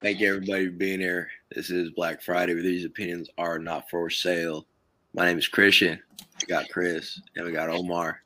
Thank 0.00 0.20
you, 0.20 0.28
everybody, 0.28 0.66
for 0.66 0.72
being 0.72 1.00
here. 1.00 1.28
This 1.50 1.70
is 1.70 1.90
Black 1.90 2.22
Friday, 2.22 2.54
where 2.54 2.62
these 2.62 2.84
opinions 2.84 3.28
are 3.36 3.58
not 3.58 3.90
for 3.90 4.08
sale. 4.10 4.64
My 5.12 5.26
name 5.26 5.38
is 5.38 5.48
Christian. 5.48 5.98
We 6.40 6.46
got 6.46 6.68
Chris, 6.68 7.20
and 7.34 7.44
we 7.44 7.50
got 7.50 7.68
Omar. 7.68 8.22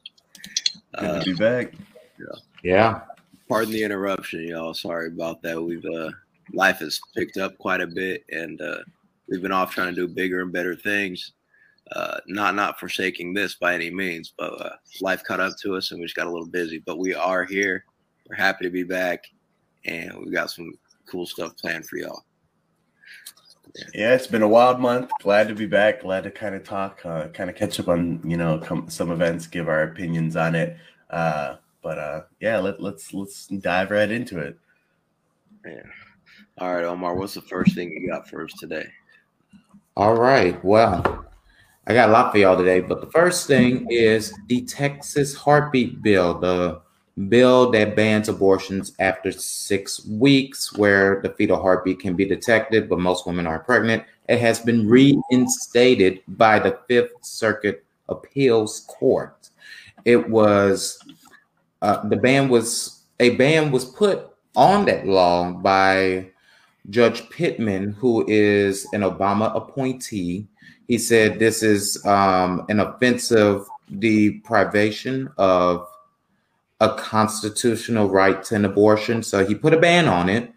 Good 0.99 1.11
uh, 1.11 1.21
to 1.21 1.25
be 1.25 1.35
back. 1.35 1.73
Yeah. 2.19 2.37
yeah. 2.63 3.01
Pardon 3.49 3.73
the 3.73 3.83
interruption, 3.83 4.47
y'all. 4.47 4.75
Sorry 4.75 5.07
about 5.07 5.41
that. 5.45 5.63
We've 5.63 5.83
uh, 5.87 6.11
life 6.53 6.81
has 6.81 7.01
picked 7.17 7.39
up 7.39 7.57
quite 7.57 7.81
a 7.81 7.87
bit, 7.87 8.27
and 8.31 8.61
uh, 8.61 8.81
we've 9.27 9.41
been 9.41 9.51
off 9.51 9.73
trying 9.73 9.95
to 9.95 10.07
do 10.07 10.07
bigger 10.07 10.43
and 10.43 10.53
better 10.53 10.77
things. 10.77 11.33
Uh, 11.97 12.19
not 12.27 12.55
not 12.55 12.79
forsaking 12.79 13.33
this 13.33 13.55
by 13.55 13.75
any 13.75 13.89
means, 13.89 14.35
but 14.37 14.61
uh, 14.61 14.77
life 15.01 15.25
caught 15.25 15.41
up 15.41 15.57
to 15.63 15.75
us, 15.77 15.91
and 15.91 16.01
we 16.01 16.05
just 16.05 16.17
got 16.17 16.27
a 16.27 16.31
little 16.31 16.47
busy. 16.47 16.81
But 16.85 16.99
we 16.99 17.15
are 17.15 17.47
here. 17.47 17.87
We're 18.29 18.37
happy 18.37 18.67
to 18.67 18.71
be 18.71 18.83
back, 18.83 19.25
and 19.87 20.13
we 20.19 20.31
got 20.33 20.51
some 20.51 20.75
cool 21.07 21.27
stuff 21.27 21.57
planned 21.57 21.87
for 21.87 21.97
y'all. 21.97 22.25
Yeah. 23.75 23.85
yeah, 23.95 24.15
it's 24.15 24.27
been 24.27 24.43
a 24.43 24.49
wild 24.49 24.81
month. 24.81 25.11
Glad 25.23 25.49
to 25.49 25.55
be 25.55 25.67
back. 25.67 26.03
Glad 26.03 26.25
to 26.25 26.31
kind 26.31 26.55
of 26.55 26.63
talk, 26.63 27.01
uh, 27.05 27.29
kind 27.29 27.49
of 27.49 27.57
catch 27.57 27.81
up 27.81 27.89
on 27.89 28.21
you 28.25 28.37
know 28.37 28.59
com- 28.59 28.91
some 28.91 29.11
events, 29.11 29.47
give 29.47 29.69
our 29.69 29.85
opinions 29.85 30.37
on 30.37 30.55
it. 30.55 30.77
Uh, 31.09 31.57
but 31.83 31.99
uh, 31.99 32.23
yeah, 32.41 32.59
let, 32.59 32.83
let's 32.83 33.15
let's 33.15 33.47
dive 33.47 33.91
right 33.91 34.11
into 34.11 34.39
it. 34.39 34.59
Yeah. 35.67 35.83
All 36.59 36.75
right, 36.75 36.85
Omar. 36.85 37.15
What's 37.15 37.35
the 37.35 37.41
first 37.41 37.75
thing 37.75 37.91
you 37.91 38.09
got 38.11 38.29
for 38.29 38.45
us 38.45 38.53
today? 38.59 38.87
All 39.97 40.15
right. 40.15 40.63
Well, 40.65 41.25
I 41.87 41.95
got 41.95 42.09
a 42.09 42.13
lot 42.13 42.33
for 42.33 42.39
y'all 42.39 42.57
today, 42.57 42.81
but 42.81 43.01
the 43.01 43.11
first 43.11 43.47
thing 43.47 43.87
is 43.91 44.35
the 44.49 44.63
Texas 44.63 45.35
heartbeat 45.35 46.03
bill. 46.03 46.39
The 46.39 46.83
bill 47.29 47.71
that 47.71 47.95
bans 47.95 48.29
abortions 48.29 48.93
after 48.99 49.31
six 49.33 50.07
weeks, 50.07 50.73
where 50.77 51.21
the 51.23 51.31
fetal 51.31 51.61
heartbeat 51.61 52.01
can 52.01 52.17
be 52.17 52.25
detected, 52.25 52.89
but 52.89 52.99
most 52.99 53.27
women 53.27 53.47
aren't 53.47 53.67
pregnant. 53.67 54.05
It 54.29 54.39
has 54.41 54.61
been 54.61 54.89
reinstated 54.89 56.21
by 56.29 56.59
the 56.59 56.79
Fifth 56.89 57.13
Circuit 57.23 57.85
Appeals 58.09 58.81
Court. 58.89 59.51
It 60.05 60.29
was 60.29 60.99
uh, 61.83 62.07
the 62.09 62.17
ban 62.17 62.49
was 62.49 63.03
a 63.21 63.37
ban 63.37 63.71
was 63.71 63.85
put 63.85 64.29
on 64.57 64.85
that 64.87 65.07
law 65.07 65.51
by 65.53 66.31
Judge 66.91 67.29
Pitman, 67.31 67.93
who 67.93 68.25
is 68.29 68.87
an 68.93 69.03
Obama 69.03 69.55
appointee. 69.55 70.47
He 70.89 70.99
said 70.99 71.39
this 71.39 71.63
is 71.63 72.05
um, 72.07 72.65
an 72.69 72.81
offensive 72.81 73.67
deprivation 73.99 75.31
of 75.39 75.89
a 76.83 76.95
constitutional 76.97 78.11
right 78.11 78.43
to 78.43 78.57
an 78.57 78.65
abortion. 78.65 79.23
So 79.23 79.47
he 79.47 79.55
put 79.55 79.73
a 79.73 79.79
ban 79.79 80.09
on 80.09 80.29
it, 80.29 80.53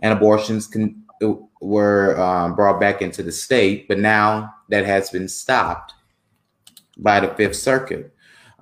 and 0.00 0.12
abortions 0.12 0.66
can 0.66 1.04
were 1.60 2.18
um, 2.18 2.54
brought 2.54 2.80
back 2.80 3.02
into 3.02 3.22
the 3.22 3.32
state. 3.32 3.86
But 3.86 3.98
now 3.98 4.54
that 4.70 4.86
has 4.86 5.10
been 5.10 5.28
stopped 5.28 5.92
by 6.96 7.20
the 7.20 7.28
Fifth 7.34 7.56
Circuit. 7.56 8.14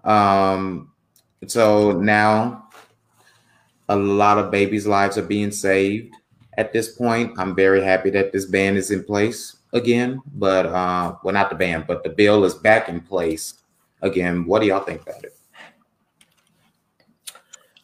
Um, 0.05 0.91
so 1.47 1.93
now 1.93 2.69
a 3.89 3.97
lot 3.97 4.39
of 4.39 4.51
babies' 4.51 4.87
lives 4.87 5.17
are 5.17 5.23
being 5.23 5.53
saved. 5.53 6.13
At 6.59 6.73
this 6.73 6.89
point, 6.89 7.39
I'm 7.39 7.55
very 7.55 7.85
happy 7.85 8.11
that 8.11 8.33
this 8.33 8.47
ban 8.47 8.77
is 8.77 8.91
in 8.91 9.05
place 9.05 9.59
again. 9.73 10.23
But 10.35 10.67
uh, 10.67 11.17
well, 11.23 11.35
not 11.35 11.51
the 11.51 11.57
ban, 11.57 11.85
but 11.87 12.03
the 12.03 12.11
bill 12.11 12.45
is 12.45 12.55
back 12.55 12.89
in 12.89 13.01
place 13.01 13.55
again. 14.03 14.45
What 14.45 14.61
do 14.61 14.67
y'all 14.67 14.81
think 14.81 15.03
about 15.03 15.23
it? 15.23 15.36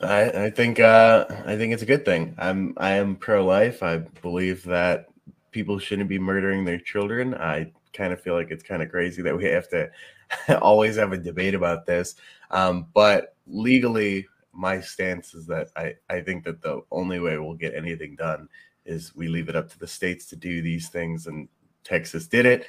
I, 0.03 0.47
I 0.47 0.51
think 0.51 0.81
uh, 0.81 1.27
I 1.47 1.57
think 1.57 1.73
it's 1.73 1.83
a 1.83 1.87
good 1.87 2.05
thing. 2.05 2.35
I'm 2.39 2.75
I 2.77 2.93
am 2.93 3.17
pro 3.17 3.45
life. 3.45 3.83
I 3.83 3.99
believe 3.99 4.65
that 4.65 5.07
people 5.53 5.79
shouldn't 5.79 6.09
be 6.09 6.19
murdering 6.19 6.65
their 6.65 6.79
children. 6.79 7.35
I 7.35 7.73
kind 7.93 8.13
of 8.13 8.21
feel 8.21 8.35
like 8.35 8.51
it's 8.51 8.63
kind 8.63 8.83
of 8.83 8.91
crazy 8.91 9.23
that 9.23 9.37
we 9.37 9.45
have 9.45 9.69
to 9.69 9.91
always 10.61 10.97
have 10.97 11.13
a 11.13 11.19
debate 11.19 11.55
about 11.55 11.87
this. 11.87 12.17
Um, 12.51 12.87
but 12.95 13.37
legally, 13.47 14.27
my 14.53 14.81
stance 14.81 15.35
is 15.35 15.47
that 15.47 15.69
I, 15.77 15.95
I 16.11 16.21
think 16.21 16.45
that 16.45 16.63
the 16.63 16.83
only 16.91 17.21
way 17.21 17.39
we'll 17.39 17.55
get 17.55 17.75
anything 17.75 18.17
done 18.17 18.49
is 18.85 19.15
we 19.15 19.29
leave 19.29 19.49
it 19.49 19.57
up 19.57 19.71
to 19.71 19.79
the 19.79 19.87
states 19.87 20.27
to 20.27 20.37
do 20.37 20.63
these 20.63 20.89
things. 20.89 21.27
And 21.27 21.49
Texas 21.85 22.27
did 22.27 22.47
it. 22.47 22.67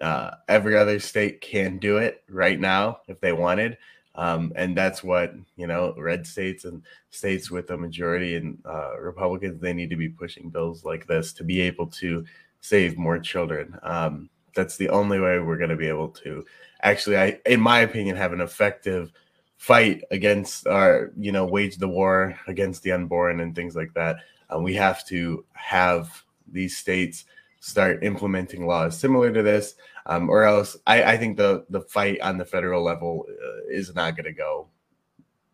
Uh, 0.00 0.32
every 0.48 0.76
other 0.76 1.00
state 1.00 1.40
can 1.40 1.78
do 1.78 1.96
it 1.96 2.22
right 2.28 2.60
now 2.60 3.00
if 3.08 3.20
they 3.20 3.32
wanted. 3.32 3.78
Um, 4.18 4.52
and 4.56 4.76
that's 4.76 5.04
what 5.04 5.32
you 5.56 5.68
know 5.68 5.94
red 5.96 6.26
states 6.26 6.64
and 6.64 6.82
states 7.10 7.52
with 7.52 7.70
a 7.70 7.76
majority 7.76 8.34
and 8.34 8.58
uh, 8.66 8.98
republicans 8.98 9.60
they 9.60 9.72
need 9.72 9.90
to 9.90 9.96
be 9.96 10.08
pushing 10.08 10.50
bills 10.50 10.84
like 10.84 11.06
this 11.06 11.32
to 11.34 11.44
be 11.44 11.60
able 11.60 11.86
to 12.02 12.24
save 12.60 12.98
more 12.98 13.20
children. 13.20 13.78
Um, 13.84 14.28
that's 14.56 14.76
the 14.76 14.88
only 14.88 15.20
way 15.20 15.38
we're 15.38 15.56
going 15.56 15.70
to 15.70 15.76
be 15.76 15.86
able 15.86 16.08
to 16.08 16.44
actually 16.82 17.16
i 17.16 17.38
in 17.46 17.60
my 17.60 17.80
opinion 17.80 18.16
have 18.16 18.32
an 18.32 18.40
effective 18.40 19.12
fight 19.58 20.02
against 20.10 20.66
our 20.66 21.10
you 21.16 21.32
know 21.32 21.44
wage 21.44 21.76
the 21.76 21.88
war 21.88 22.38
against 22.46 22.82
the 22.82 22.92
unborn 22.92 23.40
and 23.40 23.54
things 23.54 23.76
like 23.76 23.92
that. 23.94 24.16
Uh, 24.52 24.58
we 24.58 24.74
have 24.74 25.04
to 25.06 25.44
have 25.52 26.24
these 26.50 26.76
states 26.76 27.24
start 27.60 28.04
implementing 28.04 28.66
laws 28.66 28.96
similar 28.98 29.32
to 29.32 29.42
this 29.42 29.74
um, 30.06 30.30
or 30.30 30.44
else 30.44 30.76
I, 30.86 31.02
I, 31.02 31.16
think 31.16 31.36
the 31.36 31.66
the 31.70 31.82
fight 31.82 32.20
on 32.20 32.38
the 32.38 32.44
federal 32.44 32.82
level 32.82 33.26
uh, 33.28 33.68
is 33.68 33.94
not 33.94 34.16
going 34.16 34.24
to 34.24 34.32
go 34.32 34.68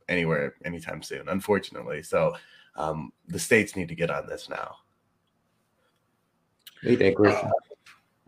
anywhere 0.09 0.55
anytime 0.65 1.03
soon, 1.03 1.29
unfortunately. 1.29 2.03
So 2.03 2.35
um, 2.77 3.13
the 3.29 3.39
states 3.39 3.77
need 3.77 3.89
to 3.89 3.95
get 3.95 4.11
on 4.11 4.27
this 4.27 4.49
now. 4.49 4.77
Uh, 7.37 7.51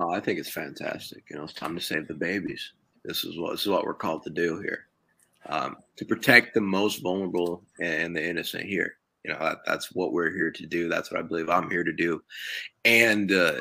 oh, 0.01 0.11
I 0.11 0.21
think 0.21 0.39
it's 0.39 0.51
fantastic. 0.51 1.25
You 1.31 1.37
know, 1.37 1.45
it's 1.45 1.53
time 1.53 1.77
to 1.77 1.83
save 1.83 2.09
the 2.09 2.15
babies. 2.15 2.73
This 3.05 3.25
is 3.25 3.39
what 3.39 3.53
this 3.53 3.63
is 3.63 3.69
what 3.69 3.85
we're 3.85 3.95
called 3.95 4.25
to 4.25 4.31
do 4.31 4.61
here, 4.61 4.87
um, 5.49 5.77
to 5.97 6.05
protect 6.05 6.55
the 6.55 6.61
most 6.61 7.03
vulnerable 7.03 7.63
and 7.81 8.17
the 8.17 8.27
innocent 8.27 8.65
here. 8.65 8.97
You 9.27 9.33
know, 9.33 9.41
that, 9.41 9.59
that's 9.67 9.93
what 9.93 10.13
we're 10.13 10.31
here 10.31 10.53
to 10.53 10.67
do. 10.67 10.89
That's 10.89 11.11
what 11.11 11.19
I 11.19 11.23
believe 11.23 11.51
I'm 11.51 11.71
here 11.71 11.83
to 11.83 11.93
do. 11.93 12.23
And 12.85 13.33
uh, 13.33 13.61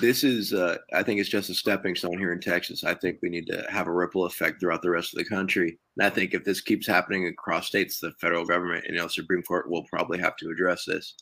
this 0.00 0.24
is 0.24 0.52
uh, 0.52 0.76
i 0.92 1.02
think 1.02 1.20
it's 1.20 1.28
just 1.28 1.50
a 1.50 1.54
stepping 1.54 1.94
stone 1.94 2.18
here 2.18 2.32
in 2.32 2.40
texas. 2.40 2.84
I 2.84 2.94
think 2.94 3.18
we 3.22 3.28
need 3.28 3.46
to 3.46 3.64
have 3.70 3.86
a 3.86 3.92
ripple 3.92 4.24
effect 4.24 4.60
throughout 4.60 4.82
the 4.82 4.90
rest 4.90 5.14
of 5.14 5.18
the 5.18 5.28
country. 5.28 5.78
And 5.96 6.06
i 6.06 6.10
think 6.10 6.34
if 6.34 6.44
this 6.44 6.60
keeps 6.60 6.86
happening 6.86 7.26
across 7.26 7.66
states 7.68 8.00
the 8.00 8.12
federal 8.20 8.44
government 8.44 8.84
and 8.86 8.96
you 8.96 9.00
know 9.00 9.08
supreme 9.08 9.42
court 9.42 9.70
will 9.70 9.84
probably 9.84 10.18
have 10.18 10.36
to 10.36 10.50
address 10.50 10.84
this. 10.84 11.14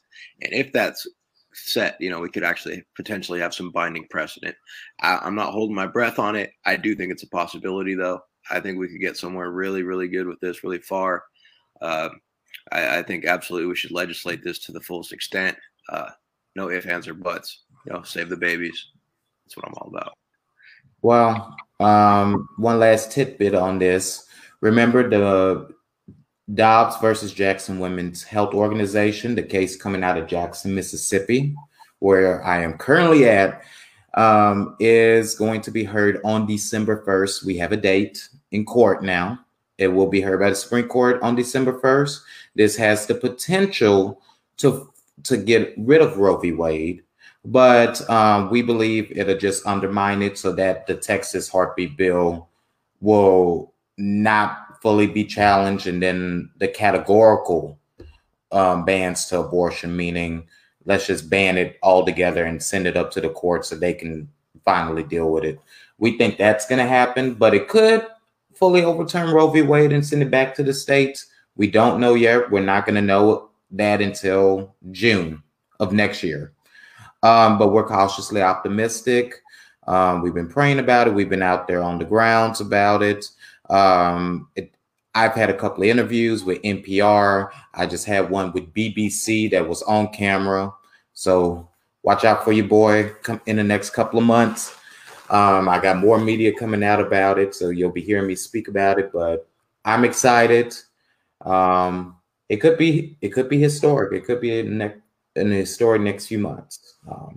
And 0.42 0.52
if 0.52 0.72
that's 0.72 1.06
set 1.54 1.98
you 2.00 2.08
know 2.08 2.20
we 2.20 2.30
could 2.30 2.44
actually 2.44 2.82
potentially 2.96 3.40
have 3.40 3.52
some 3.52 3.70
binding 3.72 4.06
precedent. 4.10 4.56
I, 5.00 5.18
i'm 5.22 5.34
not 5.34 5.52
holding 5.52 5.76
my 5.76 5.86
breath 5.86 6.18
on 6.18 6.36
it. 6.36 6.52
I 6.64 6.76
do 6.76 6.94
think 6.94 7.12
it's 7.12 7.24
a 7.24 7.28
possibility 7.28 7.94
though. 7.94 8.20
I 8.50 8.60
think 8.60 8.78
we 8.78 8.88
could 8.88 9.00
get 9.00 9.16
somewhere 9.18 9.50
really 9.50 9.82
really 9.82 10.08
good 10.08 10.26
with 10.26 10.40
this 10.40 10.64
really 10.64 10.80
far. 10.80 11.24
Uh, 11.80 12.10
I, 12.70 12.98
I, 12.98 13.02
think 13.02 13.24
absolutely 13.24 13.68
we 13.68 13.76
should 13.76 13.90
legislate 13.90 14.44
this 14.44 14.58
to 14.60 14.72
the 14.72 14.80
fullest 14.80 15.12
extent 15.12 15.56
uh, 15.88 16.10
no 16.54 16.70
ifs 16.70 16.86
ands 16.86 17.08
or 17.08 17.14
buts 17.14 17.62
you 17.86 17.92
know, 17.92 18.02
save 18.02 18.28
the 18.28 18.36
babies. 18.36 18.88
That's 19.44 19.56
what 19.56 19.66
I'm 19.66 19.74
all 19.74 19.88
about. 19.88 20.14
Well, 21.02 21.56
um, 21.80 22.48
one 22.56 22.78
last 22.78 23.10
tidbit 23.10 23.54
on 23.54 23.78
this. 23.78 24.26
Remember 24.60 25.08
the 25.08 25.74
Dobbs 26.54 26.96
versus 27.00 27.32
Jackson 27.32 27.78
Women's 27.78 28.22
Health 28.22 28.54
Organization, 28.54 29.34
the 29.34 29.42
case 29.42 29.76
coming 29.76 30.04
out 30.04 30.18
of 30.18 30.28
Jackson, 30.28 30.74
Mississippi, 30.74 31.54
where 31.98 32.44
I 32.44 32.62
am 32.62 32.78
currently 32.78 33.28
at, 33.28 33.62
um, 34.14 34.76
is 34.78 35.34
going 35.34 35.60
to 35.62 35.70
be 35.70 35.82
heard 35.82 36.20
on 36.24 36.46
December 36.46 37.04
1st. 37.06 37.44
We 37.44 37.56
have 37.58 37.72
a 37.72 37.76
date 37.76 38.28
in 38.52 38.64
court 38.64 39.02
now. 39.02 39.40
It 39.82 39.92
will 39.92 40.08
be 40.08 40.20
heard 40.20 40.40
by 40.40 40.50
the 40.50 40.56
Supreme 40.56 40.88
Court 40.88 41.20
on 41.22 41.34
December 41.34 41.78
1st. 41.80 42.20
This 42.54 42.76
has 42.76 43.06
the 43.06 43.14
potential 43.14 44.20
to 44.58 44.88
to 45.24 45.36
get 45.36 45.74
rid 45.76 46.00
of 46.00 46.16
Roe 46.16 46.38
v. 46.38 46.52
Wade 46.52 47.02
but 47.44 48.08
um, 48.08 48.50
we 48.50 48.62
believe 48.62 49.10
it'll 49.16 49.36
just 49.36 49.66
undermine 49.66 50.22
it 50.22 50.38
so 50.38 50.52
that 50.52 50.86
the 50.86 50.94
Texas 50.94 51.48
heartbeat 51.48 51.96
bill 51.96 52.48
will 53.00 53.72
not 53.98 54.80
fully 54.80 55.06
be 55.06 55.24
challenged, 55.24 55.86
and 55.86 56.02
then 56.02 56.50
the 56.58 56.68
categorical 56.68 57.78
um, 58.52 58.84
bans 58.84 59.26
to 59.26 59.40
abortion, 59.40 59.96
meaning 59.96 60.46
let's 60.84 61.06
just 61.06 61.28
ban 61.28 61.58
it 61.58 61.78
altogether 61.82 62.44
and 62.44 62.62
send 62.62 62.86
it 62.86 62.96
up 62.96 63.10
to 63.10 63.20
the 63.20 63.30
court 63.30 63.64
so 63.64 63.74
they 63.74 63.94
can 63.94 64.28
finally 64.64 65.02
deal 65.02 65.30
with 65.30 65.44
it. 65.44 65.58
We 65.98 66.16
think 66.18 66.38
that's 66.38 66.66
going 66.66 66.80
to 66.80 66.88
happen, 66.88 67.34
but 67.34 67.54
it 67.54 67.68
could 67.68 68.06
fully 68.62 68.84
overturn 68.84 69.34
Roe 69.34 69.48
v. 69.48 69.62
Wade 69.62 69.90
and 69.90 70.06
send 70.06 70.22
it 70.22 70.30
back 70.30 70.54
to 70.54 70.62
the 70.62 70.72
states. 70.72 71.26
We 71.56 71.66
don't 71.66 71.98
know 71.98 72.14
yet. 72.14 72.48
We're 72.48 72.62
not 72.62 72.86
going 72.86 72.94
to 72.94 73.02
know 73.02 73.50
that 73.72 74.00
until 74.00 74.72
June 74.92 75.42
of 75.80 75.92
next 75.92 76.22
year. 76.22 76.52
Um, 77.24 77.58
but 77.58 77.72
we're 77.72 77.88
cautiously 77.88 78.40
optimistic. 78.40 79.34
Um, 79.88 80.22
we've 80.22 80.32
been 80.32 80.48
praying 80.48 80.78
about 80.78 81.08
it. 81.08 81.14
We've 81.14 81.28
been 81.28 81.42
out 81.42 81.66
there 81.66 81.82
on 81.82 81.98
the 81.98 82.04
grounds 82.04 82.60
about 82.60 83.02
it. 83.02 83.26
Um, 83.68 84.46
it 84.54 84.72
I've 85.16 85.34
had 85.34 85.50
a 85.50 85.58
couple 85.58 85.82
of 85.82 85.88
interviews 85.88 86.44
with 86.44 86.62
NPR. 86.62 87.50
I 87.74 87.86
just 87.86 88.06
had 88.06 88.30
one 88.30 88.52
with 88.52 88.72
BBC 88.72 89.50
that 89.50 89.68
was 89.68 89.82
on 89.82 90.12
camera. 90.12 90.72
So 91.14 91.68
watch 92.04 92.24
out 92.24 92.44
for 92.44 92.52
your 92.52 92.68
boy 92.68 93.10
in 93.46 93.56
the 93.56 93.64
next 93.64 93.90
couple 93.90 94.20
of 94.20 94.24
months. 94.24 94.76
Um, 95.32 95.66
I 95.66 95.80
got 95.80 95.96
more 95.96 96.18
media 96.18 96.52
coming 96.52 96.84
out 96.84 97.00
about 97.00 97.38
it, 97.38 97.54
so 97.54 97.70
you'll 97.70 97.90
be 97.90 98.02
hearing 98.02 98.26
me 98.26 98.34
speak 98.34 98.68
about 98.68 98.98
it. 98.98 99.10
But 99.12 99.48
I'm 99.84 100.04
excited. 100.04 100.74
Um, 101.40 102.16
it 102.50 102.58
could 102.58 102.76
be 102.76 103.16
it 103.22 103.30
could 103.30 103.48
be 103.48 103.58
historic. 103.58 104.12
It 104.12 104.26
could 104.26 104.42
be 104.42 104.60
a 104.60 104.62
ne- 104.62 104.94
an 105.36 105.50
historic 105.50 106.02
next 106.02 106.26
few 106.26 106.38
months. 106.38 106.96
Um, 107.10 107.34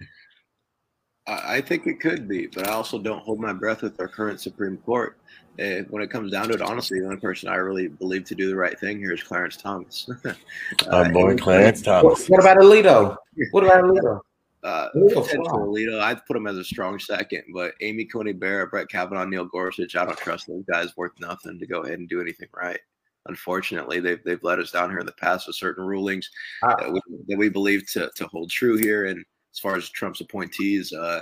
I 1.25 1.56
I 1.56 1.62
think 1.62 1.88
it 1.88 2.01
could 2.01 2.27
be, 2.27 2.47
but 2.47 2.68
I 2.68 2.71
also 2.74 3.00
don't 3.00 3.24
hold 3.24 3.39
my 3.39 3.53
breath 3.53 3.81
with 3.81 3.98
our 4.01 4.09
current 4.09 4.41
Supreme 4.41 4.77
Court. 4.77 5.18
And 5.57 5.89
when 5.89 6.03
it 6.03 6.09
comes 6.09 6.33
down 6.33 6.50
to 6.50 6.56
it, 6.56 6.62
honestly, 6.62 7.00
the 7.00 7.06
only 7.06 7.18
person 7.18 7.48
I 7.48 7.56
really 7.56 7.88
believe 7.88 8.25
to 8.25 8.36
do 8.36 8.50
the 8.50 8.56
right 8.57 8.77
thing 8.77 9.00
here 9.00 9.13
is 9.13 9.24
Clarence 9.24 9.56
Thomas. 9.56 10.09
Our 10.91 11.09
boy 11.09 11.30
and- 11.30 11.41
Clarence 11.41 11.80
what, 11.88 12.01
Thomas. 12.01 12.27
what 12.27 12.41
about 12.41 12.57
Alito? 12.57 13.15
What 13.51 13.63
about 13.63 13.86
Alito? 13.86 14.19
Uh, 14.65 14.89
potential 15.13 16.01
I'd 16.01 16.25
put 16.25 16.35
him 16.35 16.47
as 16.47 16.57
a 16.57 16.63
strong 16.63 16.97
second, 16.97 17.44
but 17.53 17.75
Amy 17.81 18.06
Coney 18.06 18.33
Barrett, 18.33 18.71
Brett 18.71 18.89
Kavanaugh, 18.89 19.23
Neil 19.25 19.45
Gorsuch, 19.45 19.95
I 19.95 20.06
don't 20.06 20.17
trust 20.17 20.47
those 20.47 20.63
guys 20.67 20.97
worth 20.97 21.12
nothing 21.19 21.59
to 21.59 21.67
go 21.67 21.83
ahead 21.83 22.00
and 22.00 22.09
do 22.09 22.19
anything 22.19 22.47
right. 22.51 22.79
Unfortunately, 23.27 24.00
they've 24.00 24.23
they've 24.23 24.44
let 24.44 24.57
us 24.57 24.71
down 24.71 24.89
here 24.89 25.00
in 25.00 25.06
the 25.06 25.12
past 25.13 25.45
with 25.45 25.56
certain 25.56 25.85
rulings 25.85 26.29
I- 26.63 26.75
that 26.79 26.91
we, 26.91 27.00
that 27.27 27.38
we 27.38 27.47
believe 27.47 27.88
to, 27.91 28.09
to 28.15 28.27
hold 28.27 28.50
true 28.50 28.75
here. 28.75 29.06
And 29.06 29.23
as 29.53 29.59
far 29.59 29.75
as 29.75 29.88
Trump's 29.89 30.21
appointees, 30.21 30.91
uh, 30.94 31.21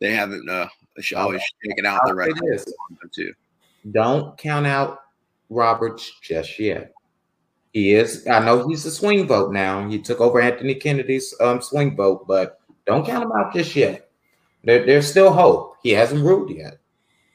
they 0.00 0.14
haven't 0.14 0.48
uh, 0.48 0.66
always 1.14 1.42
taken 1.62 1.84
out 1.84 2.00
the 2.04 2.10
I'll 2.10 2.16
right 2.16 2.32
say 2.32 2.48
this. 2.50 2.64
to. 3.12 3.32
Don't 3.90 4.38
count 4.38 4.66
out 4.66 5.00
Roberts 5.50 6.10
just 6.22 6.58
yet. 6.58 6.92
He 7.72 7.94
is. 7.94 8.26
I 8.26 8.44
know 8.44 8.68
he's 8.68 8.84
a 8.84 8.90
swing 8.90 9.26
vote 9.26 9.52
now. 9.52 9.88
He 9.88 9.98
took 9.98 10.20
over 10.20 10.40
Anthony 10.40 10.74
Kennedy's 10.74 11.34
um, 11.40 11.62
swing 11.62 11.96
vote, 11.96 12.26
but 12.26 12.58
don't 12.86 13.06
count 13.06 13.24
him 13.24 13.32
out 13.32 13.52
just 13.54 13.74
yet. 13.76 14.10
There, 14.64 14.84
there's 14.86 15.08
still 15.10 15.32
hope. 15.32 15.76
He 15.82 15.90
hasn't 15.90 16.22
ruled 16.24 16.50
yet. 16.50 16.78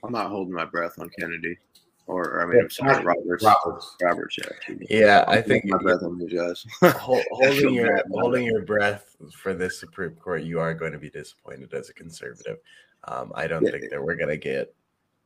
I'm 0.03 0.11
not 0.11 0.29
holding 0.29 0.53
my 0.53 0.65
breath 0.65 0.99
on 0.99 1.09
Kennedy, 1.19 1.57
or, 2.05 2.23
or 2.29 2.41
I 2.41 2.45
mean, 2.45 2.61
I'm 2.61 2.69
sorry, 2.69 3.03
Roberts. 3.03 3.43
Roberts. 3.43 3.95
Roberts, 4.01 4.37
yeah. 4.37 4.75
Yeah, 4.89 5.25
I 5.27 5.37
I'm 5.37 5.43
think 5.43 5.69
holding 5.69 5.85
my 5.87 5.91
breath 5.91 6.03
on 6.03 6.17
these 6.19 6.33
guys. 6.33 6.65
hol- 6.97 7.21
holding 7.31 7.73
your 7.73 8.01
holding 8.11 8.45
your 8.45 8.61
breath 8.63 9.15
for 9.33 9.53
this 9.53 9.79
Supreme 9.79 10.11
Court, 10.15 10.43
you 10.43 10.59
are 10.59 10.73
going 10.73 10.93
to 10.93 10.99
be 10.99 11.09
disappointed 11.09 11.73
as 11.73 11.89
a 11.89 11.93
conservative. 11.93 12.57
Um, 13.05 13.31
I 13.35 13.47
don't 13.47 13.63
Yeah. 13.65 13.71
think 13.71 13.89
that 13.91 14.01
we're 14.01 14.15
gonna 14.15 14.37
get. 14.37 14.73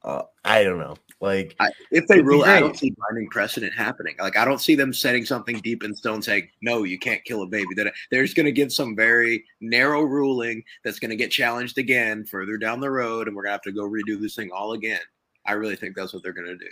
Uh, 0.03 0.24
I 0.44 0.63
don't 0.63 0.80
know. 0.80 0.95
Like 1.19 1.56
I, 1.59 1.69
if 1.92 2.07
they 2.07 2.15
It'd 2.15 2.25
rule, 2.25 2.44
I 2.44 2.59
don't 2.59 2.75
see 2.75 2.95
binding 2.98 3.30
precedent 3.30 3.74
happening. 3.74 4.15
Like 4.19 4.36
I 4.36 4.44
don't 4.44 4.59
see 4.59 4.74
them 4.74 4.92
setting 4.92 5.24
something 5.24 5.59
deep 5.59 5.83
in 5.83 5.94
stone 5.94 6.24
saying, 6.24 6.50
"No, 6.63 6.81
you 6.83 6.98
can't 6.98 7.24
kill 7.24 7.44
a 7.44 7.45
baby." 7.45 7.75
That 7.75 7.94
they're 8.09 8.24
just 8.24 8.36
going 8.36 8.48
to 8.48 8.51
give 8.51 8.74
some 8.74 8.95
very 8.95 9.45
narrow 9.59 10.01
ruling 10.01 10.63
that's 10.83 10.98
going 10.98 11.12
to 11.12 11.15
get 11.15 11.30
challenged 11.30 11.77
again 11.77 12.25
further 12.25 12.57
down 12.57 12.80
the 12.80 12.89
road, 12.89 13.27
and 13.27 13.36
we're 13.36 13.44
going 13.44 13.50
to 13.50 13.53
have 13.53 13.62
to 13.63 13.71
go 13.71 13.88
redo 13.88 14.19
this 14.19 14.36
thing 14.36 14.50
all 14.51 14.74
again. 14.74 15.00
I 15.45 15.53
really 15.53 15.75
think 15.75 15.95
that's 15.95 16.13
what 16.13 16.24
they're 16.24 16.33
going 16.33 16.48
to 16.48 16.57
do. 16.57 16.69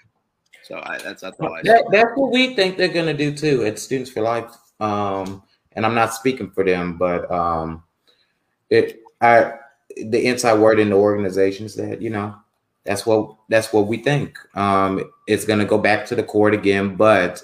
So 0.63 0.81
I, 0.83 0.97
that's 0.97 1.21
that's 1.21 1.39
all 1.39 1.53
I. 1.53 1.61
That, 1.61 1.85
that's 1.91 2.11
what 2.15 2.31
we 2.31 2.55
think 2.55 2.77
they're 2.77 2.87
going 2.87 3.05
to 3.05 3.13
do 3.13 3.35
too 3.35 3.65
at 3.65 3.77
Students 3.77 4.09
for 4.09 4.21
Life. 4.21 4.51
Um, 4.79 5.43
and 5.73 5.85
I'm 5.85 5.95
not 5.95 6.15
speaking 6.15 6.49
for 6.49 6.65
them, 6.65 6.97
but 6.97 7.29
um, 7.31 7.83
it 8.71 9.01
I 9.21 9.53
the 9.95 10.25
inside 10.25 10.59
word 10.59 10.79
in 10.79 10.89
the 10.89 10.95
organization 10.95 11.65
is 11.67 11.75
that 11.75 12.01
you 12.01 12.09
know 12.09 12.35
that's 12.89 13.05
what 13.05 13.35
that's 13.49 13.71
what 13.71 13.85
we 13.85 13.97
think. 13.97 14.39
Um, 14.55 15.11
it's 15.27 15.45
going 15.45 15.59
to 15.59 15.65
go 15.65 15.77
back 15.77 16.07
to 16.07 16.15
the 16.15 16.23
court 16.23 16.55
again, 16.55 16.95
but 16.95 17.43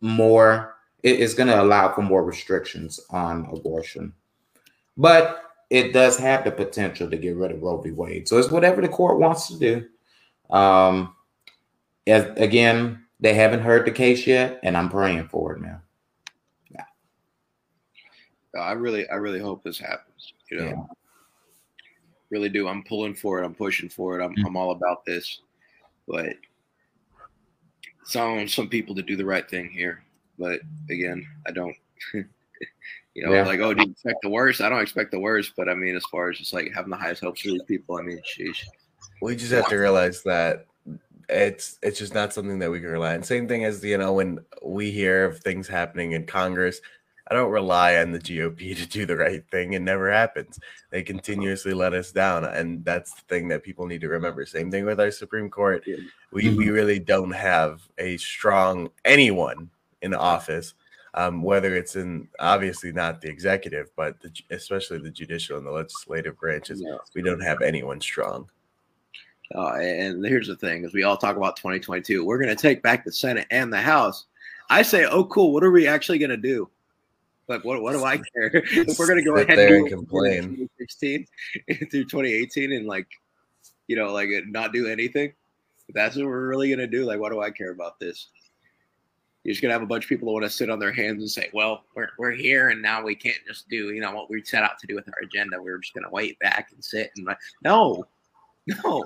more 0.00 0.76
it 1.02 1.20
is 1.20 1.34
going 1.34 1.48
to 1.48 1.60
allow 1.60 1.92
for 1.92 2.00
more 2.00 2.24
restrictions 2.24 2.98
on 3.10 3.46
abortion, 3.52 4.14
but 4.96 5.42
it 5.68 5.92
does 5.92 6.16
have 6.16 6.44
the 6.44 6.50
potential 6.50 7.10
to 7.10 7.18
get 7.18 7.36
rid 7.36 7.50
of 7.50 7.60
Roe 7.60 7.82
v. 7.82 7.90
Wade. 7.90 8.26
So 8.26 8.38
it's 8.38 8.50
whatever 8.50 8.80
the 8.80 8.88
court 8.88 9.18
wants 9.18 9.48
to 9.48 9.58
do. 9.58 9.86
Um, 10.48 11.16
as, 12.06 12.24
again, 12.38 13.04
they 13.20 13.34
haven't 13.34 13.60
heard 13.60 13.84
the 13.86 13.90
case 13.90 14.26
yet, 14.26 14.58
and 14.62 14.74
I'm 14.74 14.88
praying 14.88 15.28
for 15.28 15.52
it 15.52 15.60
now. 15.60 15.82
I 18.58 18.72
really, 18.72 19.08
I 19.10 19.16
really 19.16 19.40
hope 19.40 19.62
this 19.62 19.78
happens. 19.78 20.32
You 20.50 20.58
know, 20.58 20.64
Yeah. 20.64 21.01
Really 22.32 22.48
do. 22.48 22.66
I'm 22.66 22.82
pulling 22.82 23.14
for 23.14 23.40
it. 23.40 23.44
I'm 23.44 23.54
pushing 23.54 23.88
for 23.88 24.18
it. 24.18 24.24
I'm, 24.24 24.34
Mhm. 24.34 24.46
I'm 24.46 24.56
all 24.56 24.72
about 24.72 25.04
this. 25.04 25.40
But 26.08 26.34
it's 28.00 28.16
on 28.16 28.48
some 28.48 28.68
people 28.68 28.94
to 28.96 29.02
do 29.02 29.14
the 29.14 29.24
right 29.24 29.48
thing 29.48 29.68
here. 29.70 30.02
But 30.38 30.60
again, 30.90 31.24
I 31.46 31.52
don't. 31.52 31.76
you 32.14 32.24
know, 33.24 33.32
Yeah. 33.32 33.46
like 33.46 33.60
oh, 33.60 33.74
do 33.74 33.84
you 33.84 33.90
expect 33.92 34.22
the 34.22 34.30
worst? 34.30 34.60
I 34.60 34.68
don't 34.68 34.80
expect 34.82 35.12
the 35.12 35.20
worst. 35.20 35.52
But 35.56 35.68
I 35.68 35.74
mean, 35.74 35.94
as 35.94 36.04
far 36.06 36.30
as 36.30 36.38
just 36.38 36.52
like 36.52 36.72
having 36.74 36.90
the 36.90 36.96
highest 36.96 37.22
hopes 37.22 37.42
for 37.42 37.48
these 37.48 37.62
people, 37.64 37.96
I 37.96 38.02
mean, 38.02 38.20
sheesh. 38.20 38.64
we 39.20 39.36
just 39.36 39.52
have 39.52 39.68
to 39.68 39.76
realize 39.76 40.22
that 40.24 40.66
it's 41.28 41.78
it's 41.82 41.98
just 41.98 42.14
not 42.14 42.32
something 42.32 42.58
that 42.58 42.70
we 42.70 42.80
can 42.80 42.88
rely 42.90 43.14
on. 43.14 43.22
Same 43.22 43.46
thing 43.46 43.64
as 43.64 43.84
you 43.84 43.98
know 43.98 44.14
when 44.14 44.44
we 44.64 44.90
hear 44.90 45.26
of 45.26 45.38
things 45.38 45.68
happening 45.68 46.12
in 46.12 46.26
Congress. 46.26 46.80
I 47.32 47.36
don't 47.36 47.50
rely 47.50 47.96
on 47.96 48.12
the 48.12 48.18
GOP 48.18 48.76
to 48.76 48.86
do 48.86 49.06
the 49.06 49.16
right 49.16 49.42
thing. 49.50 49.72
It 49.72 49.80
never 49.80 50.12
happens. 50.12 50.60
They 50.90 51.02
continuously 51.02 51.72
let 51.72 51.94
us 51.94 52.12
down, 52.12 52.44
and 52.44 52.84
that's 52.84 53.14
the 53.14 53.22
thing 53.22 53.48
that 53.48 53.62
people 53.62 53.86
need 53.86 54.02
to 54.02 54.08
remember. 54.08 54.44
Same 54.44 54.70
thing 54.70 54.84
with 54.84 55.00
our 55.00 55.10
Supreme 55.10 55.48
Court. 55.48 55.82
Yeah. 55.86 55.96
We 56.30 56.54
we 56.54 56.68
really 56.68 56.98
don't 56.98 57.30
have 57.30 57.80
a 57.96 58.18
strong 58.18 58.90
anyone 59.06 59.70
in 60.02 60.12
office. 60.12 60.74
Um, 61.14 61.42
whether 61.42 61.74
it's 61.74 61.96
in 61.96 62.28
obviously 62.38 62.92
not 62.92 63.20
the 63.20 63.28
executive, 63.28 63.90
but 63.96 64.20
the, 64.20 64.30
especially 64.50 64.98
the 64.98 65.10
judicial 65.10 65.58
and 65.58 65.66
the 65.66 65.70
legislative 65.70 66.38
branches, 66.38 66.80
know? 66.80 67.00
we 67.14 67.22
don't 67.22 67.42
have 67.42 67.60
anyone 67.60 68.00
strong. 68.00 68.48
Uh, 69.54 69.74
and 69.74 70.24
here's 70.24 70.48
the 70.48 70.56
thing: 70.56 70.84
is 70.84 70.92
we 70.92 71.02
all 71.02 71.16
talk 71.16 71.36
about 71.36 71.56
2022. 71.56 72.24
We're 72.24 72.38
going 72.38 72.54
to 72.54 72.62
take 72.62 72.82
back 72.82 73.06
the 73.06 73.12
Senate 73.12 73.46
and 73.50 73.72
the 73.72 73.80
House. 73.80 74.26
I 74.68 74.82
say, 74.82 75.04
oh, 75.04 75.24
cool. 75.24 75.52
What 75.52 75.64
are 75.64 75.70
we 75.70 75.86
actually 75.86 76.18
going 76.18 76.30
to 76.30 76.36
do? 76.36 76.70
Like, 77.48 77.64
what? 77.64 77.82
What 77.82 77.92
do 77.92 78.04
I 78.04 78.16
care? 78.34 78.50
if 78.54 78.98
we're 78.98 79.06
going 79.06 79.18
to 79.18 79.24
go 79.24 79.36
ahead 79.36 79.58
and 79.58 79.88
complain. 79.88 80.68
2016 80.78 81.26
through 81.90 82.04
2018 82.04 82.72
and 82.72 82.86
like, 82.86 83.06
you 83.88 83.96
know, 83.96 84.12
like 84.12 84.28
not 84.46 84.72
do 84.72 84.86
anything. 84.86 85.32
If 85.88 85.94
that's 85.94 86.16
what 86.16 86.26
we're 86.26 86.48
really 86.48 86.68
going 86.68 86.78
to 86.78 86.86
do. 86.86 87.04
Like, 87.04 87.18
what 87.20 87.32
do 87.32 87.40
I 87.40 87.50
care 87.50 87.72
about 87.72 87.98
this? 87.98 88.28
You're 89.44 89.52
just 89.52 89.62
gonna 89.62 89.74
have 89.74 89.82
a 89.82 89.86
bunch 89.86 90.04
of 90.04 90.08
people 90.08 90.26
that 90.26 90.32
want 90.34 90.44
to 90.44 90.50
sit 90.50 90.70
on 90.70 90.78
their 90.78 90.92
hands 90.92 91.20
and 91.20 91.28
say, 91.28 91.50
"Well, 91.52 91.82
we're 91.96 92.10
we're 92.16 92.30
here, 92.30 92.68
and 92.68 92.80
now 92.80 93.02
we 93.02 93.16
can't 93.16 93.38
just 93.44 93.68
do 93.68 93.92
you 93.92 94.00
know 94.00 94.12
what 94.12 94.30
we 94.30 94.44
set 94.44 94.62
out 94.62 94.78
to 94.78 94.86
do 94.86 94.94
with 94.94 95.08
our 95.08 95.20
agenda. 95.24 95.60
We 95.60 95.72
are 95.72 95.78
just 95.78 95.94
gonna 95.94 96.10
wait 96.10 96.38
back 96.38 96.68
and 96.72 96.84
sit 96.84 97.10
and 97.16 97.26
like, 97.26 97.38
no, 97.64 98.06
no." 98.84 99.02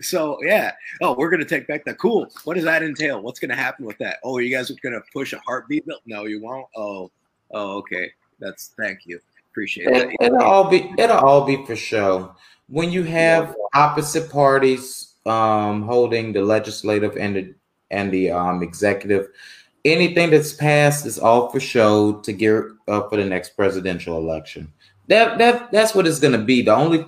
So 0.00 0.38
yeah, 0.44 0.72
oh, 1.00 1.16
we're 1.18 1.30
gonna 1.30 1.44
take 1.44 1.66
back 1.66 1.84
the 1.84 1.94
cool. 1.94 2.28
What 2.44 2.54
does 2.54 2.62
that 2.62 2.84
entail? 2.84 3.20
What's 3.22 3.40
gonna 3.40 3.56
happen 3.56 3.84
with 3.84 3.98
that? 3.98 4.18
Oh, 4.22 4.38
you 4.38 4.56
guys 4.56 4.70
are 4.70 4.76
gonna 4.84 5.00
push 5.12 5.32
a 5.32 5.40
heartbeat 5.40 5.84
bill? 5.84 5.98
No, 6.06 6.26
you 6.26 6.40
won't. 6.40 6.68
Oh, 6.76 7.10
oh, 7.52 7.78
okay. 7.78 8.10
That's 8.40 8.74
thank 8.78 9.06
you. 9.06 9.20
Appreciate 9.50 9.86
It, 9.88 10.08
that. 10.20 10.26
it'll 10.26 10.42
all 10.42 10.68
be 10.68 10.92
it'll 10.98 11.18
all 11.18 11.44
be 11.44 11.64
for 11.66 11.76
show. 11.76 12.34
When 12.68 12.90
you 12.90 13.02
have 13.04 13.54
opposite 13.74 14.30
parties 14.30 15.14
um, 15.26 15.82
holding 15.82 16.32
the 16.32 16.42
legislative 16.42 17.16
and 17.16 17.36
the 17.36 17.54
and 17.90 18.10
the 18.10 18.30
um, 18.30 18.62
executive, 18.62 19.28
anything 19.84 20.30
that's 20.30 20.52
passed 20.52 21.06
is 21.06 21.18
all 21.18 21.50
for 21.50 21.60
show 21.60 22.14
to 22.20 22.32
gear 22.32 22.72
up 22.88 23.10
for 23.10 23.16
the 23.16 23.24
next 23.24 23.50
presidential 23.50 24.16
election. 24.16 24.72
That 25.08 25.38
that 25.38 25.70
that's 25.70 25.94
what 25.94 26.06
it's 26.06 26.18
going 26.18 26.32
to 26.32 26.44
be. 26.44 26.62
The 26.62 26.74
only 26.74 27.04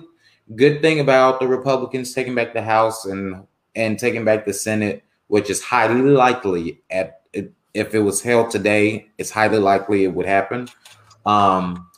good 0.55 0.81
thing 0.81 0.99
about 0.99 1.39
the 1.39 1.47
Republicans 1.47 2.13
taking 2.13 2.35
back 2.35 2.53
the 2.53 2.61
House 2.61 3.05
and 3.05 3.45
and 3.75 3.97
taking 3.97 4.23
back 4.23 4.45
the 4.45 4.53
Senate, 4.53 5.03
which 5.27 5.49
is 5.49 5.61
highly 5.63 6.01
likely 6.01 6.81
at 6.91 7.21
if 7.75 7.93
it 7.93 7.99
was 7.99 8.23
held 8.23 8.49
today, 8.49 9.09
it's 9.17 9.29
highly 9.29 9.59
likely 9.59 10.05
it 10.05 10.13
would 10.13 10.25
happen. 10.25 10.69
Um, 11.25 11.91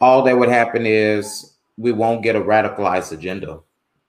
all 0.00 0.22
that 0.22 0.36
would 0.36 0.48
happen 0.48 0.86
is 0.86 1.56
we 1.76 1.92
won't 1.92 2.22
get 2.22 2.36
a 2.36 2.40
radicalized 2.40 3.12
agenda 3.12 3.60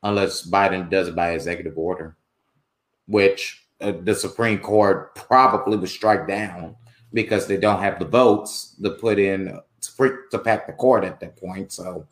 unless 0.04 0.50
Biden 0.50 0.90
does 0.90 1.10
it 1.10 1.16
by 1.16 1.32
executive 1.32 1.78
order, 1.78 2.16
which 3.08 3.62
uh, 3.82 3.92
the 4.04 4.16
Supreme 4.16 4.60
Court 4.60 5.14
probably 5.16 5.76
would 5.76 5.90
strike 5.90 6.30
down 6.30 6.78
because 7.12 7.46
they 7.46 7.58
don't 7.58 7.82
have 7.82 8.00
the 8.00 8.06
votes 8.06 8.76
to 8.82 8.92
put 8.92 9.20
in 9.20 9.60
to, 9.82 10.18
to 10.32 10.40
pack 10.40 10.66
the 10.66 10.74
court 10.74 11.04
at 11.04 11.20
that 11.20 11.36
point. 11.36 11.74
So 11.74 12.08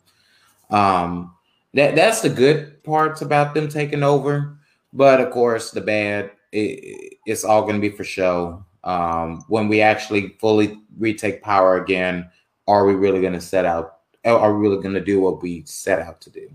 um, 0.68 1.34
that 1.72 1.96
that's 1.96 2.20
the 2.20 2.28
good 2.28 2.84
parts 2.84 3.22
about 3.22 3.54
them 3.54 3.68
taking 3.68 4.02
over, 4.02 4.58
but 4.92 5.20
of 5.20 5.30
course 5.30 5.70
the 5.70 5.80
bad 5.80 6.32
it, 6.52 7.18
it's 7.24 7.44
all 7.44 7.62
going 7.62 7.76
to 7.76 7.80
be 7.80 7.96
for 7.96 8.04
show. 8.04 8.64
Um, 8.84 9.44
when 9.48 9.68
we 9.68 9.80
actually 9.80 10.36
fully 10.40 10.80
retake 10.98 11.42
power 11.42 11.82
again, 11.82 12.30
are 12.68 12.86
we 12.86 12.94
really 12.94 13.20
going 13.20 13.32
to 13.32 13.40
set 13.40 13.64
out? 13.64 13.98
Are 14.24 14.54
we 14.54 14.68
really 14.68 14.82
going 14.82 14.94
to 14.94 15.04
do 15.04 15.20
what 15.20 15.42
we 15.42 15.64
set 15.66 16.00
out 16.00 16.20
to 16.22 16.30
do? 16.30 16.48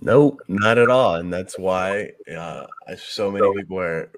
Nope, 0.00 0.40
not 0.48 0.78
at 0.78 0.90
all. 0.90 1.16
And 1.16 1.32
that's 1.32 1.58
why 1.58 2.10
uh, 2.36 2.66
so 2.96 3.30
many 3.30 3.52
people 3.54 3.78
are 3.78 4.10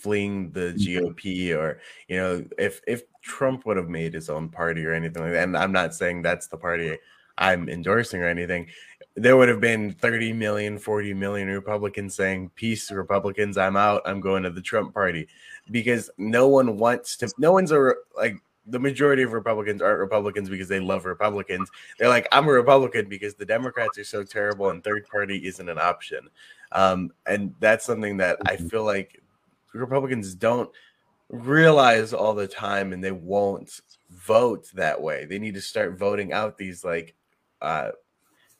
fleeing 0.00 0.50
the 0.52 0.72
GOP 0.78 1.54
or 1.54 1.80
you 2.08 2.16
know 2.16 2.44
if 2.58 2.80
if 2.86 3.02
Trump 3.22 3.66
would 3.66 3.76
have 3.76 3.88
made 3.90 4.14
his 4.14 4.30
own 4.30 4.48
party 4.48 4.84
or 4.84 4.94
anything 4.94 5.22
like 5.22 5.32
that 5.32 5.42
and 5.44 5.56
I'm 5.56 5.72
not 5.72 5.94
saying 5.94 6.22
that's 6.22 6.46
the 6.46 6.56
party 6.56 6.96
I'm 7.36 7.68
endorsing 7.68 8.22
or 8.22 8.26
anything 8.26 8.68
there 9.16 9.36
would 9.36 9.50
have 9.50 9.60
been 9.60 9.92
30 9.92 10.32
million 10.32 10.78
40 10.78 11.12
million 11.12 11.48
Republicans 11.48 12.14
saying 12.14 12.50
peace 12.54 12.90
Republicans 12.90 13.58
I'm 13.58 13.76
out 13.76 14.00
I'm 14.06 14.20
going 14.20 14.42
to 14.44 14.50
the 14.50 14.62
Trump 14.62 14.94
party 14.94 15.28
because 15.70 16.10
no 16.18 16.48
one 16.48 16.76
wants 16.76 17.16
to 17.18 17.32
no 17.38 17.52
one's 17.52 17.72
a 17.72 17.92
like 18.16 18.36
the 18.66 18.78
majority 18.78 19.22
of 19.22 19.32
Republicans 19.32 19.82
aren't 19.82 19.98
Republicans 19.98 20.48
because 20.48 20.68
they 20.68 20.80
love 20.80 21.04
Republicans. 21.04 21.68
They're 21.98 22.08
like, 22.08 22.28
I'm 22.30 22.46
a 22.46 22.52
Republican 22.52 23.08
because 23.08 23.34
the 23.34 23.44
Democrats 23.44 23.98
are 23.98 24.04
so 24.04 24.22
terrible 24.22 24.70
and 24.70 24.82
third 24.82 25.06
party 25.10 25.46
isn't 25.46 25.68
an 25.68 25.78
option. 25.78 26.28
Um, 26.72 27.12
and 27.26 27.54
that's 27.58 27.84
something 27.84 28.18
that 28.18 28.38
I 28.46 28.56
mm-hmm. 28.56 28.68
feel 28.68 28.84
like 28.84 29.22
Republicans 29.72 30.34
don't 30.34 30.70
realize 31.28 32.12
all 32.12 32.34
the 32.34 32.46
time 32.46 32.92
and 32.92 33.02
they 33.02 33.12
won't 33.12 33.80
vote 34.10 34.68
that 34.74 35.00
way. 35.00 35.24
They 35.24 35.38
need 35.38 35.54
to 35.54 35.60
start 35.60 35.98
voting 35.98 36.32
out 36.32 36.58
these 36.58 36.84
like 36.84 37.14
uh, 37.62 37.90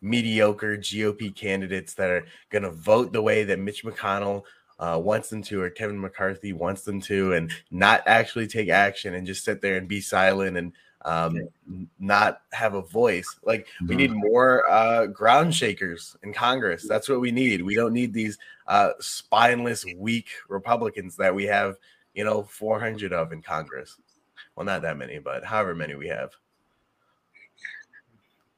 mediocre 0.01 0.77
GOP 0.77 1.35
candidates 1.35 1.95
that 1.95 2.11
are 2.11 2.25
going 2.49 2.63
to 2.63 2.71
vote 2.71 3.13
the 3.13 3.23
way 3.23 3.45
that 3.45 3.59
Mitch 3.59 3.85
McConnell 3.85 4.43
uh, 4.81 4.99
wants 4.99 5.29
them 5.29 5.43
to, 5.43 5.61
or 5.61 5.69
Kevin 5.69 6.01
McCarthy 6.01 6.55
wants 6.55 6.83
them 6.83 7.01
to, 7.03 7.35
and 7.35 7.53
not 7.71 8.03
actually 8.07 8.47
take 8.47 8.71
action 8.71 9.15
and 9.15 9.27
just 9.27 9.45
sit 9.45 9.61
there 9.61 9.77
and 9.77 9.87
be 9.87 10.01
silent 10.01 10.57
and 10.57 10.73
um, 11.05 11.49
not 11.99 12.41
have 12.53 12.73
a 12.75 12.83
voice. 12.83 13.39
Like 13.45 13.69
we 13.87 13.95
need 13.95 14.11
mm-hmm. 14.11 14.21
more 14.21 14.69
uh, 14.71 15.07
ground 15.07 15.55
shakers 15.55 16.17
in 16.23 16.33
Congress. 16.33 16.89
That's 16.89 17.11
what 17.11 17.21
we 17.21 17.31
need. 17.31 17.63
We 17.63 17.75
don't 17.75 17.93
need 17.93 18.15
these 18.15 18.39
uh, 18.67 18.93
spineless, 19.01 19.85
weak 19.97 20.29
Republicans 20.49 21.15
that 21.17 21.35
we 21.35 21.45
have, 21.45 21.77
you 22.15 22.25
know, 22.25 22.43
400 22.43 23.13
of 23.13 23.33
in 23.33 23.43
Congress. 23.43 23.99
Well, 24.57 24.65
not 24.65 24.83
that 24.83 24.97
many, 24.97 25.19
but 25.19 25.45
however 25.45 25.75
many 25.75 25.95
we 25.95 26.09
have. 26.09 26.31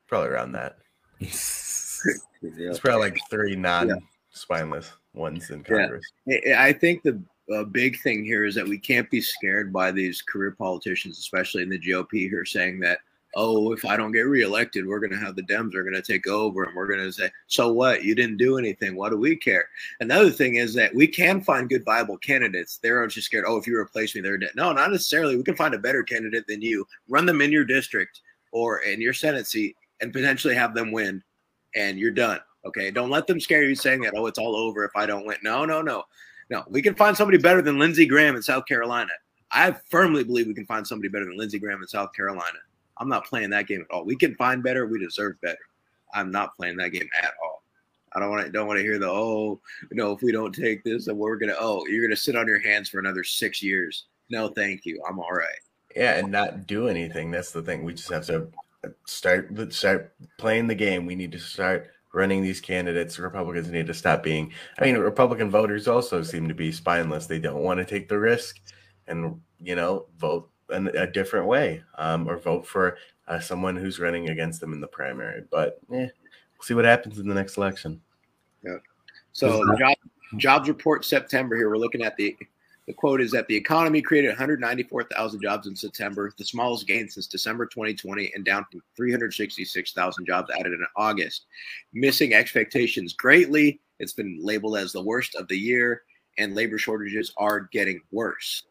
Probably 0.07 0.29
around 0.29 0.52
that. 0.52 0.79
It's 2.45 2.81
probably 2.81 3.11
like 3.11 3.21
three 3.31 3.55
non-spineless 3.55 4.91
ones 5.14 5.50
in 5.50 5.62
Congress. 5.62 6.04
Yeah. 6.26 6.62
I 6.62 6.73
think 6.73 7.02
the 7.02 7.23
a 7.50 7.64
big 7.64 8.00
thing 8.00 8.25
here 8.25 8.45
is 8.45 8.54
that 8.54 8.66
we 8.66 8.78
can't 8.78 9.11
be 9.11 9.21
scared 9.21 9.73
by 9.73 9.90
these 9.90 10.23
career 10.23 10.52
politicians, 10.52 11.19
especially 11.19 11.62
in 11.62 11.69
the 11.69 11.78
GOP, 11.78 12.28
here 12.28 12.45
saying 12.45 12.81
that, 12.81 12.99
oh, 13.35 13.73
if 13.73 13.85
I 13.85 13.97
don't 13.97 14.12
get 14.12 14.23
reelected, 14.23 14.87
we're 14.87 15.00
going 15.00 15.12
to 15.12 15.19
have 15.19 15.37
the 15.37 15.42
Dems 15.42 15.75
are 15.75 15.83
going 15.83 15.95
to 15.95 16.02
take 16.02 16.26
over 16.26 16.64
and 16.64 16.76
we're 16.76 16.87
going 16.87 17.00
to 17.00 17.12
say, 17.12 17.31
so 17.47 17.73
what? 17.73 18.04
You 18.04 18.14
didn't 18.14 18.37
do 18.37 18.59
anything. 18.59 18.95
What 18.95 19.11
do 19.11 19.16
we 19.16 19.37
care? 19.37 19.66
Another 20.00 20.31
thing 20.31 20.57
is 20.57 20.75
that 20.75 20.95
we 20.95 21.07
can 21.07 21.40
find 21.40 21.69
good, 21.69 21.85
viable 21.85 22.19
candidates. 22.19 22.78
They're 22.78 23.07
just 23.07 23.26
scared, 23.26 23.45
oh, 23.47 23.57
if 23.57 23.66
you 23.66 23.76
replace 23.76 24.14
me, 24.14 24.21
they're 24.21 24.38
dead. 24.38 24.50
No, 24.54 24.73
not 24.73 24.90
necessarily. 24.90 25.37
We 25.37 25.42
can 25.42 25.57
find 25.57 25.75
a 25.75 25.78
better 25.78 26.02
candidate 26.02 26.45
than 26.47 26.61
you, 26.61 26.87
run 27.09 27.26
them 27.26 27.40
in 27.40 27.50
your 27.52 27.64
district 27.64 28.21
or 28.52 28.81
in 28.81 29.00
your 29.00 29.14
Senate 29.14 29.47
seat, 29.47 29.76
and 30.00 30.12
potentially 30.12 30.54
have 30.54 30.75
them 30.75 30.92
win, 30.92 31.23
and 31.75 31.99
you're 31.99 32.11
done. 32.11 32.40
Okay. 32.64 32.90
Don't 32.90 33.11
let 33.11 33.26
them 33.26 33.40
scare 33.40 33.64
you 33.64 33.75
saying 33.75 34.00
that, 34.02 34.14
oh, 34.16 34.26
it's 34.26 34.38
all 34.38 34.57
over 34.57 34.85
if 34.85 34.92
I 34.95 35.07
don't 35.07 35.26
win. 35.26 35.38
No, 35.42 35.64
no, 35.64 35.83
no. 35.83 36.04
No, 36.50 36.64
we 36.69 36.83
can 36.83 36.95
find 36.95 37.16
somebody 37.16 37.38
better 37.38 37.62
than 37.62 37.78
Lindsey 37.78 38.04
Graham 38.04 38.37
in 38.37 38.42
South 38.42 38.66
Carolina. 38.66 39.12
I 39.52 39.75
firmly 39.90 40.25
believe 40.25 40.47
we 40.47 40.54
can 40.54 40.66
find 40.66 40.87
somebody 40.87 41.09
better 41.09 41.25
than 41.25 41.37
Lindsey 41.37 41.59
Graham 41.59 41.81
in 41.81 41.88
South 41.88 42.12
Carolina. 42.12 42.59
I'm 42.99 43.09
not 43.09 43.26
playing 43.26 43.50
that 43.50 43.66
game 43.66 43.81
at 43.81 43.95
all. 43.95 44.04
We 44.04 44.16
can 44.16 44.35
find 44.35 44.62
better. 44.62 44.87
We 44.87 44.99
deserve 44.99 45.40
better. 45.40 45.59
I'm 46.14 46.31
not 46.31 46.54
playing 46.57 46.76
that 46.76 46.90
game 46.90 47.09
at 47.23 47.33
all. 47.42 47.62
I 48.14 48.21
don't 48.21 48.31
want 48.31 48.45
to 48.45 48.52
don't 48.52 48.66
want 48.66 48.78
to 48.78 48.83
hear 48.83 48.99
the 48.99 49.09
oh 49.09 49.59
you 49.90 49.97
know 49.97 50.12
if 50.12 50.21
we 50.21 50.33
don't 50.33 50.54
take 50.54 50.85
this 50.85 51.07
and 51.07 51.19
we're 51.19 51.37
gonna 51.37 51.57
oh 51.59 51.87
you're 51.87 52.07
gonna 52.07 52.16
sit 52.16 52.37
on 52.37 52.47
your 52.47 52.61
hands 52.61 52.88
for 52.88 52.99
another 52.99 53.25
six 53.25 53.62
years. 53.62 54.04
No, 54.28 54.49
thank 54.49 54.85
you. 54.85 55.02
I'm 55.09 55.19
all 55.19 55.33
right. 55.33 55.59
Yeah, 55.97 56.19
and 56.19 56.31
not 56.31 56.66
do 56.66 56.88
anything. 56.88 57.31
That's 57.31 57.52
the 57.52 57.62
thing. 57.62 57.85
We 57.85 57.95
just 57.95 58.11
have 58.11 58.26
to 58.26 58.49
start 59.07 59.50
start 59.73 60.12
playing 60.38 60.66
the 60.66 60.75
game. 60.75 61.07
We 61.07 61.14
need 61.14 61.33
to 61.33 61.38
start 61.38 61.90
running 62.12 62.42
these 62.42 62.61
candidates. 62.61 63.19
Republicans 63.19 63.71
need 63.71 63.87
to 63.87 63.95
stop 63.95 64.23
being. 64.23 64.52
I 64.78 64.85
mean, 64.85 64.97
Republican 64.99 65.50
voters 65.50 65.88
also 65.88 66.23
seem 66.23 66.49
to 66.49 66.54
be 66.54 66.71
spineless. 66.71 67.26
They 67.26 67.38
don't 67.38 67.62
want 67.62 67.78
to 67.78 67.85
take 67.85 68.09
the 68.09 68.19
risk 68.19 68.61
and 69.09 69.40
you 69.59 69.75
know 69.75 70.07
vote 70.19 70.49
in 70.71 70.88
a 70.88 71.07
different 71.07 71.47
way 71.47 71.83
um, 71.99 72.28
or 72.28 72.38
vote 72.38 72.66
for 72.66 72.97
uh, 73.28 73.40
someone 73.40 73.76
who's 73.76 74.00
running 74.00 74.31
against 74.31 74.61
them 74.61 74.73
in 74.73 74.81
the 74.81 74.87
primary. 74.87 75.42
But 75.50 75.81
eh, 75.92 76.07
we'll 76.07 76.62
see 76.62 76.75
what 76.75 76.85
happens 76.85 77.19
in 77.19 77.28
the 77.28 77.35
next 77.35 77.57
election. 77.57 78.00
Yeah. 78.64 78.76
So 79.33 79.64
job, 79.78 79.97
jobs 80.37 80.69
report 80.69 81.04
September 81.04 81.57
here. 81.57 81.69
We're 81.69 81.78
looking 81.78 82.02
at 82.02 82.16
the 82.16 82.37
the 82.87 82.93
quote 82.93 83.21
is 83.21 83.31
that 83.31 83.47
the 83.47 83.57
economy 83.57 84.03
created 84.03 84.29
194,000 84.29 85.41
jobs 85.41 85.69
in 85.69 85.77
September, 85.77 86.33
the 86.37 86.45
smallest 86.45 86.87
gain 86.87 87.09
since 87.09 87.29
December 87.29 87.67
2020, 87.67 88.33
and 88.35 88.45
down 88.45 88.67
from 88.71 88.83
366,000 88.97 90.27
jobs 90.27 90.51
added 90.59 90.73
in 90.73 90.85
August. 90.97 91.47
Missing 91.93 92.35
expectations 92.35 93.12
greatly. 93.12 93.81
It's 94.01 94.15
been 94.15 94.39
labeled 94.43 94.77
as 94.77 94.93
the 94.93 95.03
worst 95.03 95.37
of 95.37 95.47
the 95.47 95.57
year, 95.57 96.03
and 96.39 96.57
labor 96.57 96.77
shortages 96.77 97.33
are 97.37 97.69
getting 97.73 98.01
worse. 98.11 98.65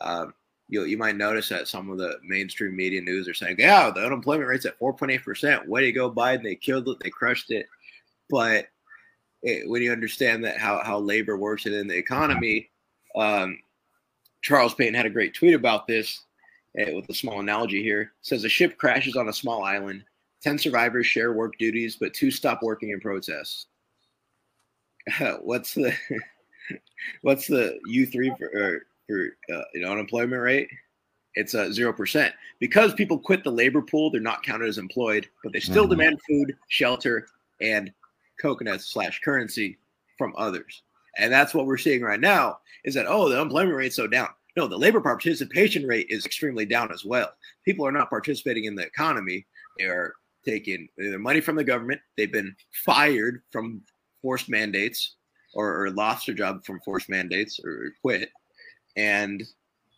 Um, 0.00 0.34
you, 0.68 0.82
you 0.84 0.98
might 0.98 1.16
notice 1.16 1.48
that 1.50 1.68
some 1.68 1.90
of 1.90 1.98
the 1.98 2.18
mainstream 2.24 2.74
media 2.74 3.00
news 3.00 3.28
are 3.28 3.34
saying, 3.34 3.56
yeah, 3.60 3.88
the 3.90 4.04
unemployment 4.04 4.48
rate's 4.48 4.66
at 4.66 4.80
4.8%. 4.80 5.68
Way 5.68 5.82
to 5.82 5.92
go, 5.92 6.10
Biden. 6.10 6.42
They 6.42 6.56
killed 6.56 6.88
it. 6.88 6.98
They 7.00 7.10
crushed 7.10 7.52
it. 7.52 7.66
But 8.28 8.66
it, 9.42 9.68
when 9.70 9.80
you 9.80 9.92
understand 9.92 10.44
that 10.44 10.58
how, 10.58 10.82
how 10.82 10.98
labor 10.98 11.36
works 11.36 11.66
and 11.66 11.74
in 11.76 11.86
the 11.86 11.96
economy, 11.96 12.68
um, 13.16 13.58
Charles 14.42 14.74
Payton 14.74 14.94
had 14.94 15.06
a 15.06 15.10
great 15.10 15.34
tweet 15.34 15.54
about 15.54 15.86
this 15.86 16.22
uh, 16.80 16.92
with 16.94 17.08
a 17.08 17.14
small 17.14 17.40
analogy 17.40 17.82
here. 17.82 18.02
It 18.02 18.08
says 18.20 18.44
a 18.44 18.48
ship 18.48 18.78
crashes 18.78 19.16
on 19.16 19.28
a 19.28 19.32
small 19.32 19.64
island. 19.64 20.04
Ten 20.42 20.58
survivors 20.58 21.06
share 21.06 21.32
work 21.32 21.58
duties, 21.58 21.96
but 21.96 22.14
two 22.14 22.30
stop 22.30 22.62
working 22.62 22.90
in 22.90 23.00
protest. 23.00 23.66
what's 25.42 25.74
the 25.74 25.94
what's 27.22 27.46
the 27.46 27.78
U 27.86 28.06
three 28.06 28.32
for, 28.38 28.86
for 29.06 29.28
uh, 29.52 29.62
you 29.74 29.80
know 29.80 29.92
unemployment 29.92 30.42
rate? 30.42 30.68
It's 31.34 31.54
a 31.54 31.64
uh, 31.64 31.72
zero 31.72 31.92
percent 31.92 32.34
because 32.60 32.94
people 32.94 33.18
quit 33.18 33.44
the 33.44 33.50
labor 33.50 33.82
pool. 33.82 34.10
They're 34.10 34.20
not 34.20 34.42
counted 34.42 34.68
as 34.68 34.78
employed, 34.78 35.28
but 35.42 35.52
they 35.52 35.60
still 35.60 35.84
mm-hmm. 35.84 35.90
demand 35.90 36.20
food, 36.28 36.56
shelter, 36.68 37.26
and 37.60 37.92
coconuts 38.40 38.86
slash 38.86 39.20
currency 39.20 39.78
from 40.18 40.34
others. 40.36 40.82
And 41.18 41.32
that's 41.32 41.54
what 41.54 41.66
we're 41.66 41.78
seeing 41.78 42.02
right 42.02 42.20
now 42.20 42.58
is 42.84 42.94
that, 42.94 43.06
oh, 43.08 43.28
the 43.28 43.36
unemployment 43.36 43.76
rate's 43.76 43.96
so 43.96 44.06
down. 44.06 44.28
No, 44.56 44.66
the 44.66 44.78
labor 44.78 45.00
participation 45.00 45.86
rate 45.86 46.06
is 46.08 46.24
extremely 46.24 46.64
down 46.64 46.90
as 46.92 47.04
well. 47.04 47.30
People 47.64 47.86
are 47.86 47.92
not 47.92 48.10
participating 48.10 48.64
in 48.64 48.74
the 48.74 48.86
economy. 48.86 49.46
They 49.78 49.84
are 49.84 50.14
taking 50.44 50.88
their 50.96 51.18
money 51.18 51.40
from 51.40 51.56
the 51.56 51.64
government. 51.64 52.00
They've 52.16 52.32
been 52.32 52.54
fired 52.84 53.42
from 53.50 53.82
forced 54.22 54.48
mandates 54.48 55.16
or, 55.52 55.84
or 55.84 55.90
lost 55.90 56.26
their 56.26 56.34
job 56.34 56.64
from 56.64 56.80
forced 56.80 57.08
mandates 57.08 57.60
or 57.62 57.92
quit. 58.00 58.30
And 58.96 59.42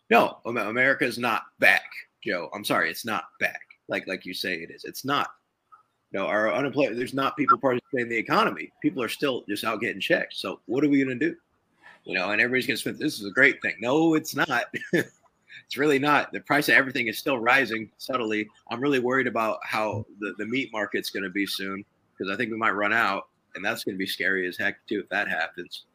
no, 0.09 0.39
America 0.45 1.05
is 1.05 1.17
not 1.17 1.43
back, 1.59 1.85
Joe. 2.23 2.49
I'm 2.53 2.65
sorry, 2.65 2.89
it's 2.89 3.05
not 3.05 3.25
back. 3.39 3.61
Like 3.87 4.07
like 4.07 4.25
you 4.25 4.33
say 4.33 4.55
it 4.55 4.71
is. 4.71 4.83
It's 4.83 5.05
not. 5.05 5.29
No, 6.11 6.25
our 6.25 6.51
unemployment, 6.51 6.97
there's 6.97 7.13
not 7.13 7.37
people 7.37 7.57
participating 7.57 8.05
in 8.05 8.09
the 8.09 8.17
economy. 8.17 8.71
People 8.81 9.03
are 9.03 9.09
still 9.09 9.43
just 9.47 9.63
out 9.63 9.79
getting 9.79 10.01
checks. 10.01 10.39
So 10.39 10.59
what 10.65 10.83
are 10.83 10.89
we 10.89 11.03
going 11.03 11.19
to 11.19 11.29
do? 11.29 11.35
You 12.05 12.15
know, 12.15 12.31
and 12.31 12.41
everybody's 12.41 12.65
going 12.65 12.77
to 12.77 12.81
spend, 12.81 12.97
this 12.97 13.19
is 13.19 13.27
a 13.27 13.31
great 13.31 13.61
thing. 13.61 13.75
No, 13.79 14.15
it's 14.15 14.35
not. 14.35 14.49
it's 14.93 15.77
really 15.77 15.99
not. 15.99 16.31
The 16.31 16.39
price 16.41 16.67
of 16.67 16.75
everything 16.75 17.07
is 17.07 17.19
still 17.19 17.37
rising 17.37 17.91
subtly. 17.97 18.47
I'm 18.71 18.81
really 18.81 18.99
worried 18.99 19.27
about 19.27 19.59
how 19.63 20.05
the, 20.19 20.33
the 20.39 20.45
meat 20.45 20.69
market's 20.71 21.11
going 21.11 21.23
to 21.23 21.29
be 21.29 21.45
soon 21.45 21.85
because 22.17 22.33
I 22.33 22.37
think 22.37 22.51
we 22.51 22.57
might 22.57 22.71
run 22.71 22.93
out. 22.93 23.27
And 23.55 23.63
that's 23.63 23.83
going 23.83 23.95
to 23.95 23.99
be 23.99 24.07
scary 24.07 24.47
as 24.47 24.57
heck, 24.57 24.85
too, 24.87 25.01
if 25.01 25.09
that 25.09 25.27
happens. 25.27 25.85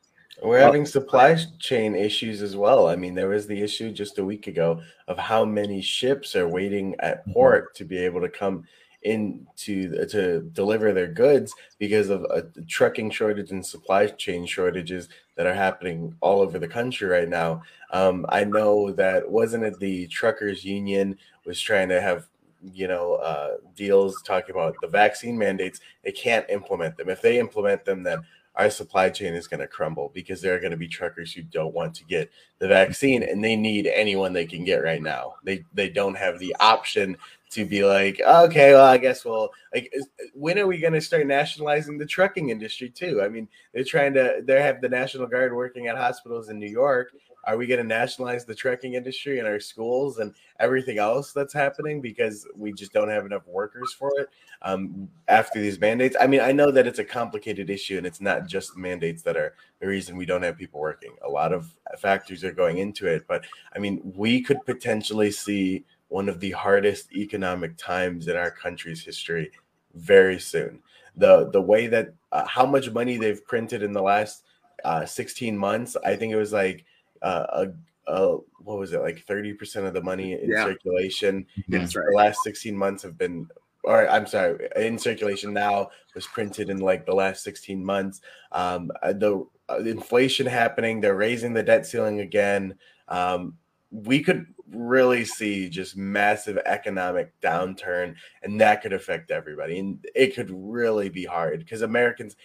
We're 0.43 0.59
having 0.59 0.85
supply 0.85 1.37
chain 1.61 1.95
issues 1.95 2.43
as 2.43 2.57
well. 2.57 2.89
I 2.89 2.97
mean, 2.97 3.15
there 3.15 3.29
was 3.29 3.47
the 3.47 3.61
issue 3.63 3.93
just 3.93 4.19
a 4.19 4.25
week 4.25 4.49
ago 4.49 4.83
of 5.07 5.17
how 5.17 5.45
many 5.45 5.81
ships 5.81 6.35
are 6.35 6.49
waiting 6.49 6.97
at 6.99 7.23
mm-hmm. 7.23 7.33
port 7.33 7.75
to 7.77 7.85
be 7.85 7.99
able 7.99 8.21
to 8.21 8.29
come 8.29 8.65
in 9.05 9.47
to 9.57 10.07
to 10.07 10.41
deliver 10.53 10.93
their 10.93 11.07
goods 11.07 11.55
because 11.79 12.09
of 12.09 12.25
a 12.25 12.43
trucking 12.67 13.11
shortage 13.11 13.51
and 13.51 13.65
supply 13.65 14.07
chain 14.07 14.47
shortages 14.47 15.09
that 15.37 15.47
are 15.47 15.55
happening 15.55 16.15
all 16.21 16.41
over 16.41 16.59
the 16.59 16.69
country 16.69 17.07
right 17.09 17.29
now. 17.29 17.63
Um, 17.91 18.25
I 18.31 18.45
know 18.45 18.91
that 18.93 19.31
wasn't 19.31 19.65
it 19.65 19.79
the 19.79 20.07
truckers 20.09 20.65
union 20.65 21.19
was 21.45 21.61
trying 21.61 21.91
to 21.91 22.01
have 22.01 22.27
you 22.73 22.89
know 22.89 23.15
uh, 23.17 23.57
deals 23.77 24.23
talking 24.23 24.55
about 24.55 24.75
the 24.81 24.89
vaccine 24.89 25.37
mandates. 25.37 25.81
They 26.03 26.13
can't 26.13 26.49
implement 26.49 26.97
them. 26.97 27.11
If 27.11 27.21
they 27.21 27.39
implement 27.39 27.85
them, 27.85 28.03
then 28.03 28.23
our 28.57 28.71
supply 28.71 29.11
chain 29.11 29.35
is 29.35 29.49
going 29.49 29.61
to 29.61 29.67
crumble 29.67 30.13
because 30.15 30.41
there 30.41 30.55
are 30.55 30.61
going 30.61 30.71
to 30.71 30.77
be 30.77 30.87
truckers 30.87 31.33
who 31.33 31.43
don't 31.43 31.75
want 31.75 31.93
to 31.95 32.05
get 32.05 32.31
the 32.61 32.69
vaccine 32.69 33.23
and 33.23 33.43
they 33.43 33.57
need 33.57 33.87
anyone 33.89 34.33
they 34.33 34.47
can 34.47 34.65
get 34.65 34.83
right 34.83 35.03
now. 35.03 35.35
They 35.45 35.65
they 35.75 35.89
don't 35.89 36.17
have 36.17 36.39
the 36.39 36.55
option 36.61 37.17
to 37.55 37.65
be 37.65 37.85
like, 37.85 38.21
okay, 38.21 38.73
well, 38.73 38.85
I 38.85 38.99
guess 38.99 39.25
we'll 39.25 39.51
like. 39.73 39.93
When 40.35 40.59
are 40.59 40.67
we 40.67 40.79
going 40.79 40.93
to 40.93 41.01
start 41.01 41.27
nationalizing 41.27 41.99
the 41.99 42.07
trucking 42.07 42.51
industry 42.51 42.91
too? 42.91 43.23
I 43.23 43.29
mean, 43.29 43.49
they're 43.73 43.85
trying 43.85 44.15
to. 44.15 44.43
They 44.45 44.61
have 44.61 44.81
the 44.81 44.89
National 44.89 45.27
Guard 45.27 45.55
working 45.55 45.87
at 45.87 45.97
hospitals 45.97 46.49
in 46.49 46.59
New 46.59 46.69
York. 46.69 47.13
Are 47.47 47.57
we 47.57 47.67
going 47.67 47.79
to 47.79 47.87
nationalize 47.87 48.45
the 48.45 48.55
trucking 48.55 48.95
industry 48.95 49.39
in 49.39 49.47
our 49.47 49.61
schools 49.61 50.19
and 50.19 50.35
everything 50.61 50.99
else 50.99 51.33
that's 51.33 51.53
happening 51.53 52.01
because 52.01 52.47
we 52.57 52.73
just 52.73 52.93
don't 52.93 53.11
have 53.11 53.27
enough 53.27 53.47
workers 53.47 53.93
for 53.93 54.11
it 54.19 54.31
um, 54.63 55.09
after 55.29 55.61
these 55.61 55.79
mandates? 55.79 56.17
I 56.19 56.27
mean, 56.27 56.41
I 56.41 56.53
know 56.53 56.71
that 56.71 56.87
it's 56.87 56.99
a 57.01 57.05
complicated 57.05 57.69
issue 57.69 57.99
and 57.99 58.07
it's 58.07 58.21
not 58.21 58.47
just 58.47 58.77
mandates 58.77 59.23
that 59.23 59.37
are 59.37 59.55
the 59.81 59.87
reason 59.87 60.17
we 60.17 60.27
don't 60.27 60.43
have 60.43 60.57
people 60.57 60.81
working. 60.81 61.15
A 61.23 61.29
lot 61.29 61.53
of 61.53 61.71
factors 61.99 62.43
are 62.45 62.53
going 62.53 62.79
into 62.79 63.07
it, 63.07 63.27
but 63.29 63.45
I 63.77 63.79
mean, 63.79 64.01
we 64.17 64.41
could 64.41 64.65
potentially 64.65 65.31
see 65.31 65.85
one 66.15 66.29
of 66.29 66.39
the 66.39 66.53
hardest 66.53 67.11
economic 67.13 67.77
times 67.77 68.29
in 68.29 68.37
our 68.37 68.53
country's 68.53 69.05
history 69.05 69.51
very 69.95 70.39
soon. 70.39 70.81
The 71.17 71.51
the 71.51 71.61
way 71.61 71.89
that 71.89 72.15
uh, 72.31 72.47
how 72.47 72.65
much 72.67 72.93
money 72.93 73.17
they've 73.17 73.45
printed 73.45 73.83
in 73.83 73.93
the 73.93 74.01
last 74.01 74.45
uh, 74.85 75.05
16 75.05 75.59
months, 75.59 75.97
I 76.05 76.15
think 76.15 76.33
it 76.33 76.37
was 76.37 76.53
like 76.53 76.85
uh, 77.21 77.47
a, 77.53 78.13
a 78.13 78.37
what 78.59 78.79
was 78.79 78.93
it 78.93 79.01
like 79.01 79.27
30% 79.27 79.87
of 79.89 79.93
the 79.93 80.03
money 80.03 80.35
in 80.35 80.51
yeah. 80.51 80.65
circulation 80.65 81.47
That's 81.67 81.97
right. 81.97 82.07
the 82.09 82.17
last 82.17 82.45
16 82.45 82.77
months 82.77 83.03
have 83.03 83.19
been 83.19 83.49
or 83.83 84.09
I'm 84.09 84.29
sorry, 84.29 84.69
in 84.77 84.99
circulation 84.99 85.53
now 85.53 85.91
was 86.15 86.29
printed 86.29 86.71
in 86.71 86.79
like 86.79 87.07
the 87.07 87.15
last 87.15 87.43
16 87.43 87.85
months. 87.85 88.21
Um, 88.53 88.93
uh, 89.03 89.15
the 89.15 89.45
uh, 89.69 89.79
inflation 89.79 90.47
happening, 90.47 91.01
they're 91.01 91.17
raising 91.17 91.55
the 91.55 91.65
debt 91.65 91.87
ceiling 91.87 92.21
again. 92.21 92.77
Um, 93.09 93.59
we 93.91 94.23
could 94.23 94.54
really 94.73 95.25
see 95.25 95.69
just 95.69 95.97
massive 95.97 96.59
economic 96.65 97.39
downturn 97.41 98.15
and 98.43 98.61
that 98.61 98.81
could 98.83 98.93
affect 98.93 99.31
everybody 99.31 99.79
and 99.79 100.05
it 100.15 100.35
could 100.35 100.51
really 100.51 101.09
be 101.09 101.25
hard 101.25 101.59
because 101.59 101.83
americans 101.83 102.37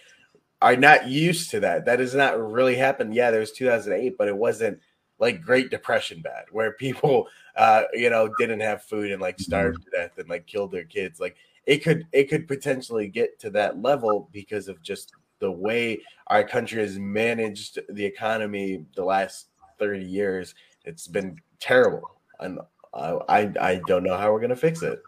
are 0.62 0.76
not 0.76 1.08
used 1.08 1.50
to 1.50 1.60
that. 1.60 1.86
That 1.86 2.00
has 2.00 2.14
not 2.14 2.40
really 2.40 2.76
happened. 2.76 3.14
Yeah 3.14 3.30
there 3.30 3.40
was 3.40 3.52
2008 3.52 4.16
but 4.18 4.28
it 4.28 4.36
wasn't 4.36 4.80
like 5.18 5.42
great 5.42 5.70
depression 5.70 6.22
bad 6.22 6.44
where 6.50 6.72
people 6.78 7.28
uh 7.56 7.82
you 7.92 8.10
know 8.10 8.30
didn't 8.38 8.60
have 8.60 8.82
food 8.82 9.10
and 9.10 9.20
like 9.20 9.38
starved 9.38 9.82
to 9.84 9.90
death 9.90 10.18
and 10.18 10.28
like 10.28 10.46
killed 10.46 10.72
their 10.72 10.84
kids. 10.84 11.20
Like 11.20 11.36
it 11.66 11.78
could 11.78 12.06
it 12.12 12.28
could 12.28 12.48
potentially 12.48 13.08
get 13.08 13.38
to 13.40 13.50
that 13.50 13.80
level 13.80 14.28
because 14.32 14.68
of 14.68 14.82
just 14.82 15.12
the 15.38 15.50
way 15.50 15.98
our 16.26 16.44
country 16.44 16.82
has 16.82 16.98
managed 16.98 17.78
the 17.88 18.04
economy 18.04 18.84
the 18.94 19.04
last 19.04 19.48
30 19.78 20.04
years. 20.04 20.54
It's 20.84 21.08
been 21.08 21.36
terrible, 21.60 22.20
and 22.40 22.58
I 22.94 23.52
I 23.60 23.80
don't 23.86 24.02
know 24.02 24.16
how 24.16 24.32
we're 24.32 24.40
gonna 24.40 24.56
fix 24.56 24.82
it. 24.82 25.00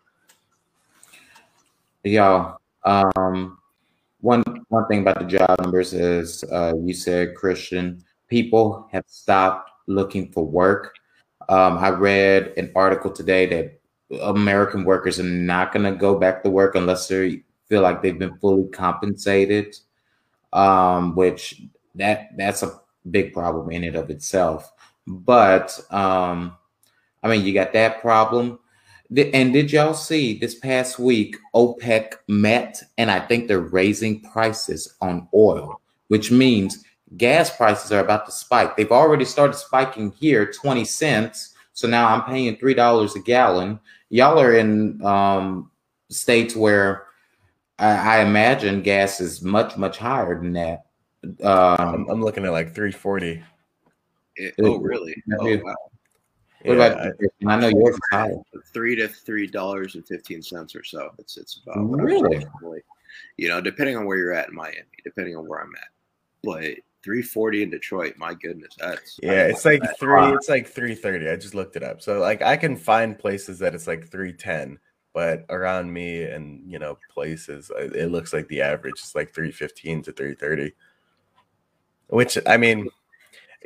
Yeah. 2.05 2.55
Um, 2.85 3.59
one 4.21 4.43
one 4.69 4.87
thing 4.87 5.01
about 5.01 5.19
the 5.19 5.25
job 5.25 5.61
numbers 5.61 5.93
is 5.93 6.45
uh, 6.45 6.75
you 6.83 6.95
said 6.95 7.35
Christian 7.35 8.03
people 8.29 8.89
have 8.93 9.05
stopped 9.07 9.71
looking 9.87 10.31
for 10.33 10.45
work. 10.45 10.95
Um, 11.49 11.79
I 11.79 11.91
read 11.91 12.55
an 12.57 12.73
article 12.75 13.11
today 13.11 13.47
that 13.47 13.81
American 14.23 14.85
workers 14.85 15.19
are 15.19 15.25
not 15.25 15.73
going 15.73 15.85
to 15.85 15.99
go 15.99 16.19
back 16.19 16.43
to 16.43 16.51
work 16.51 16.75
unless 16.75 17.09
they 17.09 17.43
feel 17.69 17.83
like 17.83 18.03
they've 18.03 18.19
been 18.19 18.37
fully 18.39 18.69
compensated, 18.71 19.77
um, 20.53 21.15
which 21.17 21.63
that 21.95 22.29
that's 22.37 22.63
a 22.63 22.81
big 23.11 23.33
problem 23.33 23.71
in 23.71 23.85
and 23.85 23.97
of 23.97 24.11
itself. 24.11 24.73
But 25.07 25.79
um, 25.91 26.57
I 27.23 27.29
mean, 27.29 27.45
you 27.45 27.53
got 27.53 27.73
that 27.73 28.01
problem. 28.01 28.59
And 29.17 29.53
did 29.53 29.71
y'all 29.71 29.95
see 29.95 30.39
this 30.39 30.55
past 30.55 30.99
week 30.99 31.37
OPEC 31.55 32.15
met 32.29 32.83
and 32.97 33.11
I 33.11 33.21
think 33.21 33.47
they're 33.47 33.61
raising 33.61 34.21
prices 34.21 34.95
on 35.03 35.29
oil, 35.35 35.81
which 36.09 36.31
means 36.31 36.85
gas 37.19 37.55
prices 37.55 37.93
are 37.93 38.01
about 38.01 38.25
to 38.27 38.33
spike. 38.33 38.77
They've 38.77 38.91
already 38.91 39.27
started 39.27 39.55
spiking 39.55 40.13
here 40.13 40.51
20 40.51 40.85
cents. 40.85 41.55
So 41.75 41.87
now 41.89 42.09
I'm 42.09 42.23
paying 42.23 42.57
$3 42.57 43.17
a 43.17 43.19
gallon. 43.21 43.81
Y'all 44.09 44.41
are 44.41 44.55
in 44.55 45.03
um, 45.05 45.71
states 46.09 46.57
where 46.57 47.07
I, 47.79 48.19
I, 48.19 48.21
imagine 48.21 48.83
gas 48.83 49.21
is 49.21 49.43
much, 49.43 49.77
much 49.77 49.99
higher 49.99 50.39
than 50.39 50.53
that. 50.53 50.87
Um, 51.43 52.07
I'm 52.11 52.23
looking 52.23 52.45
at 52.45 52.53
like 52.53 52.75
340. 52.75 53.43
It, 54.37 54.55
oh, 54.63 54.79
really? 54.79 55.23
Oh, 55.39 55.57
wow. 55.59 55.75
What 56.65 56.79
yeah, 56.79 56.87
about 56.87 57.15
I, 57.47 57.55
I 57.55 57.61
know 57.61 57.69
yours 57.69 57.95
is 57.97 58.01
higher. 58.13 58.37
Three 58.73 58.95
to 58.97 59.09
three 59.09 59.49
dollars 59.49 59.97
and 59.97 60.07
fifteen 60.07 60.43
cents 60.43 60.77
or 60.77 60.85
so. 60.85 61.11
It's 61.19 61.37
it's 61.37 61.61
about 61.65 61.91
really, 61.91 62.45
you 63.37 63.49
know, 63.49 63.61
depending 63.61 63.97
on 63.97 64.07
where 64.07 64.17
you're 64.17 64.33
at 64.33 64.49
in 64.49 64.55
Miami, 64.55 64.87
depending 65.03 65.37
on 65.37 65.49
where 65.49 65.61
I'm 65.61 65.73
at. 65.75 65.89
But 66.45 66.77
340 67.03 67.65
in 67.65 67.71
Detroit, 67.71 68.15
my 68.17 68.35
goodness, 68.35 68.77
that's 68.79 69.19
yeah, 69.23 69.43
it's 69.43 69.65
like 69.65 69.83
that. 69.83 69.99
three, 69.99 70.33
it's 70.35 70.49
like 70.49 70.69
330. 70.69 71.29
I 71.29 71.37
just 71.37 71.55
looked 71.55 71.75
it 71.75 71.83
up. 71.83 72.01
So 72.01 72.21
like 72.21 72.43
I 72.43 72.57
can 72.57 72.77
find 72.77 73.19
places 73.19 73.59
that 73.59 73.75
it's 73.75 73.89
like 73.89 74.09
310, 74.09 74.79
but 75.13 75.45
around 75.51 75.93
me 75.93 76.23
and 76.23 76.63
you 76.71 76.79
know, 76.79 76.97
places 77.13 77.73
uh, 77.73 77.91
it 77.93 78.13
looks 78.13 78.33
like 78.33 78.47
the 78.47 78.63
average 78.63 79.01
is 79.03 79.17
like 79.17 79.35
315 79.35 80.03
to 80.05 80.13
330. 80.13 80.75
Which 82.07 82.39
I 82.47 82.57
mean 82.57 82.89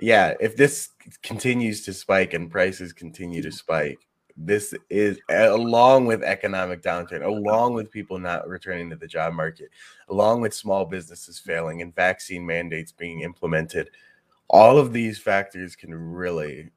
yeah, 0.00 0.34
if 0.40 0.56
this 0.56 0.90
continues 1.22 1.84
to 1.84 1.92
spike 1.92 2.34
and 2.34 2.50
prices 2.50 2.92
continue 2.92 3.42
to 3.42 3.52
spike, 3.52 3.98
this 4.36 4.74
is 4.90 5.18
along 5.30 6.04
with 6.04 6.22
economic 6.22 6.82
downturn, 6.82 7.24
along 7.24 7.72
with 7.72 7.90
people 7.90 8.18
not 8.18 8.46
returning 8.46 8.90
to 8.90 8.96
the 8.96 9.06
job 9.06 9.32
market, 9.32 9.70
along 10.08 10.42
with 10.42 10.52
small 10.52 10.84
businesses 10.84 11.38
failing 11.38 11.80
and 11.80 11.94
vaccine 11.94 12.44
mandates 12.44 12.92
being 12.92 13.22
implemented. 13.22 13.88
All 14.48 14.78
of 14.78 14.92
these 14.92 15.18
factors 15.18 15.74
can 15.74 15.94
really 15.94 16.68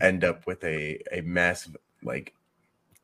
end 0.00 0.24
up 0.24 0.46
with 0.46 0.64
a, 0.64 0.98
a 1.12 1.20
massive, 1.20 1.76
like, 2.02 2.32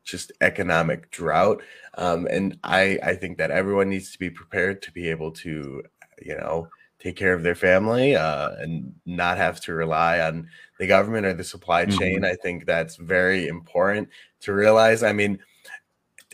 just 0.03 0.31
economic 0.41 1.11
drought. 1.11 1.61
Um, 1.93 2.25
and 2.25 2.57
I, 2.63 2.97
I 3.03 3.13
think 3.13 3.37
that 3.37 3.51
everyone 3.51 3.89
needs 3.89 4.11
to 4.13 4.19
be 4.19 4.31
prepared 4.31 4.81
to 4.81 4.91
be 4.91 5.09
able 5.09 5.31
to, 5.33 5.83
you 6.23 6.35
know, 6.37 6.67
take 7.01 7.15
care 7.15 7.33
of 7.33 7.43
their 7.43 7.55
family 7.55 8.15
uh, 8.15 8.51
and 8.59 8.93
not 9.05 9.37
have 9.37 9.59
to 9.61 9.73
rely 9.73 10.19
on 10.19 10.47
the 10.79 10.85
government 10.85 11.25
or 11.25 11.33
the 11.33 11.43
supply 11.43 11.85
chain. 11.85 12.17
Mm-hmm. 12.17 12.25
I 12.25 12.35
think 12.35 12.65
that's 12.65 12.95
very 12.95 13.47
important 13.47 14.09
to 14.41 14.53
realize. 14.53 15.01
I 15.01 15.11
mean, 15.11 15.39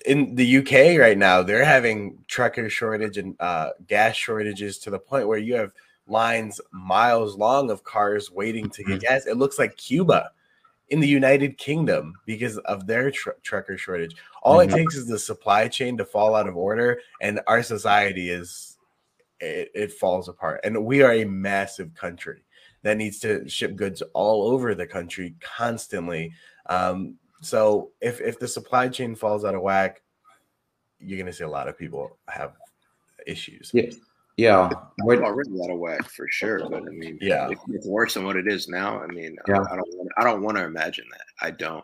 in 0.06 0.36
the 0.36 0.58
UK 0.58 1.00
right 1.00 1.18
now, 1.18 1.42
they're 1.42 1.66
having 1.66 2.18
trucker 2.28 2.70
shortage 2.70 3.18
and 3.18 3.36
uh, 3.40 3.70
gas 3.88 4.16
shortages 4.16 4.78
to 4.80 4.90
the 4.90 5.00
point 5.00 5.28
where 5.28 5.38
you 5.38 5.56
have 5.56 5.72
lines 6.06 6.60
miles 6.72 7.38
long 7.38 7.70
of 7.70 7.84
cars 7.84 8.30
waiting 8.30 8.70
to 8.70 8.84
get 8.84 9.00
mm-hmm. 9.00 9.14
gas. 9.14 9.26
It 9.26 9.38
looks 9.38 9.58
like 9.58 9.78
Cuba 9.78 10.32
in 10.90 11.00
the 11.00 11.08
United 11.08 11.58
Kingdom 11.58 12.14
because 12.26 12.58
of 12.60 12.88
their 12.88 13.12
tr- 13.12 13.32
trucker 13.42 13.78
shortage. 13.78 14.16
All 14.44 14.58
mm-hmm. 14.58 14.70
it 14.70 14.76
takes 14.76 14.96
is 14.96 15.08
the 15.08 15.20
supply 15.20 15.70
chain 15.70 15.98
to 15.98 16.06
fall 16.06 16.36
out 16.36 16.48
of 16.48 16.58
order, 16.58 17.00
and 17.22 17.40
our 17.48 17.64
society 17.64 18.30
is 18.30 18.67
it, 19.40 19.72
it 19.74 19.92
falls 19.92 20.30
apart. 20.30 20.62
And 20.64 20.86
we 20.86 21.02
are 21.02 21.14
a 21.14 21.26
massive 21.26 21.94
country 21.94 22.44
that 22.84 22.98
needs 22.98 23.20
to 23.20 23.48
ship 23.50 23.76
goods 23.76 24.02
all 24.14 24.52
over 24.52 24.76
the 24.76 24.88
country 24.88 25.36
constantly. 25.42 26.34
Um, 26.68 27.16
so 27.42 27.92
if 28.02 28.20
if 28.22 28.40
the 28.40 28.48
supply 28.48 28.88
chain 28.90 29.16
falls 29.16 29.46
out 29.46 29.56
of 29.56 29.62
whack, 29.62 30.02
you're 31.00 31.20
gonna 31.20 31.34
see 31.34 31.44
a 31.44 31.50
lot 31.50 31.68
of 31.68 31.78
people 31.78 32.18
have 32.28 32.54
issues. 33.26 33.72
Yeah. 33.74 33.90
Yeah, 34.40 34.70
we're 35.00 35.24
already 35.24 35.50
out 35.64 35.72
of 35.72 35.80
whack 35.80 36.08
for 36.10 36.28
sure. 36.30 36.60
But 36.70 36.84
I 36.84 36.92
mean, 36.92 37.18
yeah, 37.20 37.50
it's 37.70 37.88
worse 37.88 38.14
than 38.14 38.24
what 38.24 38.36
it 38.36 38.48
is 38.48 38.68
now. 38.68 39.02
I 39.02 39.08
mean, 39.08 39.36
yeah. 39.48 39.62
I, 39.62 39.74
I 39.74 39.76
don't, 39.78 39.96
want, 39.96 40.10
I 40.16 40.24
don't 40.24 40.44
want 40.44 40.58
to 40.58 40.64
imagine 40.64 41.06
that. 41.10 41.26
I 41.42 41.50
don't. 41.50 41.84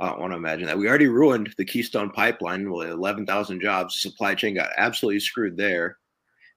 I 0.00 0.08
don't 0.08 0.18
want 0.18 0.32
to 0.32 0.36
imagine 0.36 0.66
that. 0.66 0.76
We 0.76 0.88
already 0.88 1.06
ruined 1.06 1.54
the 1.56 1.64
Keystone 1.64 2.10
Pipeline 2.10 2.68
with 2.68 2.90
11,000 2.90 3.60
jobs. 3.60 3.94
The 3.94 4.00
supply 4.00 4.34
chain 4.34 4.56
got 4.56 4.70
absolutely 4.76 5.20
screwed 5.20 5.56
there. 5.56 5.98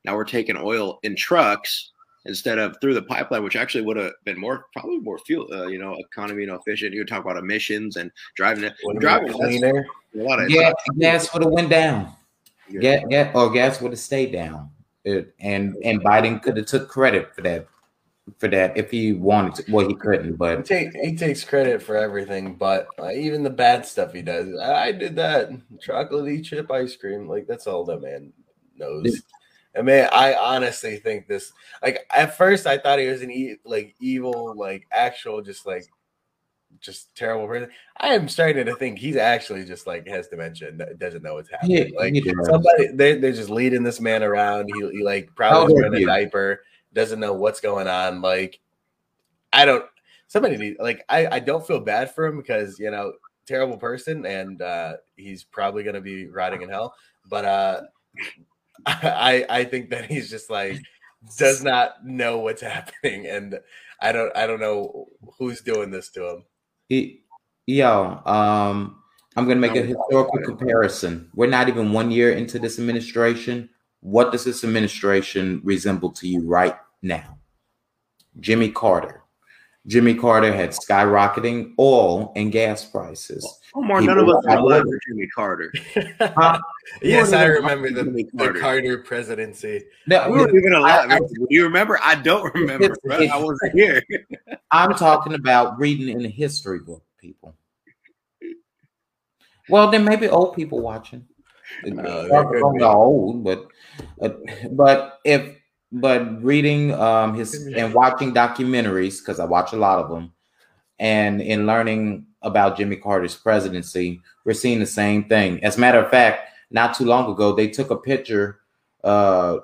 Now 0.06 0.15
we're 0.15 0.24
taking 0.24 0.56
oil 0.56 1.00
in 1.04 1.15
trucks 1.15 1.91
instead 2.26 2.60
of 2.60 2.78
through 2.82 2.94
the 2.94 3.02
pipeline, 3.02 3.44
which 3.44 3.56
actually 3.56 3.84
would 3.84 3.98
have 3.98 4.13
been 4.24 4.39
more 4.39 4.65
probably 4.74 5.00
more 5.00 5.18
fuel, 5.20 5.48
uh, 5.52 5.68
you 5.68 5.80
know, 5.80 5.96
economy 5.96 6.44
and 6.44 6.52
efficient. 6.52 6.94
You 6.94 7.06
talk 7.06 7.24
about 7.24 7.38
emissions 7.38 7.98
and 7.98 8.12
driving 8.36 8.65
it, 8.65 8.74
driving 9.00 9.32
cleaner. 9.32 9.86
A 10.15 10.18
lot 10.18 10.39
of 10.39 10.50
yeah, 10.50 10.72
gas 11.00 11.34
would 11.34 11.44
have 11.44 11.52
went 11.52 11.70
down. 11.70 12.13
Yeah, 12.70 13.04
yeah, 13.10 13.32
or 13.34 13.52
gas 13.52 13.82
would 13.82 13.91
have 13.91 14.00
stayed 14.00 14.32
down. 14.32 14.70
It, 15.04 15.34
and 15.39 15.76
and 15.84 16.04
Biden 16.04 16.41
could 16.41 16.58
have 16.58 16.65
took 16.65 16.89
credit 16.89 17.34
for 17.36 17.41
that 17.41 17.68
for 18.39 18.48
that 18.48 18.76
if 18.76 18.89
he 18.89 19.13
wanted 19.13 19.65
to. 19.65 19.72
Well, 19.72 19.88
he 19.88 19.94
couldn't, 19.94 20.36
but 20.36 20.58
he, 20.58 20.63
take, 20.63 20.94
he 20.96 21.15
takes 21.15 21.44
credit 21.44 21.82
for 21.84 21.96
everything, 21.96 22.56
but 22.56 22.88
uh, 23.00 23.12
even 23.12 23.44
the 23.44 23.52
bad 23.52 23.86
stuff 23.86 24.13
he 24.13 24.24
does. 24.24 24.58
I, 24.60 24.88
I 24.88 24.91
did 24.91 25.15
that 25.18 25.52
chocolatey 25.78 26.44
chip 26.44 26.72
ice 26.72 26.96
cream. 26.96 27.28
Like 27.28 27.46
that's 27.46 27.68
all 27.68 27.86
that 27.86 28.02
man 28.02 28.34
knows 28.78 29.22
And 29.76 29.86
man, 29.86 30.10
I 30.12 30.34
honestly 30.36 30.98
think 30.98 31.28
this. 31.28 31.52
Like 31.84 32.08
at 32.16 32.38
first, 32.38 32.66
I 32.66 32.78
thought 32.78 33.00
he 33.00 33.08
was 33.08 33.22
an 33.22 33.32
e- 33.32 33.58
like 33.66 33.96
evil, 34.00 34.56
like 34.58 34.88
actual, 34.92 35.42
just 35.42 35.66
like 35.66 35.86
just 36.80 37.14
terrible 37.16 37.48
person. 37.48 37.70
I 37.98 38.14
am 38.14 38.30
starting 38.30 38.66
to 38.66 38.76
think 38.76 39.00
he's 39.00 39.18
actually 39.18 39.66
just 39.66 39.86
like 39.86 40.08
has 40.08 40.28
dementia 40.28 40.70
and 40.70 41.00
doesn't 41.00 41.24
know 41.24 41.36
what's 41.36 41.50
happening. 41.50 41.94
Yeah, 41.94 42.00
like 42.00 42.16
somebody, 42.44 42.88
they 42.94 43.18
they're 43.18 43.34
just 43.34 43.50
leading 43.50 43.84
this 43.84 44.00
man 44.00 44.24
around. 44.24 44.70
He, 44.74 44.90
he 44.92 45.04
like 45.04 45.30
probably 45.36 45.74
wearing 45.74 45.94
a 45.94 46.06
diaper, 46.06 46.64
doesn't 46.94 47.20
know 47.20 47.34
what's 47.34 47.60
going 47.60 47.88
on. 47.88 48.22
Like 48.22 48.60
I 49.52 49.66
don't. 49.66 49.86
Somebody 50.28 50.58
need 50.58 50.78
like 50.80 51.04
I 51.10 51.28
I 51.28 51.40
don't 51.40 51.66
feel 51.66 51.80
bad 51.80 52.14
for 52.14 52.26
him 52.26 52.38
because 52.38 52.80
you 52.80 52.92
know 52.92 53.14
terrible 53.46 53.78
person 53.78 54.26
and 54.26 54.60
uh 54.64 54.94
he's 55.18 55.44
probably 55.44 55.84
gonna 55.84 56.02
be 56.02 56.28
rotting 56.28 56.62
in 56.62 56.70
hell. 56.70 56.96
But 57.30 57.46
uh 57.46 57.82
I 58.86 59.45
I 59.50 59.63
think 59.65 59.89
that 59.89 60.06
he's 60.06 60.30
just 60.30 60.50
like 60.50 60.80
does 61.38 61.63
not 61.63 62.06
know 62.06 62.38
what's 62.39 62.62
happening 62.74 63.26
and 63.28 63.60
I 64.00 64.12
don't 64.12 64.36
I 64.36 64.45
don't 64.48 64.60
know 64.60 65.08
who's 65.38 65.62
doing 65.62 65.91
this 65.91 66.10
to 66.12 66.30
him. 66.30 66.43
He- 66.89 67.21
Yo, 67.67 68.21
um, 68.28 69.02
I'm 69.36 69.48
gonna 69.48 69.60
make 69.60 69.76
a 69.76 69.82
historical 69.82 70.39
comparison. 70.45 71.32
We're 71.34 71.50
not 71.50 71.67
even 71.67 71.93
one 71.93 72.12
year 72.12 72.32
into 72.32 72.60
this 72.60 72.78
administration. 72.78 73.69
What 74.02 74.32
does 74.32 74.43
this 74.45 74.63
administration 74.63 75.62
resemble 75.63 76.12
to 76.12 76.28
you 76.28 76.41
right 76.45 76.78
now? 77.02 77.39
Jimmy 78.39 78.69
Carter. 78.69 79.24
Jimmy 79.88 80.15
Carter 80.15 80.52
had 80.52 80.71
skyrocketing 80.71 81.74
oil 81.78 82.34
and 82.36 82.52
gas 82.52 82.84
prices. 82.86 83.45
Omar, 83.76 84.02
He 84.02 84.08
none 84.08 84.17
of 84.17 84.28
us 84.28 84.43
are 84.45 84.56
not 84.56 84.63
alive 84.63 84.84
living. 84.84 84.91
for 84.93 85.00
Jimmy 85.08 85.28
Carter. 85.28 85.74
Huh? 86.19 86.60
yes, 87.04 87.34
I 87.34 87.45
remember 87.45 87.91
the, 87.91 88.04
Jimmy 88.04 88.24
the 88.24 88.38
Carter. 88.38 88.60
Carter 88.60 88.98
presidency. 89.00 89.84
No, 90.08 90.32
We 90.32 90.39
weren't 90.39 90.56
even 90.56 90.74
alive. 90.74 91.12
I- 91.12 91.15
I- 91.15 91.19
Do 91.19 91.45
you 91.50 91.63
remember? 91.65 92.00
I 92.04 92.15
don't 92.15 92.52
remember. 92.56 92.86
It's- 92.86 92.98
bro. 93.04 93.15
it's- 93.17 93.32
I 93.32 93.38
wasn't 93.38 93.74
here. 93.74 94.02
I'm 94.71 94.95
talking 94.95 95.34
about 95.36 95.78
reading 95.80 96.10
in 96.10 96.26
a 96.26 96.30
history 96.30 96.80
book, 96.80 97.04
people. 97.19 97.56
Well, 99.69 99.91
then 99.91 100.04
maybe 100.04 100.28
old 100.28 100.56
people 100.56 100.80
watching. 100.80 101.28
Uh, 101.86 101.89
Not 101.91 102.52
they 102.52 102.84
old, 102.84 103.43
but 103.43 103.67
uh, 104.21 104.30
but 104.71 105.19
if 105.26 105.56
but 106.01 106.43
reading 106.43 106.93
um 106.93 107.34
his 107.34 107.67
and 107.67 107.93
watching 107.93 108.34
documentaries 108.34 109.19
because 109.19 109.39
I 109.39 109.45
watch 109.45 109.73
a 109.73 109.77
lot 109.77 109.99
of 109.99 110.10
them, 110.10 110.34
and 110.99 111.41
in 111.41 111.65
learning 111.65 112.27
about 112.41 112.77
Jimmy 112.77 112.95
Carter's 112.95 113.36
presidency, 113.36 114.21
we're 114.43 114.53
seeing 114.53 114.79
the 114.79 114.86
same 114.86 115.25
thing. 115.25 115.63
As 115.63 115.77
a 115.77 115.79
matter 115.79 115.99
of 115.99 116.12
fact, 116.12 116.49
not 116.71 116.95
too 116.95 117.05
long 117.05 117.31
ago, 117.31 117.53
they 117.53 117.67
took 117.67 117.89
a 117.89 117.97
picture. 117.97 118.60
Uh, 119.03 119.60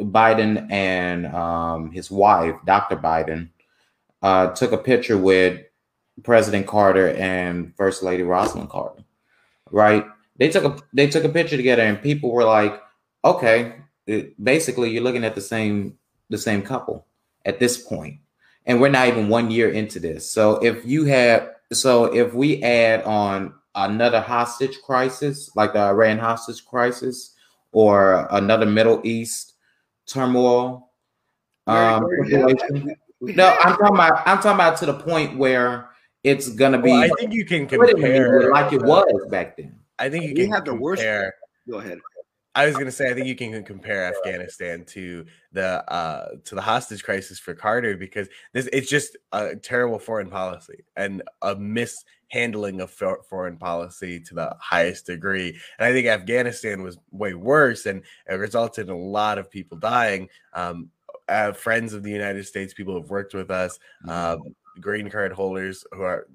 Biden 0.00 0.66
and 0.70 1.26
um, 1.26 1.90
his 1.90 2.10
wife, 2.10 2.54
Dr. 2.64 2.96
Biden, 2.96 3.50
uh, 4.22 4.48
took 4.48 4.72
a 4.72 4.78
picture 4.78 5.18
with 5.18 5.60
President 6.22 6.66
Carter 6.66 7.10
and 7.10 7.74
First 7.76 8.02
Lady 8.02 8.22
Rosalynn 8.22 8.68
Carter. 8.68 9.04
Right? 9.70 10.06
They 10.36 10.48
took 10.48 10.64
a 10.64 10.78
they 10.94 11.06
took 11.06 11.24
a 11.24 11.28
picture 11.28 11.56
together, 11.56 11.82
and 11.82 12.00
people 12.00 12.32
were 12.32 12.44
like, 12.44 12.80
"Okay, 13.24 13.74
it- 14.06 14.42
basically, 14.42 14.90
you're 14.90 15.02
looking 15.02 15.24
at 15.24 15.34
the 15.34 15.40
same 15.40 15.96
the 16.28 16.38
same 16.38 16.62
couple 16.62 17.06
at 17.44 17.58
this. 17.58 17.84
And 18.66 18.80
we're 18.80 18.88
not 18.88 19.08
even 19.08 19.28
one 19.28 19.50
year 19.50 19.68
into 19.70 19.98
this. 19.98 20.30
So 20.30 20.56
if 20.62 20.84
you 20.86 21.04
have 21.06 21.48
so 21.72 22.04
if 22.04 22.34
we 22.34 22.62
add 22.62 23.02
on 23.04 23.54
another 23.74 24.20
hostage 24.20 24.80
crisis, 24.82 25.50
like 25.56 25.72
the 25.72 25.80
Iran 25.80 26.18
hostage 26.18 26.64
crisis, 26.66 27.34
or 27.72 28.26
another 28.30 28.66
Middle 28.66 29.00
East 29.04 29.54
turmoil, 30.06 30.90
um, 31.66 32.04
situation. 32.24 32.94
No, 33.20 33.56
I'm 33.60 33.76
talking 33.76 33.94
about. 33.94 34.22
I'm 34.26 34.36
talking 34.38 34.52
about 34.52 34.76
to 34.78 34.86
the 34.86 34.94
point 34.94 35.36
where 35.38 35.90
it's 36.24 36.48
gonna 36.48 36.80
be 36.80 36.90
Well, 36.90 37.02
I 37.04 37.08
think 37.18 37.32
you 37.32 37.44
can 37.44 37.66
compare 37.66 38.50
like 38.50 38.72
it 38.72 38.82
was 38.82 39.26
back 39.30 39.56
then. 39.56 39.78
I 39.98 40.08
think 40.08 40.24
you 40.24 40.30
We 40.30 40.42
can 40.44 40.52
have 40.52 40.64
the 40.64 40.74
worst- 40.74 41.02
compare. 41.02 41.34
Go 41.68 41.78
ahead. 41.78 41.98
I 42.54 42.66
was 42.66 42.76
gonna 42.76 42.90
say 42.90 43.10
I 43.10 43.14
think 43.14 43.26
you 43.26 43.36
can 43.36 43.62
compare 43.64 44.12
Afghanistan 44.12 44.84
to 44.86 45.24
the 45.52 45.88
uh 45.92 46.30
to 46.44 46.54
the 46.54 46.60
hostage 46.60 47.04
crisis 47.04 47.38
for 47.38 47.54
Carter 47.54 47.96
because 47.96 48.28
this 48.52 48.68
it's 48.72 48.88
just 48.88 49.16
a 49.32 49.54
terrible 49.54 49.98
foreign 49.98 50.30
policy 50.30 50.84
and 50.96 51.22
a 51.42 51.54
mishandling 51.54 52.80
of 52.80 52.90
for- 52.90 53.22
foreign 53.28 53.56
policy 53.56 54.18
to 54.20 54.34
the 54.34 54.56
highest 54.58 55.06
degree. 55.06 55.50
And 55.78 55.86
I 55.86 55.92
think 55.92 56.08
Afghanistan 56.08 56.82
was 56.82 56.98
way 57.12 57.34
worse 57.34 57.86
and 57.86 58.02
it 58.28 58.34
resulted 58.34 58.88
in 58.88 58.94
a 58.94 58.98
lot 58.98 59.38
of 59.38 59.50
people 59.50 59.78
dying. 59.78 60.28
Um, 60.52 60.90
uh, 61.28 61.52
friends 61.52 61.92
of 61.92 62.02
the 62.02 62.10
United 62.10 62.44
States, 62.44 62.74
people 62.74 62.94
who've 62.94 63.10
worked 63.10 63.34
with 63.34 63.52
us, 63.52 63.78
um, 64.08 64.56
green 64.80 65.08
card 65.08 65.32
holders 65.32 65.84
who 65.92 66.02
are 66.02 66.26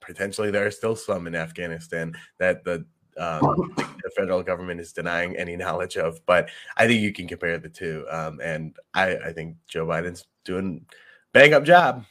potentially 0.00 0.50
there 0.50 0.66
are 0.66 0.70
still 0.70 0.96
some 0.96 1.26
in 1.26 1.34
Afghanistan 1.34 2.12
that 2.38 2.62
the 2.64 2.84
um, 3.18 3.74
the 3.76 4.10
federal 4.16 4.42
government 4.42 4.80
is 4.80 4.92
denying 4.92 5.36
any 5.36 5.56
knowledge 5.56 5.96
of. 5.96 6.24
But 6.26 6.50
I 6.76 6.86
think 6.86 7.02
you 7.02 7.12
can 7.12 7.28
compare 7.28 7.58
the 7.58 7.68
two, 7.68 8.06
um, 8.10 8.40
and 8.42 8.76
I, 8.94 9.16
I 9.16 9.32
think 9.32 9.56
Joe 9.68 9.86
Biden's 9.86 10.24
doing 10.44 10.84
bang 11.32 11.54
up 11.54 11.64
job. 11.64 12.04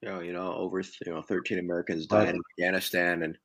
You 0.00 0.08
know, 0.08 0.20
you 0.20 0.32
know, 0.32 0.54
over 0.54 0.80
you 0.80 1.12
know, 1.12 1.22
13 1.22 1.58
Americans 1.58 2.06
died 2.06 2.30
in 2.30 2.40
Afghanistan, 2.58 3.22
and 3.22 3.38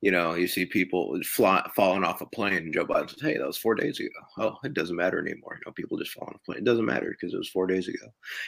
you 0.00 0.10
know, 0.10 0.34
you 0.34 0.46
see 0.46 0.66
people 0.66 1.18
fly, 1.24 1.66
falling 1.74 2.04
off 2.04 2.20
a 2.20 2.26
plane. 2.26 2.58
And 2.58 2.74
Joe 2.74 2.84
Biden 2.84 3.08
says, 3.08 3.22
"Hey, 3.22 3.38
that 3.38 3.46
was 3.46 3.56
four 3.56 3.74
days 3.74 4.00
ago. 4.00 4.10
Oh, 4.36 4.58
it 4.62 4.74
doesn't 4.74 4.96
matter 4.96 5.18
anymore. 5.18 5.54
You 5.54 5.62
know, 5.64 5.72
people 5.72 5.96
just 5.96 6.12
fall 6.12 6.28
on 6.28 6.34
a 6.34 6.38
plane. 6.44 6.58
It 6.58 6.64
doesn't 6.64 6.84
matter 6.84 7.08
because 7.10 7.32
it 7.32 7.38
was 7.38 7.48
four 7.48 7.66
days 7.66 7.88
ago." 7.88 8.06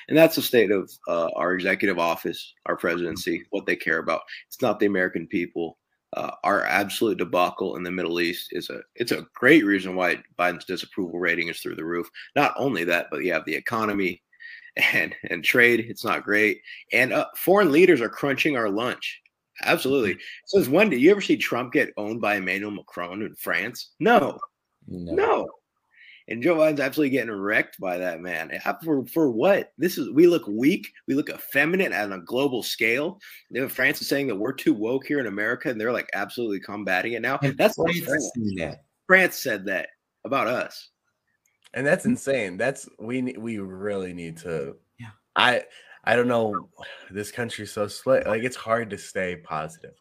And 0.09 0.19
that's 0.19 0.37
the 0.37 0.43
state 0.43 0.71
of 0.71 0.91
uh, 1.09 1.31
our 1.35 1.55
executive 1.55 1.99
office, 1.99 2.53
our 2.67 2.77
presidency, 2.77 3.45
what 3.51 3.65
they 3.65 3.75
care 3.75 4.01
about. 4.01 4.21
It's 4.49 4.61
not 4.61 4.79
the 4.79 4.87
American 4.87 5.27
people. 5.27 5.79
Uh, 6.13 6.31
our 6.45 6.65
absolute 6.65 7.19
debacle 7.19 7.77
in 7.77 7.83
the 7.83 7.91
Middle 7.91 8.21
East 8.21 8.49
is 8.53 8.71
a 8.71 8.81
it's 8.95 9.13
a 9.13 9.27
great 9.35 9.65
reason 9.65 9.95
why 9.97 10.23
Biden's 10.39 10.65
disapproval 10.65 11.19
rating 11.19 11.49
is 11.49 11.61
through 11.61 11.75
the 11.75 11.85
roof. 11.85 12.09
Not 12.37 12.55
only 12.57 12.85
that, 12.85 13.09
but 13.11 13.25
you 13.25 13.33
have 13.33 13.45
the 13.45 13.55
economy 13.55 14.23
and 14.95 15.15
and 15.31 15.43
trade. 15.45 15.81
It's 15.89 16.05
not 16.05 16.23
great, 16.25 16.61
and 16.93 17.13
uh, 17.13 17.27
foreign 17.37 17.73
leaders 17.73 18.01
are 18.01 18.09
crunching 18.09 18.57
our 18.57 18.71
lunch. 18.71 19.21
Absolutely. 19.63 20.19
Since 20.47 20.69
when 20.69 20.91
did 20.91 21.01
you 21.01 21.11
ever 21.11 21.21
see 21.23 21.37
Trump 21.37 21.73
get 21.73 21.93
owned 21.97 22.21
by 22.21 22.37
Emmanuel 22.37 22.71
Macron 22.73 23.23
in 23.23 23.35
France? 23.35 23.93
No, 23.99 24.39
No. 24.87 25.15
no. 25.15 25.49
And 26.29 26.43
Joe 26.43 26.57
Biden's 26.57 26.81
absolutely 26.81 27.11
getting 27.11 27.31
wrecked 27.31 27.79
by 27.79 27.99
that 27.99 28.21
man. 28.21 28.51
For 28.83 29.07
for 29.07 29.31
what? 29.31 29.73
This 29.79 29.97
is 29.97 30.11
we 30.11 30.27
look 30.27 30.47
weak. 30.49 30.93
We 31.07 31.15
look 31.15 31.31
effeminate 31.31 31.93
on 31.93 32.13
a 32.13 32.19
global 32.21 32.63
scale. 32.65 33.21
You 33.51 33.61
know, 33.61 33.69
France 33.69 34.01
is 34.01 34.09
saying 34.09 34.27
that 34.27 34.35
we're 34.37 34.53
too 34.53 34.75
woke 34.75 35.07
here 35.07 35.21
in 35.21 35.27
America, 35.27 35.69
and 35.71 35.81
they're 35.81 35.93
like 35.93 36.11
absolutely 36.15 36.59
combating 36.61 37.13
it 37.13 37.23
now. 37.23 37.39
And 37.43 37.57
That's 37.57 37.79
what 37.79 37.93
France 37.93 38.07
France, 38.07 38.31
has 38.37 38.53
that. 38.59 38.85
France 39.07 39.37
said 39.39 39.67
that 39.67 39.91
about 40.25 40.49
us. 40.49 40.91
and 41.75 41.87
that's 41.87 42.07
insane. 42.07 42.57
That's 42.57 42.89
we 42.99 43.23
we 43.39 43.59
really 43.59 44.13
need 44.13 44.37
to. 44.39 44.75
Yeah. 44.99 45.11
I 45.37 45.63
I 46.05 46.17
don't 46.17 46.29
know. 46.29 46.69
This 47.11 47.31
country's 47.31 47.73
so 47.73 47.87
split. 47.87 48.27
Like 48.27 48.43
it's 48.43 48.57
hard 48.57 48.91
to 48.91 48.99
stay 48.99 49.37
positive. 49.37 49.95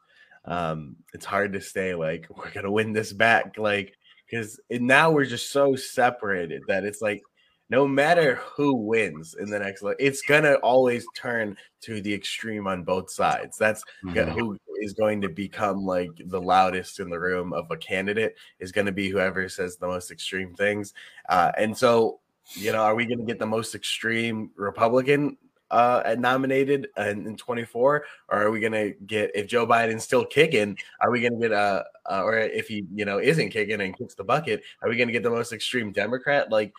Um, 0.46 0.96
it's 1.14 1.26
hard 1.26 1.54
to 1.54 1.62
stay 1.62 1.94
like 1.94 2.26
we're 2.36 2.52
gonna 2.52 2.72
win 2.72 2.94
this 2.94 3.14
back. 3.14 3.58
Like 3.58 3.96
because 4.26 4.60
now 4.70 5.12
we're 5.12 5.26
just 5.26 5.52
so 5.52 5.76
separated 5.76 6.64
that 6.68 6.84
it's 6.84 7.02
like 7.02 7.24
no 7.70 7.88
matter 7.88 8.36
who 8.36 8.76
wins 8.76 9.34
in 9.34 9.50
the 9.50 9.58
next, 9.60 9.84
it's 10.00 10.22
gonna 10.22 10.54
always 10.56 11.06
turn 11.16 11.58
to 11.82 12.00
the 12.02 12.14
extreme 12.14 12.68
on 12.68 12.84
both 12.84 13.10
sides. 13.10 13.58
That's 13.58 13.84
Mhm. 14.04 14.34
who 14.34 14.58
is 14.82 14.94
going 14.94 15.22
to 15.22 15.30
become 15.30 15.86
like 15.86 16.12
the 16.26 16.42
loudest 16.42 17.00
in 17.00 17.10
the 17.10 17.20
room 17.20 17.54
of 17.54 17.72
a 17.72 17.78
candidate 17.78 18.36
is 18.60 18.72
going 18.72 18.86
to 18.86 18.92
be 18.92 19.10
whoever 19.10 19.48
says 19.50 19.78
the 19.78 19.88
most 19.88 20.12
extreme 20.12 20.54
things. 20.54 20.94
Uh, 21.30 21.52
and 21.58 21.76
so, 21.76 22.20
you 22.56 22.72
know, 22.72 22.82
are 22.84 22.94
we 22.96 23.06
going 23.06 23.20
to 23.20 23.26
get 23.26 23.40
the 23.40 23.46
most 23.48 23.74
extreme 23.74 24.52
Republican 24.56 25.38
uh, 25.72 26.16
nominated 26.18 26.88
in, 26.98 27.28
in 27.28 27.38
24, 27.38 28.06
or 28.30 28.42
are 28.42 28.52
we 28.52 28.60
going 28.60 28.74
to 28.74 28.94
get 29.06 29.32
if 29.36 29.48
Joe 29.48 29.66
Biden's 29.66 30.04
still 30.04 30.26
kicking? 30.26 30.78
Are 31.02 31.12
we 31.12 31.22
going 31.22 31.34
to 31.34 31.40
get 31.40 31.52
a, 31.52 31.86
uh, 32.10 32.22
or 32.24 32.38
if 32.38 32.68
he 32.68 32.86
you 32.94 33.06
know 33.06 33.20
isn't 33.20 33.50
kicking 33.50 33.82
and 33.82 33.98
kicks 33.98 34.16
the 34.16 34.24
bucket, 34.24 34.64
are 34.82 34.90
we 34.90 34.98
going 34.98 35.08
to 35.08 35.14
get 35.14 35.24
the 35.24 35.30
most 35.30 35.54
extreme 35.54 35.92
Democrat? 35.92 36.52
Like. 36.52 36.74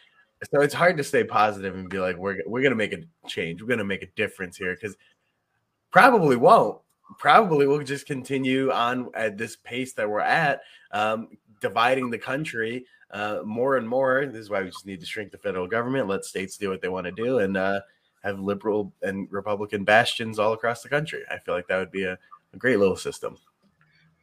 So 0.53 0.61
it's 0.61 0.75
hard 0.75 0.99
to 0.99 1.03
stay 1.03 1.25
positive 1.25 1.75
and 1.75 1.89
be 1.89 1.99
like, 1.99 2.19
we're 2.19 2.37
we're 2.47 2.63
gonna 2.63 2.75
make 2.75 2.93
a 2.93 2.99
change, 3.27 3.63
we're 3.63 3.69
gonna 3.69 3.85
make 3.85 4.03
a 4.03 4.11
difference 4.17 4.59
here, 4.59 4.75
because 4.75 4.95
probably 5.91 6.37
won't 6.37 6.79
probably 7.19 7.67
we'll 7.67 7.83
just 7.83 8.07
continue 8.07 8.71
on 8.71 9.11
at 9.15 9.39
this 9.39 9.57
pace 9.57 9.93
that 9.95 10.09
we're 10.09 10.21
at, 10.21 10.63
um, 10.93 11.29
dividing 11.61 12.11
the 12.11 12.19
country 12.19 12.85
uh, 13.11 13.41
more 13.45 13.77
and 13.77 13.89
more. 13.89 14.27
This 14.27 14.43
is 14.43 14.51
why 14.51 14.63
we 14.63 14.69
just 14.69 14.87
need 14.87 15.01
to 15.01 15.07
shrink 15.07 15.31
the 15.31 15.39
federal 15.39 15.67
government, 15.67 16.09
let 16.09 16.25
states 16.25 16.57
do 16.57 16.69
what 16.69 16.83
they 16.83 16.89
want 16.89 17.07
to 17.07 17.13
do, 17.13 17.39
and 17.39 17.57
uh, 17.57 17.81
have 18.25 18.41
liberal 18.41 18.93
and 19.03 19.29
Republican 19.31 19.85
bastions 19.85 20.39
all 20.39 20.53
across 20.53 20.83
the 20.83 20.89
country. 20.89 21.23
I 21.31 21.39
feel 21.39 21.55
like 21.55 21.69
that 21.69 21.79
would 21.79 21.93
be 21.93 22.05
a, 22.05 22.19
a 22.53 22.57
great 22.57 22.79
little 22.79 22.97
system. 22.97 23.37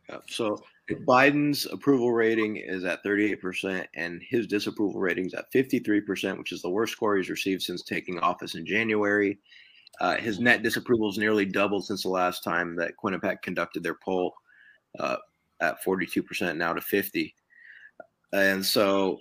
Uh, 0.10 0.18
so 0.28 0.62
Biden's 1.08 1.66
approval 1.68 2.12
rating 2.12 2.58
is 2.58 2.84
at 2.84 3.04
38%, 3.04 3.86
and 3.96 4.22
his 4.22 4.48
disapproval 4.48 5.00
rating 5.00 5.26
is 5.28 5.34
at 5.34 5.52
53%, 5.54 6.38
which 6.38 6.52
is 6.52 6.62
the 6.62 6.70
worst 6.70 6.92
score 6.94 7.16
he's 7.16 7.30
received 7.30 7.62
since 7.62 7.84
taking 7.84 8.20
office 8.20 8.56
in 8.56 8.66
January. 8.66 9.40
Uh, 10.02 10.16
his 10.18 10.40
net 10.40 10.64
disapproval 10.64 11.10
has 11.10 11.18
nearly 11.18 11.46
doubled 11.46 11.86
since 11.86 12.04
the 12.04 12.10
last 12.10 12.44
time 12.44 12.76
that 12.76 12.94
Quinnipiac 13.02 13.42
conducted 13.42 13.84
their 13.84 13.96
poll, 14.04 14.34
uh, 15.00 15.18
at 15.62 15.82
42% 15.84 16.58
now 16.58 16.74
to 16.74 16.82
50. 16.82 17.34
And 18.34 18.66
so, 18.66 19.20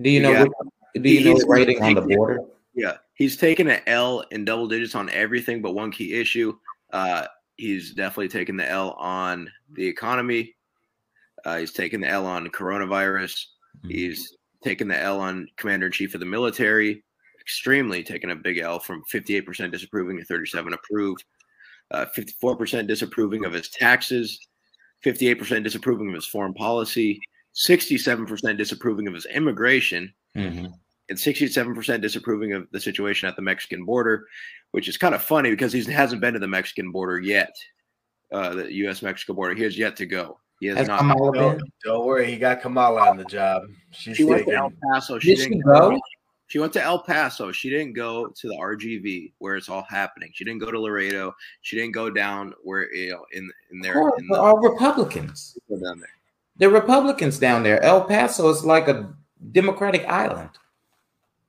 Do 0.00 0.10
you 0.10 0.20
know? 0.20 0.32
Yeah. 0.32 0.44
What, 0.44 0.52
do 1.02 1.08
you 1.08 1.24
know 1.24 1.30
He's 1.32 1.42
his 1.42 1.48
rating 1.48 1.82
on 1.82 1.94
the 1.94 2.00
taking- 2.00 2.16
border? 2.16 2.40
Yeah, 2.78 2.98
he's 3.14 3.36
taken 3.36 3.68
an 3.68 3.80
L 3.88 4.20
in 4.30 4.44
double 4.44 4.68
digits 4.68 4.94
on 4.94 5.10
everything 5.10 5.60
but 5.60 5.74
one 5.74 5.90
key 5.90 6.14
issue. 6.14 6.56
Uh, 6.92 7.26
he's 7.56 7.92
definitely 7.92 8.28
taken 8.28 8.56
the 8.56 8.68
L 8.70 8.92
on 8.92 9.50
the 9.72 9.84
economy. 9.84 10.54
Uh, 11.44 11.58
he's 11.58 11.72
taken 11.72 12.00
the 12.00 12.08
L 12.08 12.24
on 12.24 12.46
coronavirus. 12.48 13.46
He's 13.88 14.36
taken 14.62 14.86
the 14.86 14.96
L 14.98 15.18
on 15.20 15.48
commander 15.56 15.86
in 15.86 15.92
chief 15.92 16.14
of 16.14 16.20
the 16.20 16.26
military. 16.26 17.02
Extremely 17.40 18.04
taken 18.04 18.30
a 18.30 18.36
big 18.36 18.58
L 18.58 18.78
from 18.78 19.02
58% 19.12 19.72
disapproving 19.72 20.16
to 20.18 20.24
37 20.24 20.72
approved. 20.72 21.24
Uh, 21.90 22.06
54% 22.16 22.86
disapproving 22.86 23.44
of 23.44 23.52
his 23.52 23.68
taxes. 23.70 24.38
58% 25.04 25.64
disapproving 25.64 26.08
of 26.08 26.14
his 26.14 26.26
foreign 26.26 26.54
policy. 26.54 27.18
67% 27.54 28.56
disapproving 28.56 29.08
of 29.08 29.14
his 29.14 29.26
immigration 29.26 30.12
Mhm. 30.36 30.72
And 31.08 31.18
67% 31.18 32.00
disapproving 32.00 32.52
of 32.52 32.66
the 32.72 32.80
situation 32.80 33.28
at 33.28 33.36
the 33.36 33.42
Mexican 33.42 33.84
border, 33.84 34.26
which 34.72 34.88
is 34.88 34.96
kind 34.98 35.14
of 35.14 35.22
funny 35.22 35.50
because 35.50 35.72
he 35.72 35.82
hasn't 35.84 36.20
been 36.20 36.34
to 36.34 36.40
the 36.40 36.46
Mexican 36.48 36.92
border 36.92 37.18
yet. 37.18 37.54
Uh, 38.30 38.54
the 38.54 38.72
U.S. 38.74 39.00
Mexico 39.02 39.32
border. 39.32 39.54
He 39.54 39.62
has 39.62 39.78
yet 39.78 39.96
to 39.96 40.06
go. 40.06 40.38
He 40.60 40.66
has 40.66 40.76
Has 40.78 40.88
not. 40.88 40.98
Kamala 40.98 41.32
Don't, 41.32 41.58
been? 41.58 41.66
don't 41.84 42.04
worry, 42.04 42.30
he 42.30 42.36
got 42.36 42.60
Kamala 42.60 43.08
on 43.08 43.16
the 43.16 43.24
job. 43.24 43.62
She's 43.90 44.16
She 44.18 44.24
went 44.24 44.46
to. 44.48 44.54
El 44.54 44.72
Paso. 44.92 45.18
She 45.18 45.34
Did 45.34 45.48
didn't 45.48 45.60
go? 45.62 45.98
She 46.48 46.58
went 46.58 46.72
to 46.74 46.82
El 46.82 46.98
Paso. 47.02 47.52
She 47.52 47.70
didn't 47.70 47.92
go 47.92 48.26
to 48.28 48.48
the 48.48 48.54
RGV 48.56 49.32
where 49.38 49.56
it's 49.56 49.68
all 49.68 49.84
happening. 49.88 50.30
She 50.34 50.44
didn't 50.44 50.60
go 50.60 50.70
to 50.70 50.80
Laredo. 50.80 51.34
She 51.62 51.76
didn't 51.76 51.92
go 51.92 52.10
down 52.10 52.52
where 52.64 52.92
you 52.92 53.12
know 53.12 53.24
in 53.32 53.50
in 53.70 53.80
there. 53.80 53.94
course, 53.94 54.14
In 54.18 54.26
they're 54.28 54.36
the, 54.38 54.42
all 54.42 54.58
Republicans. 54.58 55.56
down 55.70 56.00
there. 56.00 56.08
They're 56.56 56.70
Republicans 56.70 57.38
down 57.38 57.62
there. 57.62 57.82
El 57.82 58.04
Paso 58.04 58.48
is 58.50 58.64
like 58.64 58.88
a 58.88 59.14
Democratic 59.52 60.04
island. 60.06 60.50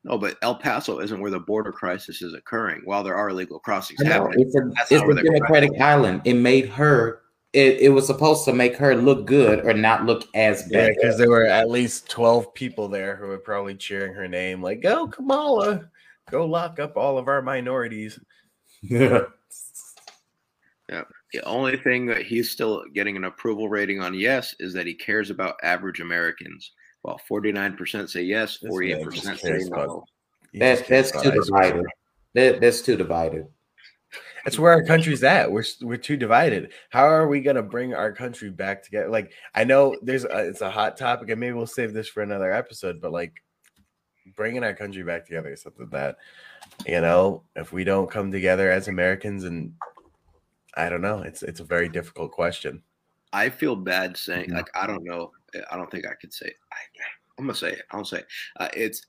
No, 0.03 0.17
but 0.17 0.37
El 0.41 0.55
Paso 0.55 0.99
isn't 0.99 1.19
where 1.19 1.31
the 1.31 1.39
border 1.41 1.71
crisis 1.71 2.21
is 2.21 2.33
occurring. 2.33 2.81
While 2.85 3.03
there 3.03 3.15
are 3.15 3.29
illegal 3.29 3.59
crossings 3.59 3.99
I 4.01 4.05
know, 4.05 4.09
happening, 4.27 4.45
it's 4.45 4.55
a, 4.55 4.71
it's 4.81 4.91
a 5.03 5.13
they're 5.13 5.23
Democratic 5.23 5.71
island. 5.81 6.21
It 6.25 6.35
made 6.35 6.69
her. 6.69 7.21
It, 7.51 7.79
it 7.79 7.89
was 7.89 8.05
supposed 8.05 8.45
to 8.45 8.53
make 8.53 8.75
her 8.77 8.95
look 8.95 9.25
good 9.25 9.65
or 9.65 9.73
not 9.73 10.05
look 10.05 10.23
as 10.35 10.63
Yeah, 10.69 10.87
bad. 10.87 10.95
because 10.95 11.17
there 11.17 11.29
were 11.31 11.45
at 11.47 11.67
least 11.69 12.07
12 12.07 12.53
people 12.53 12.87
there 12.87 13.15
who 13.15 13.25
were 13.27 13.39
probably 13.39 13.73
cheering 13.73 14.13
her 14.13 14.27
name, 14.27 14.61
like, 14.61 14.81
go 14.81 15.07
Kamala, 15.07 15.89
go 16.29 16.45
lock 16.45 16.79
up 16.79 16.95
all 16.95 17.17
of 17.17 17.27
our 17.27 17.41
minorities. 17.41 18.19
Yeah. 20.91 21.03
The 21.33 21.43
only 21.45 21.77
thing 21.77 22.07
that 22.07 22.23
he's 22.23 22.49
still 22.49 22.83
getting 22.95 23.15
an 23.15 23.25
approval 23.25 23.69
rating 23.69 24.01
on 24.01 24.15
yes 24.15 24.55
is 24.59 24.73
that 24.73 24.87
he 24.87 24.95
cares 24.95 25.29
about 25.29 25.59
average 25.61 25.99
Americans. 25.99 26.71
While 27.01 27.19
49% 27.29 28.09
say 28.09 28.23
yes, 28.23 28.57
48% 28.63 29.39
say 29.39 29.57
no. 29.59 29.67
about- 29.67 30.03
He 30.51 30.59
That's 30.59 30.81
that's 30.87 31.11
too 31.11 31.31
divided. 31.31 31.85
That, 32.33 32.59
that's 32.61 32.81
too 32.81 32.95
divided. 32.97 33.47
That's 34.45 34.57
where 34.57 34.71
our 34.71 34.83
country's 34.83 35.23
at. 35.23 35.51
We're 35.51 35.63
we're 35.81 35.97
too 35.97 36.17
divided. 36.17 36.71
How 36.89 37.03
are 37.05 37.27
we 37.27 37.41
gonna 37.41 37.61
bring 37.61 37.93
our 37.93 38.11
country 38.11 38.49
back 38.49 38.81
together? 38.83 39.09
Like 39.09 39.31
I 39.53 39.63
know 39.63 39.95
there's 40.01 40.23
a, 40.25 40.47
it's 40.47 40.61
a 40.61 40.69
hot 40.69 40.97
topic, 40.97 41.29
and 41.29 41.39
maybe 41.39 41.53
we'll 41.53 41.67
save 41.67 41.93
this 41.93 42.07
for 42.07 42.23
another 42.23 42.51
episode. 42.51 42.99
But 43.01 43.11
like 43.11 43.33
bringing 44.35 44.63
our 44.63 44.73
country 44.73 45.03
back 45.03 45.25
together 45.25 45.51
is 45.53 45.61
something 45.61 45.89
that 45.91 46.17
you 46.87 47.01
know 47.01 47.43
if 47.55 47.71
we 47.73 47.83
don't 47.83 48.09
come 48.09 48.31
together 48.31 48.71
as 48.71 48.87
Americans, 48.87 49.43
and 49.43 49.73
I 50.75 50.89
don't 50.89 51.01
know, 51.01 51.19
it's 51.21 51.43
it's 51.43 51.59
a 51.59 51.65
very 51.65 51.89
difficult 51.89 52.31
question. 52.31 52.81
I 53.33 53.49
feel 53.49 53.75
bad 53.75 54.17
saying, 54.17 54.49
Mhm. 54.49 54.53
like, 54.53 54.69
I 54.75 54.87
don't 54.87 55.03
know. 55.03 55.31
I 55.71 55.77
don't 55.77 55.89
think 55.91 56.05
I 56.05 56.13
could 56.15 56.33
say 56.33 56.47
it. 56.47 56.55
I, 56.71 56.77
I'm 57.37 57.47
to 57.47 57.53
say 57.55 57.71
it. 57.71 57.83
I'll 57.91 58.05
say 58.05 58.19
it. 58.19 58.27
Uh, 58.59 58.69
it's, 58.73 59.05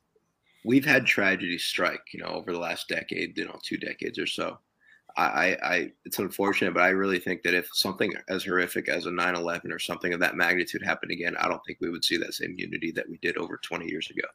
we've 0.65 0.85
had 0.85 1.07
tragedies 1.07 1.65
strike, 1.65 2.03
you 2.13 2.21
know, 2.21 2.29
over 2.29 2.53
the 2.53 2.59
last 2.59 2.89
decade, 2.89 3.37
you 3.37 3.45
know, 3.45 3.59
two 3.63 3.77
decades 3.77 4.19
or 4.19 4.27
so. 4.27 4.59
I, 5.17 5.57
I, 5.63 5.91
it's 6.05 6.21
unfortunate, 6.21 6.73
but 6.73 6.85
I 6.85 6.91
really 6.91 7.19
think 7.19 7.43
that 7.43 7.53
if 7.53 7.69
something 7.73 8.13
as 8.29 8.45
horrific 8.45 8.89
as 8.89 9.07
a 9.07 9.11
9 9.11 9.35
11 9.35 9.73
or 9.73 9.79
something 9.79 10.13
of 10.13 10.21
that 10.21 10.37
magnitude 10.37 10.83
happened 10.85 11.11
again, 11.11 11.37
I 11.41 11.49
don't 11.49 11.61
think 11.67 11.79
we 11.81 11.91
would 11.91 12.05
see 12.05 12.17
that 12.19 12.33
same 12.33 12.55
unity 12.57 12.93
that 12.93 13.09
we 13.09 13.19
did 13.21 13.37
over 13.37 13.59
20 13.63 13.87
years 13.87 14.09
ago. 14.11 14.27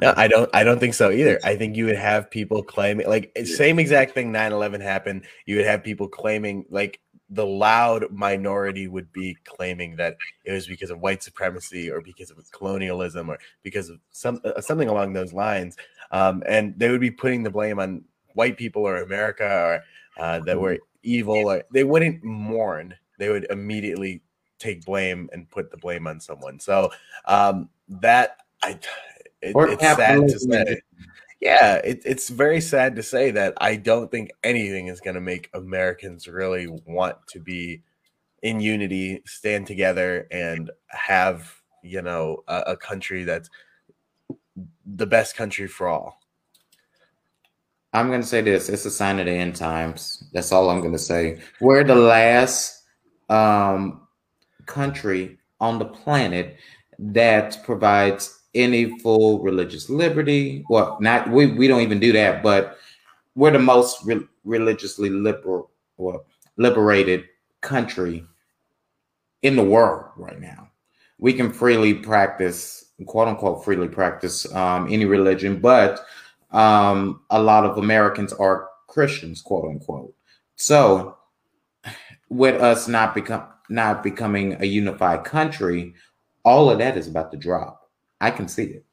No, 0.00 0.14
I 0.16 0.28
don't. 0.28 0.48
I 0.54 0.62
don't 0.64 0.78
think 0.78 0.94
so 0.94 1.10
either. 1.10 1.40
I 1.44 1.56
think 1.56 1.76
you 1.76 1.86
would 1.86 1.96
have 1.96 2.30
people 2.30 2.62
claiming 2.62 3.08
like 3.08 3.32
Yeah. 3.34 3.44
same 3.44 3.78
exact 3.80 4.12
thing. 4.14 4.32
9-11 4.32 4.80
happened. 4.80 5.24
You 5.46 5.56
would 5.56 5.66
have 5.66 5.82
people 5.82 6.08
claiming 6.08 6.66
like 6.70 7.00
the 7.32 7.46
loud 7.46 8.10
minority 8.10 8.88
would 8.88 9.10
be 9.12 9.36
claiming 9.44 9.96
that 9.96 10.16
it 10.44 10.52
was 10.52 10.66
because 10.66 10.90
of 10.90 11.00
white 11.00 11.22
supremacy 11.22 11.90
or 11.90 12.02
because 12.02 12.30
of 12.30 12.38
colonialism 12.52 13.30
or 13.30 13.38
because 13.62 13.88
of 13.88 13.98
some 14.10 14.40
uh, 14.44 14.60
something 14.60 14.88
along 14.88 15.12
those 15.12 15.32
lines. 15.32 15.76
Um, 16.10 16.42
and 16.46 16.78
they 16.78 16.90
would 16.90 17.00
be 17.00 17.10
putting 17.10 17.42
the 17.42 17.50
blame 17.50 17.78
on 17.78 18.04
white 18.34 18.58
people 18.58 18.86
or 18.86 18.98
America 18.98 19.44
or 19.44 20.22
uh, 20.22 20.40
that 20.40 20.60
were 20.60 20.78
evil. 21.02 21.48
Or 21.48 21.62
they 21.72 21.84
wouldn't 21.84 22.22
mourn. 22.22 22.94
They 23.18 23.30
would 23.30 23.46
immediately 23.50 24.22
take 24.58 24.84
blame 24.84 25.30
and 25.32 25.48
put 25.48 25.70
the 25.70 25.78
blame 25.78 26.06
on 26.06 26.20
someone. 26.20 26.60
So 26.60 26.90
um, 27.24 27.70
that 27.88 28.38
I. 28.62 28.78
It, 29.40 29.56
it's 29.56 29.82
sad 29.82 30.28
to 30.28 30.38
say. 30.38 30.80
Yeah, 31.42 31.80
it, 31.82 32.02
it's 32.04 32.28
very 32.28 32.60
sad 32.60 32.94
to 32.94 33.02
say 33.02 33.32
that 33.32 33.54
I 33.60 33.74
don't 33.74 34.08
think 34.12 34.30
anything 34.44 34.86
is 34.86 35.00
going 35.00 35.16
to 35.16 35.20
make 35.20 35.50
Americans 35.54 36.28
really 36.28 36.68
want 36.86 37.16
to 37.30 37.40
be 37.40 37.82
in 38.42 38.60
unity, 38.60 39.22
stand 39.26 39.66
together, 39.66 40.28
and 40.30 40.70
have 40.86 41.52
you 41.82 42.00
know 42.00 42.44
a, 42.46 42.60
a 42.68 42.76
country 42.76 43.24
that's 43.24 43.50
the 44.86 45.06
best 45.06 45.34
country 45.34 45.66
for 45.66 45.88
all. 45.88 46.20
I'm 47.92 48.06
going 48.06 48.20
to 48.20 48.26
say 48.26 48.40
this: 48.40 48.68
it's 48.68 48.84
a 48.84 48.90
sign 48.90 49.18
of 49.18 49.26
the 49.26 49.32
end 49.32 49.56
times. 49.56 50.22
That's 50.32 50.52
all 50.52 50.70
I'm 50.70 50.78
going 50.80 50.92
to 50.92 50.98
say. 50.98 51.40
We're 51.60 51.82
the 51.82 51.96
last 51.96 52.84
um, 53.28 54.06
country 54.66 55.38
on 55.58 55.80
the 55.80 55.86
planet 55.86 56.56
that 57.00 57.64
provides 57.64 58.41
any 58.54 58.98
full 58.98 59.40
religious 59.42 59.88
liberty. 59.88 60.64
Well, 60.68 60.98
not 61.00 61.30
we 61.30 61.46
we 61.46 61.68
don't 61.68 61.82
even 61.82 62.00
do 62.00 62.12
that, 62.12 62.42
but 62.42 62.78
we're 63.34 63.50
the 63.50 63.58
most 63.58 64.04
re- 64.04 64.26
religiously 64.44 65.10
liberal, 65.10 65.70
well, 65.96 66.24
liberated 66.56 67.24
country 67.60 68.26
in 69.42 69.56
the 69.56 69.64
world 69.64 70.06
right 70.16 70.40
now. 70.40 70.68
We 71.18 71.32
can 71.32 71.52
freely 71.52 71.94
practice, 71.94 72.86
quote 73.06 73.28
unquote, 73.28 73.64
freely 73.64 73.88
practice 73.88 74.52
um, 74.54 74.92
any 74.92 75.04
religion, 75.04 75.60
but 75.60 76.04
um, 76.50 77.20
a 77.30 77.40
lot 77.40 77.64
of 77.64 77.78
Americans 77.78 78.32
are 78.32 78.68
Christians, 78.86 79.40
quote 79.40 79.64
unquote. 79.64 80.14
So, 80.56 81.16
with 82.28 82.60
us 82.60 82.88
not 82.88 83.14
become 83.14 83.46
not 83.68 84.02
becoming 84.02 84.60
a 84.60 84.66
unified 84.66 85.24
country, 85.24 85.94
all 86.44 86.70
of 86.70 86.78
that 86.78 86.98
is 86.98 87.08
about 87.08 87.32
to 87.32 87.38
drop. 87.38 87.81
I 88.22 88.30
can 88.30 88.46
see 88.48 88.64
it. 88.64 88.84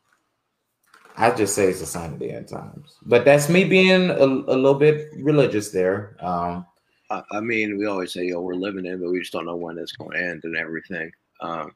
I 1.15 1.31
just 1.31 1.53
say 1.53 1.67
it's 1.69 1.81
a 1.81 1.85
sign 1.85 2.13
of 2.13 2.19
the 2.19 2.31
end 2.31 2.47
times, 2.47 2.97
but 3.05 3.25
that's 3.25 3.47
me 3.49 3.63
being 3.63 4.09
a, 4.09 4.23
a 4.23 4.57
little 4.57 4.73
bit 4.73 5.09
religious 5.17 5.69
there. 5.69 6.15
Um, 6.19 6.65
I, 7.11 7.21
I 7.33 7.39
mean, 7.41 7.77
we 7.77 7.85
always 7.85 8.13
say, 8.13 8.25
yo, 8.25 8.41
we're 8.41 8.55
living 8.55 8.85
in, 8.85 8.99
but 9.01 9.11
we 9.11 9.19
just 9.19 9.33
don't 9.33 9.45
know 9.45 9.55
when 9.55 9.77
it's 9.77 9.91
going 9.91 10.11
to 10.11 10.23
end 10.23 10.41
and 10.45 10.55
everything. 10.57 11.11
Um, 11.41 11.75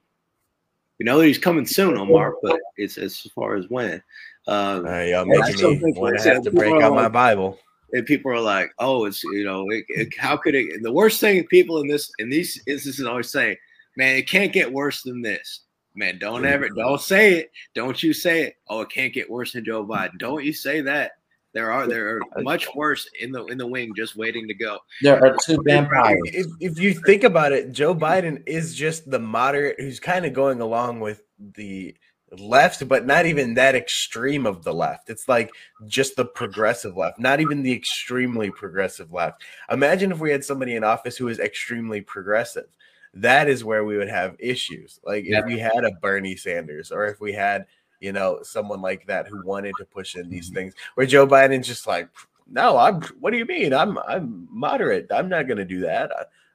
we 0.99 1.03
know 1.05 1.19
that 1.19 1.27
he's 1.27 1.37
coming 1.37 1.65
soon, 1.65 1.97
Omar, 1.97 2.35
but 2.41 2.59
it's 2.77 2.97
as 2.97 3.19
far 3.35 3.55
as 3.55 3.65
when. 3.69 4.01
Um, 4.47 4.85
Uh, 4.87 4.99
y'all 5.01 5.25
making 5.25 5.81
me 5.81 5.93
want 5.95 6.17
to 6.17 6.23
have 6.23 6.43
to 6.43 6.51
break 6.51 6.81
out 6.81 6.95
my 6.95 7.07
Bible. 7.07 7.59
and 7.93 8.05
people 8.05 8.31
are 8.31 8.39
like, 8.41 8.71
"Oh, 8.79 9.05
it's 9.05 9.23
you 9.23 9.43
know, 9.43 9.69
it, 9.69 9.85
it, 9.89 10.17
how 10.17 10.37
could 10.37 10.55
it?" 10.55 10.73
And 10.73 10.83
the 10.83 10.91
worst 10.91 11.19
thing 11.19 11.45
people 11.47 11.81
in 11.81 11.87
this 11.87 12.11
in 12.19 12.29
these 12.29 12.61
instances 12.65 13.05
always 13.05 13.29
say, 13.29 13.57
"Man, 13.97 14.15
it 14.15 14.27
can't 14.27 14.53
get 14.53 14.71
worse 14.71 15.03
than 15.03 15.21
this." 15.21 15.61
Man, 15.95 16.17
don't 16.17 16.45
ever, 16.45 16.69
don't 16.69 17.01
say 17.01 17.35
it. 17.35 17.51
Don't 17.75 18.01
you 18.01 18.13
say 18.13 18.43
it. 18.43 18.55
Oh, 18.67 18.81
it 18.81 18.89
can't 18.89 19.13
get 19.13 19.29
worse 19.29 19.53
than 19.53 19.63
Joe 19.63 19.85
Biden. 19.85 20.17
Don't 20.17 20.43
you 20.43 20.53
say 20.53 20.81
that. 20.81 21.11
There 21.53 21.71
are 21.71 21.85
there 21.85 22.17
are 22.17 22.41
much 22.41 22.67
worse 22.73 23.07
in 23.19 23.31
the 23.31 23.45
in 23.45 23.59
the 23.59 23.67
wing, 23.67 23.93
just 23.95 24.15
waiting 24.15 24.47
to 24.47 24.55
go. 24.55 24.79
there 25.03 25.33
are 25.33 25.37
two 25.45 25.61
vampires. 25.63 26.17
If, 26.25 26.47
if 26.59 26.79
you 26.79 26.95
think 26.95 27.23
about 27.23 27.51
it, 27.51 27.71
Joe 27.71 27.93
Biden 27.93 28.41
is 28.47 28.73
just 28.73 29.09
the 29.09 29.19
moderate 29.19 29.79
who's 29.79 29.99
kind 29.99 30.25
of 30.25 30.33
going 30.33 30.61
along 30.61 30.99
with 30.99 31.21
the 31.55 31.95
left, 32.39 32.87
but 32.87 33.05
not 33.05 33.27
even 33.27 33.53
that 33.53 33.75
extreme 33.75 34.47
of 34.47 34.63
the 34.63 34.73
left. 34.73 35.11
It's 35.11 35.27
like 35.29 35.51
just 35.85 36.15
the 36.15 36.25
progressive 36.25 36.97
left, 36.97 37.19
not 37.19 37.39
even 37.39 37.61
the 37.61 37.73
extremely 37.73 38.49
progressive 38.49 39.13
left. 39.13 39.43
Imagine 39.69 40.11
if 40.11 40.19
we 40.19 40.31
had 40.31 40.43
somebody 40.43 40.75
in 40.75 40.83
office 40.83 41.17
who 41.17 41.25
was 41.25 41.39
extremely 41.39 42.01
progressive. 42.01 42.65
That 43.13 43.47
is 43.47 43.63
where 43.63 43.83
we 43.83 43.97
would 43.97 44.09
have 44.09 44.35
issues. 44.39 44.99
Like 45.05 45.25
if 45.25 45.45
we 45.45 45.59
had 45.59 45.83
a 45.85 45.91
Bernie 46.01 46.35
Sanders 46.35 46.91
or 46.91 47.05
if 47.05 47.19
we 47.19 47.33
had, 47.33 47.65
you 47.99 48.11
know, 48.11 48.39
someone 48.43 48.81
like 48.81 49.05
that 49.07 49.27
who 49.27 49.45
wanted 49.45 49.75
to 49.77 49.85
push 49.85 50.15
in 50.15 50.29
these 50.29 50.47
mm-hmm. 50.47 50.55
things, 50.55 50.73
where 50.95 51.05
Joe 51.05 51.27
Biden's 51.27 51.67
just 51.67 51.87
like, 51.87 52.09
no, 52.47 52.77
I'm. 52.77 53.01
What 53.19 53.31
do 53.31 53.37
you 53.37 53.45
mean? 53.45 53.73
I'm 53.73 53.97
I'm 53.99 54.47
moderate. 54.51 55.07
I'm 55.11 55.29
not 55.29 55.47
going 55.47 55.57
to 55.57 55.65
do 55.65 55.81
that. 55.81 56.11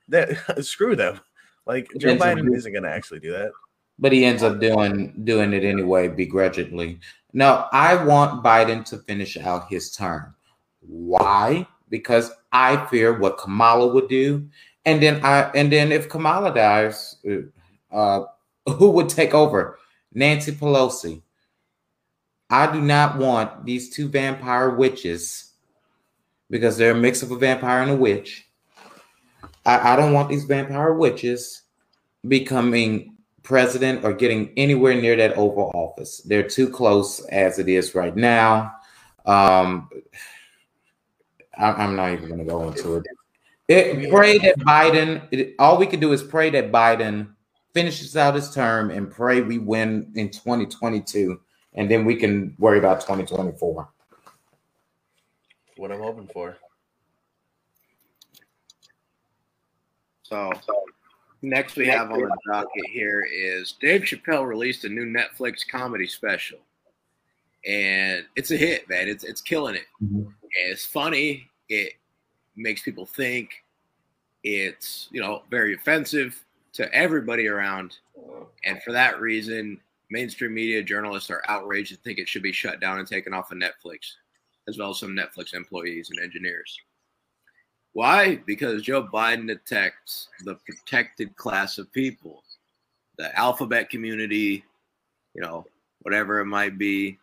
that 0.08 0.64
screw 0.64 0.94
them. 0.94 1.20
Like 1.66 1.88
Joe 1.98 2.16
Biden 2.16 2.54
isn't 2.54 2.72
going 2.72 2.84
to 2.84 2.90
actually 2.90 3.20
do 3.20 3.32
that. 3.32 3.52
But 3.98 4.12
he 4.12 4.24
ends 4.24 4.42
up 4.42 4.60
doing 4.60 5.14
doing 5.24 5.52
it 5.52 5.64
anyway, 5.64 6.08
begrudgingly. 6.08 7.00
Now, 7.32 7.68
I 7.72 8.02
want 8.02 8.44
Biden 8.44 8.84
to 8.86 8.98
finish 8.98 9.36
out 9.36 9.68
his 9.68 9.92
term. 9.92 10.34
Why? 10.80 11.66
Because 11.88 12.30
I 12.52 12.84
fear 12.86 13.18
what 13.18 13.38
Kamala 13.38 13.92
would 13.92 14.08
do, 14.08 14.48
and 14.88 15.02
then 15.02 15.24
I 15.24 15.50
and 15.54 15.70
then 15.70 15.92
if 15.92 16.08
Kamala 16.08 16.54
dies, 16.54 17.16
uh, 17.92 18.22
who 18.66 18.90
would 18.90 19.08
take 19.08 19.34
over? 19.34 19.78
Nancy 20.14 20.52
Pelosi. 20.52 21.22
I 22.50 22.72
do 22.72 22.80
not 22.80 23.18
want 23.18 23.66
these 23.66 23.90
two 23.90 24.08
vampire 24.08 24.70
witches 24.70 25.52
because 26.48 26.78
they're 26.78 26.92
a 26.92 26.96
mix 26.96 27.22
of 27.22 27.30
a 27.30 27.36
vampire 27.36 27.82
and 27.82 27.90
a 27.90 27.96
witch. 27.96 28.48
I, 29.66 29.92
I 29.92 29.96
don't 29.96 30.14
want 30.14 30.30
these 30.30 30.44
vampire 30.44 30.94
witches 30.94 31.62
becoming 32.26 33.16
president 33.42 34.02
or 34.02 34.14
getting 34.14 34.50
anywhere 34.56 34.94
near 34.94 35.16
that 35.16 35.36
Oval 35.36 35.70
Office. 35.74 36.22
They're 36.22 36.48
too 36.48 36.70
close 36.70 37.20
as 37.26 37.58
it 37.58 37.68
is 37.68 37.94
right 37.94 38.16
now. 38.16 38.72
Um, 39.26 39.90
I, 41.58 41.84
am 41.84 41.96
not 41.96 42.12
even 42.12 42.28
going 42.28 42.38
to 42.38 42.46
go 42.46 42.66
into 42.66 42.96
it. 42.96 43.06
It. 43.68 44.10
Pray 44.10 44.38
that 44.38 44.58
Biden. 44.60 45.22
It, 45.30 45.54
all 45.58 45.78
we 45.78 45.86
can 45.86 46.00
do 46.00 46.12
is 46.12 46.22
pray 46.22 46.50
that 46.50 46.72
Biden 46.72 47.28
finishes 47.74 48.16
out 48.16 48.34
his 48.34 48.52
term 48.52 48.90
and 48.90 49.10
pray 49.10 49.40
we 49.40 49.58
win 49.58 50.10
in 50.14 50.30
2022, 50.30 51.40
and 51.74 51.90
then 51.90 52.04
we 52.04 52.16
can 52.16 52.54
worry 52.58 52.78
about 52.78 53.00
2024. 53.00 53.88
What 55.76 55.92
I'm 55.92 56.00
hoping 56.00 56.28
for. 56.32 56.56
So, 60.22 60.52
next 61.40 61.76
we 61.76 61.86
have 61.86 62.10
on 62.10 62.20
the 62.20 62.36
docket 62.50 62.86
here 62.90 63.26
is 63.32 63.74
Dave 63.80 64.02
Chappelle 64.02 64.46
released 64.46 64.84
a 64.84 64.88
new 64.88 65.06
Netflix 65.06 65.60
comedy 65.66 66.06
special, 66.06 66.58
and 67.64 68.26
it's 68.36 68.50
a 68.50 68.56
hit, 68.56 68.88
man. 68.88 69.08
It's 69.08 69.24
it's 69.24 69.40
killing 69.40 69.74
it. 69.76 69.86
Mm-hmm. 70.02 70.28
It's 70.66 70.84
funny. 70.84 71.48
It 71.68 71.94
makes 72.58 72.82
people 72.82 73.06
think. 73.06 73.64
It's 74.44 75.08
you 75.10 75.20
know 75.20 75.42
very 75.50 75.74
offensive 75.74 76.44
to 76.74 76.92
everybody 76.94 77.48
around, 77.48 77.96
and 78.64 78.82
for 78.82 78.92
that 78.92 79.20
reason, 79.20 79.80
mainstream 80.10 80.54
media 80.54 80.82
journalists 80.82 81.30
are 81.30 81.42
outraged 81.48 81.92
and 81.92 82.00
think 82.02 82.18
it 82.18 82.28
should 82.28 82.42
be 82.42 82.52
shut 82.52 82.80
down 82.80 82.98
and 82.98 83.08
taken 83.08 83.34
off 83.34 83.50
of 83.50 83.58
Netflix, 83.58 84.12
as 84.68 84.78
well 84.78 84.90
as 84.90 84.98
some 84.98 85.16
Netflix 85.16 85.54
employees 85.54 86.10
and 86.10 86.20
engineers. 86.20 86.78
Why? 87.92 88.36
Because 88.46 88.82
Joe 88.82 89.08
Biden 89.12 89.50
attacks 89.50 90.28
the 90.44 90.54
protected 90.66 91.34
class 91.36 91.78
of 91.78 91.92
people, 91.92 92.44
the 93.16 93.36
alphabet 93.36 93.90
community, 93.90 94.64
you 95.34 95.42
know, 95.42 95.66
whatever 96.02 96.38
it 96.40 96.46
might 96.46 96.78
be, 96.78 97.18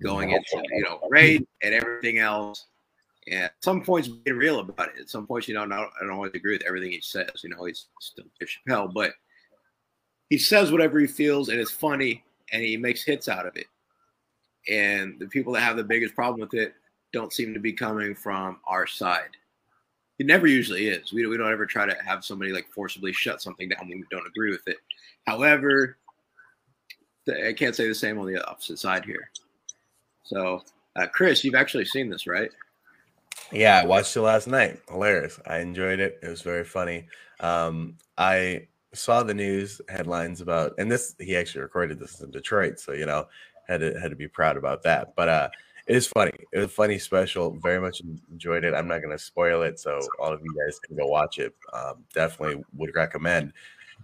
going 0.00 0.30
into, 0.30 0.62
you 0.72 0.82
know, 0.82 1.00
race 1.10 1.42
and 1.62 1.74
everything 1.74 2.18
else. 2.18 2.66
And 3.30 3.44
at 3.44 3.52
some 3.62 3.82
points, 3.82 4.08
be 4.08 4.32
real 4.32 4.60
about 4.60 4.88
it. 4.88 5.00
At 5.00 5.10
some 5.10 5.26
points, 5.26 5.48
you 5.48 5.54
know, 5.54 5.62
I 5.62 5.88
don't 6.00 6.10
always 6.10 6.32
agree 6.34 6.52
with 6.52 6.66
everything 6.66 6.90
he 6.90 7.00
says. 7.00 7.42
You 7.42 7.50
know, 7.50 7.64
he's 7.64 7.86
still 8.00 8.24
Dave 8.38 8.48
Chappelle, 8.48 8.92
but 8.92 9.12
he 10.30 10.38
says 10.38 10.72
whatever 10.72 10.98
he 10.98 11.06
feels, 11.06 11.48
and 11.48 11.60
it's 11.60 11.70
funny, 11.70 12.24
and 12.52 12.62
he 12.62 12.76
makes 12.76 13.02
hits 13.02 13.28
out 13.28 13.46
of 13.46 13.56
it. 13.56 13.66
And 14.68 15.18
the 15.18 15.26
people 15.26 15.52
that 15.54 15.60
have 15.60 15.76
the 15.76 15.84
biggest 15.84 16.14
problem 16.14 16.40
with 16.40 16.54
it 16.54 16.74
don't 17.12 17.32
seem 17.32 17.54
to 17.54 17.60
be 17.60 17.72
coming 17.72 18.14
from 18.14 18.58
our 18.66 18.86
side. 18.86 19.30
It 20.18 20.26
never 20.26 20.46
usually 20.46 20.88
is. 20.88 21.12
We, 21.12 21.26
we 21.26 21.36
don't 21.36 21.52
ever 21.52 21.64
try 21.64 21.86
to 21.86 21.96
have 22.04 22.24
somebody 22.24 22.52
like 22.52 22.68
forcibly 22.74 23.12
shut 23.12 23.40
something 23.40 23.68
down 23.68 23.88
when 23.88 23.98
we 23.98 24.04
don't 24.10 24.26
agree 24.26 24.50
with 24.50 24.66
it. 24.66 24.78
However, 25.26 25.96
I 27.28 27.52
can't 27.52 27.76
say 27.76 27.86
the 27.86 27.94
same 27.94 28.18
on 28.18 28.26
the 28.26 28.44
opposite 28.46 28.78
side 28.78 29.04
here. 29.04 29.30
So, 30.24 30.62
uh, 30.96 31.06
Chris, 31.06 31.44
you've 31.44 31.54
actually 31.54 31.84
seen 31.84 32.10
this, 32.10 32.26
right? 32.26 32.50
Yeah, 33.52 33.80
I 33.82 33.86
watched 33.86 34.16
it 34.16 34.20
last 34.20 34.46
night. 34.46 34.80
Hilarious. 34.88 35.40
I 35.46 35.58
enjoyed 35.58 36.00
it. 36.00 36.18
It 36.22 36.28
was 36.28 36.42
very 36.42 36.64
funny. 36.64 37.06
Um, 37.40 37.96
I 38.16 38.68
saw 38.92 39.22
the 39.22 39.34
news 39.34 39.80
headlines 39.88 40.40
about, 40.40 40.74
and 40.78 40.90
this 40.90 41.14
he 41.18 41.36
actually 41.36 41.62
recorded 41.62 41.98
this 41.98 42.20
in 42.20 42.30
Detroit, 42.30 42.78
so 42.78 42.92
you 42.92 43.06
know 43.06 43.26
had 43.66 43.80
to 43.80 43.98
had 44.00 44.10
to 44.10 44.16
be 44.16 44.28
proud 44.28 44.56
about 44.56 44.82
that. 44.82 45.14
But 45.16 45.28
uh, 45.28 45.48
it 45.86 45.96
is 45.96 46.06
funny. 46.06 46.32
It 46.52 46.58
was 46.58 46.66
a 46.66 46.68
funny 46.68 46.98
special. 46.98 47.56
Very 47.62 47.80
much 47.80 48.02
enjoyed 48.30 48.64
it. 48.64 48.74
I'm 48.74 48.88
not 48.88 49.02
going 49.02 49.16
to 49.16 49.22
spoil 49.22 49.62
it, 49.62 49.78
so 49.80 50.00
all 50.20 50.32
of 50.32 50.40
you 50.42 50.54
guys 50.54 50.78
can 50.80 50.96
go 50.96 51.06
watch 51.06 51.38
it. 51.38 51.54
Um, 51.72 52.04
definitely 52.14 52.62
would 52.76 52.94
recommend. 52.94 53.52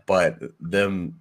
But 0.06 0.38
them, 0.60 1.18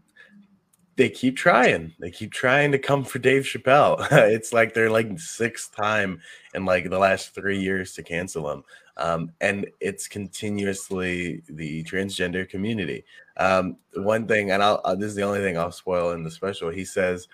they 0.95 1.10
keep 1.10 1.36
trying. 1.36 1.93
They 1.99 2.12
keep 2.12 2.32
trying 2.32 2.71
to 2.71 2.79
come 2.79 3.03
for 3.03 3.19
Dave 3.19 3.43
Chappelle. 3.43 4.08
it's 4.12 4.53
like 4.53 4.73
they're 4.73 4.91
like 4.91 5.19
sixth 5.19 5.75
time 5.75 6.21
in 6.53 6.65
like 6.65 6.89
the 6.89 6.99
last 6.99 7.34
three 7.34 7.60
years 7.60 7.93
to 7.93 8.03
cancel 8.03 8.51
him. 8.51 8.63
Um, 8.97 9.32
and 9.41 9.65
it's 9.79 10.08
continuously 10.08 11.41
the 11.49 11.84
transgender 11.86 12.47
community. 12.47 13.06
Um, 13.38 13.77
one 13.95 14.27
thing, 14.27 14.51
and 14.51 14.62
I'll, 14.62 14.82
uh, 14.86 14.93
this 14.93 15.08
is 15.08 15.15
the 15.15 15.23
only 15.23 15.39
thing 15.39 15.58
I'll 15.58 15.71
spoil 15.71 16.12
in 16.12 16.23
the 16.23 16.29
special. 16.29 16.69
He 16.69 16.86
says, 16.86 17.27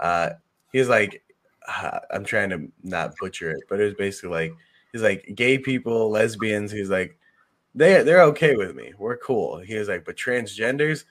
uh, 0.00 0.30
he's 0.72 0.88
like, 0.88 1.22
I'm 2.10 2.24
trying 2.24 2.50
to 2.50 2.68
not 2.82 3.14
butcher 3.20 3.50
it, 3.50 3.62
but 3.68 3.80
it 3.80 3.84
was 3.84 3.94
basically 3.94 4.30
like 4.30 4.54
he's 4.92 5.02
like 5.02 5.32
gay 5.36 5.58
people, 5.58 6.10
lesbians. 6.10 6.72
He's 6.72 6.90
like 6.90 7.16
they 7.74 8.02
they're 8.02 8.22
okay 8.22 8.56
with 8.56 8.74
me. 8.74 8.92
We're 8.98 9.18
cool. 9.18 9.58
He 9.58 9.76
was 9.76 9.88
like, 9.88 10.04
but 10.04 10.16
transgenders, 10.16 11.04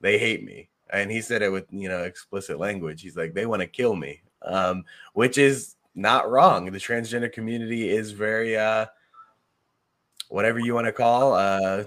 they 0.00 0.18
hate 0.18 0.44
me. 0.44 0.69
And 0.92 1.10
he 1.10 1.20
said 1.20 1.42
it 1.42 1.50
with 1.50 1.66
you 1.70 1.88
know 1.88 2.02
explicit 2.02 2.58
language. 2.58 3.02
He's 3.02 3.16
like, 3.16 3.34
they 3.34 3.46
want 3.46 3.60
to 3.60 3.66
kill 3.66 3.96
me, 3.96 4.22
um, 4.42 4.84
which 5.14 5.38
is 5.38 5.76
not 5.94 6.30
wrong. 6.30 6.70
The 6.70 6.78
transgender 6.78 7.32
community 7.32 7.90
is 7.90 8.12
very 8.12 8.56
uh, 8.56 8.86
whatever 10.28 10.58
you 10.58 10.74
want 10.74 10.86
to 10.86 10.92
call 10.92 11.34
uh, 11.34 11.84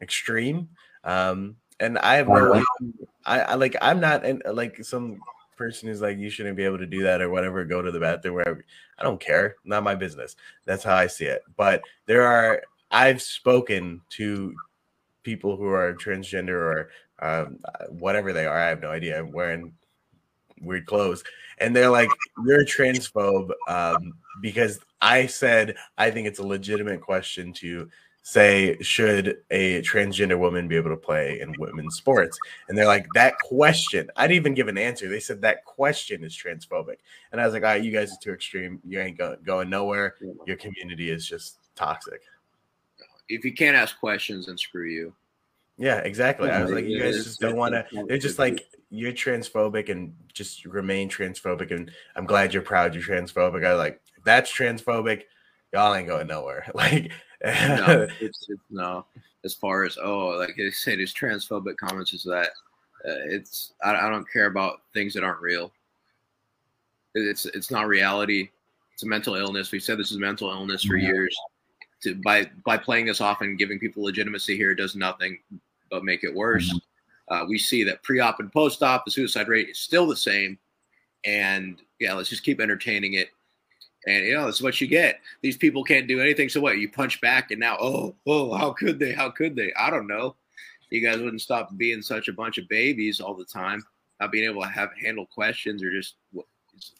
extreme. 0.00 0.68
Um, 1.04 1.56
and 1.80 1.98
I 1.98 2.16
have 2.16 2.28
no, 2.28 2.62
I, 3.24 3.40
I 3.40 3.54
like 3.54 3.76
I'm 3.80 4.00
not 4.00 4.24
in, 4.24 4.42
like 4.52 4.84
some 4.84 5.20
person 5.58 5.88
is 5.88 6.00
like, 6.00 6.16
you 6.16 6.30
shouldn't 6.30 6.56
be 6.56 6.64
able 6.64 6.78
to 6.78 6.86
do 6.86 7.02
that 7.02 7.20
or 7.20 7.28
whatever, 7.28 7.64
go 7.64 7.82
to 7.82 7.90
the 7.90 8.00
bathroom, 8.00 8.34
wherever. 8.34 8.64
I 8.98 9.02
don't 9.02 9.20
care. 9.20 9.56
Not 9.64 9.82
my 9.82 9.94
business. 9.94 10.36
That's 10.64 10.84
how 10.84 10.94
I 10.94 11.08
see 11.08 11.26
it. 11.26 11.42
But 11.56 11.82
there 12.06 12.22
are, 12.22 12.62
I've 12.90 13.20
spoken 13.20 14.00
to 14.10 14.54
people 15.24 15.56
who 15.56 15.66
are 15.66 15.92
transgender 15.94 16.54
or 16.54 16.90
um, 17.20 17.58
whatever 17.88 18.32
they 18.32 18.46
are. 18.46 18.58
I 18.58 18.68
have 18.68 18.80
no 18.80 18.90
idea. 18.90 19.18
I'm 19.18 19.32
wearing 19.32 19.72
weird 20.60 20.86
clothes. 20.86 21.24
And 21.58 21.74
they're 21.74 21.90
like, 21.90 22.08
you're 22.44 22.60
a 22.60 22.64
transphobe 22.64 23.50
um, 23.68 24.14
because 24.40 24.80
I 25.00 25.26
said, 25.26 25.76
I 25.96 26.10
think 26.10 26.26
it's 26.26 26.38
a 26.38 26.46
legitimate 26.46 27.00
question 27.00 27.52
to 27.54 27.88
say 28.28 28.76
should 28.82 29.38
a 29.50 29.80
transgender 29.80 30.38
woman 30.38 30.68
be 30.68 30.76
able 30.76 30.90
to 30.90 30.96
play 30.96 31.40
in 31.40 31.50
women's 31.58 31.96
sports 31.96 32.38
and 32.68 32.76
they're 32.76 32.84
like 32.84 33.06
that 33.14 33.38
question 33.38 34.10
i 34.16 34.26
didn't 34.26 34.36
even 34.36 34.52
give 34.52 34.68
an 34.68 34.76
answer 34.76 35.08
they 35.08 35.18
said 35.18 35.40
that 35.40 35.64
question 35.64 36.22
is 36.22 36.36
transphobic 36.36 36.96
and 37.32 37.40
i 37.40 37.44
was 37.46 37.54
like 37.54 37.62
all 37.62 37.70
right 37.70 37.82
you 37.82 37.90
guys 37.90 38.12
are 38.12 38.20
too 38.20 38.32
extreme 38.32 38.80
you 38.86 39.00
ain't 39.00 39.16
go- 39.16 39.38
going 39.44 39.70
nowhere 39.70 40.16
your 40.46 40.58
community 40.58 41.08
is 41.08 41.26
just 41.26 41.56
toxic 41.74 42.20
if 43.30 43.46
you 43.46 43.52
can't 43.54 43.76
ask 43.76 43.98
questions 43.98 44.44
then 44.44 44.58
screw 44.58 44.90
you 44.90 45.14
yeah 45.78 45.98
exactly 45.98 46.48
yeah, 46.48 46.58
i 46.58 46.62
was 46.62 46.72
like 46.72 46.84
you 46.84 47.00
guys 47.00 47.24
just 47.24 47.40
don't 47.40 47.56
want 47.56 47.72
to 47.72 48.04
they're 48.08 48.18
just 48.18 48.38
like 48.38 48.66
you're 48.90 49.12
transphobic 49.12 49.88
and 49.88 50.14
just 50.32 50.64
remain 50.64 51.08
transphobic 51.08 51.70
and 51.70 51.90
i'm 52.16 52.26
glad 52.26 52.52
you're 52.52 52.62
proud 52.62 52.94
you're 52.94 53.02
transphobic 53.02 53.64
i 53.64 53.74
like 53.74 54.00
that's 54.24 54.52
transphobic 54.52 55.22
y'all 55.72 55.94
ain't 55.94 56.08
going 56.08 56.26
nowhere 56.26 56.66
like 56.74 57.12
no, 57.44 58.06
it's, 58.20 58.46
it's, 58.48 58.62
no. 58.70 59.06
As 59.44 59.54
far 59.54 59.84
as 59.84 59.98
oh, 60.02 60.28
like 60.38 60.56
I 60.58 60.70
said, 60.70 60.98
his 60.98 61.14
transphobic 61.14 61.76
comments 61.76 62.12
is 62.12 62.24
that 62.24 62.48
uh, 63.06 63.22
it's 63.26 63.74
I, 63.82 63.94
I 63.94 64.10
don't 64.10 64.30
care 64.30 64.46
about 64.46 64.80
things 64.92 65.14
that 65.14 65.22
aren't 65.22 65.40
real. 65.40 65.72
It's 67.14 67.46
it's 67.46 67.70
not 67.70 67.86
reality. 67.86 68.50
It's 68.92 69.04
a 69.04 69.06
mental 69.06 69.36
illness. 69.36 69.70
We've 69.70 69.82
said 69.82 69.98
this 69.98 70.10
is 70.10 70.18
mental 70.18 70.50
illness 70.50 70.84
for 70.84 70.96
years. 70.96 71.36
To, 72.02 72.14
by 72.16 72.50
by 72.64 72.76
playing 72.76 73.06
this 73.06 73.20
off 73.20 73.40
and 73.40 73.58
giving 73.58 73.78
people 73.78 74.04
legitimacy 74.04 74.56
here 74.56 74.74
does 74.74 74.96
nothing 74.96 75.38
but 75.90 76.04
make 76.04 76.24
it 76.24 76.34
worse. 76.34 76.68
Mm-hmm. 76.68 77.34
Uh, 77.34 77.46
we 77.46 77.58
see 77.58 77.84
that 77.84 78.02
pre-op 78.02 78.40
and 78.40 78.52
post-op, 78.52 79.04
the 79.04 79.10
suicide 79.10 79.48
rate 79.48 79.68
is 79.68 79.78
still 79.78 80.06
the 80.06 80.16
same. 80.16 80.58
And 81.24 81.78
yeah, 82.00 82.14
let's 82.14 82.30
just 82.30 82.44
keep 82.44 82.60
entertaining 82.60 83.14
it 83.14 83.28
and 84.06 84.24
you 84.24 84.34
know, 84.34 84.44
that's 84.46 84.62
what 84.62 84.80
you 84.80 84.86
get. 84.86 85.20
These 85.42 85.56
people 85.56 85.84
can't 85.84 86.08
do 86.08 86.20
anything. 86.20 86.48
So 86.48 86.60
what? 86.60 86.78
You 86.78 86.90
punch 86.90 87.20
back, 87.20 87.50
and 87.50 87.60
now, 87.60 87.76
oh, 87.80 88.14
oh, 88.26 88.56
how 88.56 88.72
could 88.72 88.98
they? 88.98 89.12
How 89.12 89.30
could 89.30 89.56
they? 89.56 89.72
I 89.74 89.90
don't 89.90 90.06
know. 90.06 90.36
you 90.90 91.02
guys 91.02 91.18
wouldn't 91.18 91.42
stop 91.42 91.76
being 91.76 92.00
such 92.00 92.28
a 92.28 92.32
bunch 92.32 92.58
of 92.58 92.68
babies 92.68 93.20
all 93.20 93.34
the 93.34 93.44
time, 93.44 93.82
not 94.20 94.32
being 94.32 94.48
able 94.48 94.62
to 94.62 94.68
have 94.68 94.90
handle 95.02 95.26
questions 95.26 95.82
or 95.82 95.90
just 95.90 96.14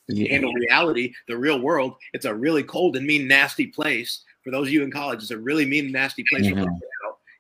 yeah. 0.08 0.28
handle 0.30 0.52
reality, 0.52 1.12
the 1.28 1.36
real 1.36 1.60
world. 1.60 1.94
It's 2.12 2.26
a 2.26 2.34
really 2.34 2.62
cold 2.62 2.96
and 2.96 3.06
mean, 3.06 3.26
nasty 3.26 3.68
place. 3.68 4.24
For 4.42 4.50
those 4.50 4.66
of 4.68 4.72
you 4.72 4.82
in 4.82 4.90
college, 4.90 5.22
it's 5.22 5.30
a 5.30 5.38
really 5.38 5.64
mean, 5.64 5.90
nasty 5.92 6.24
place. 6.28 6.46
Mm-hmm. 6.46 6.68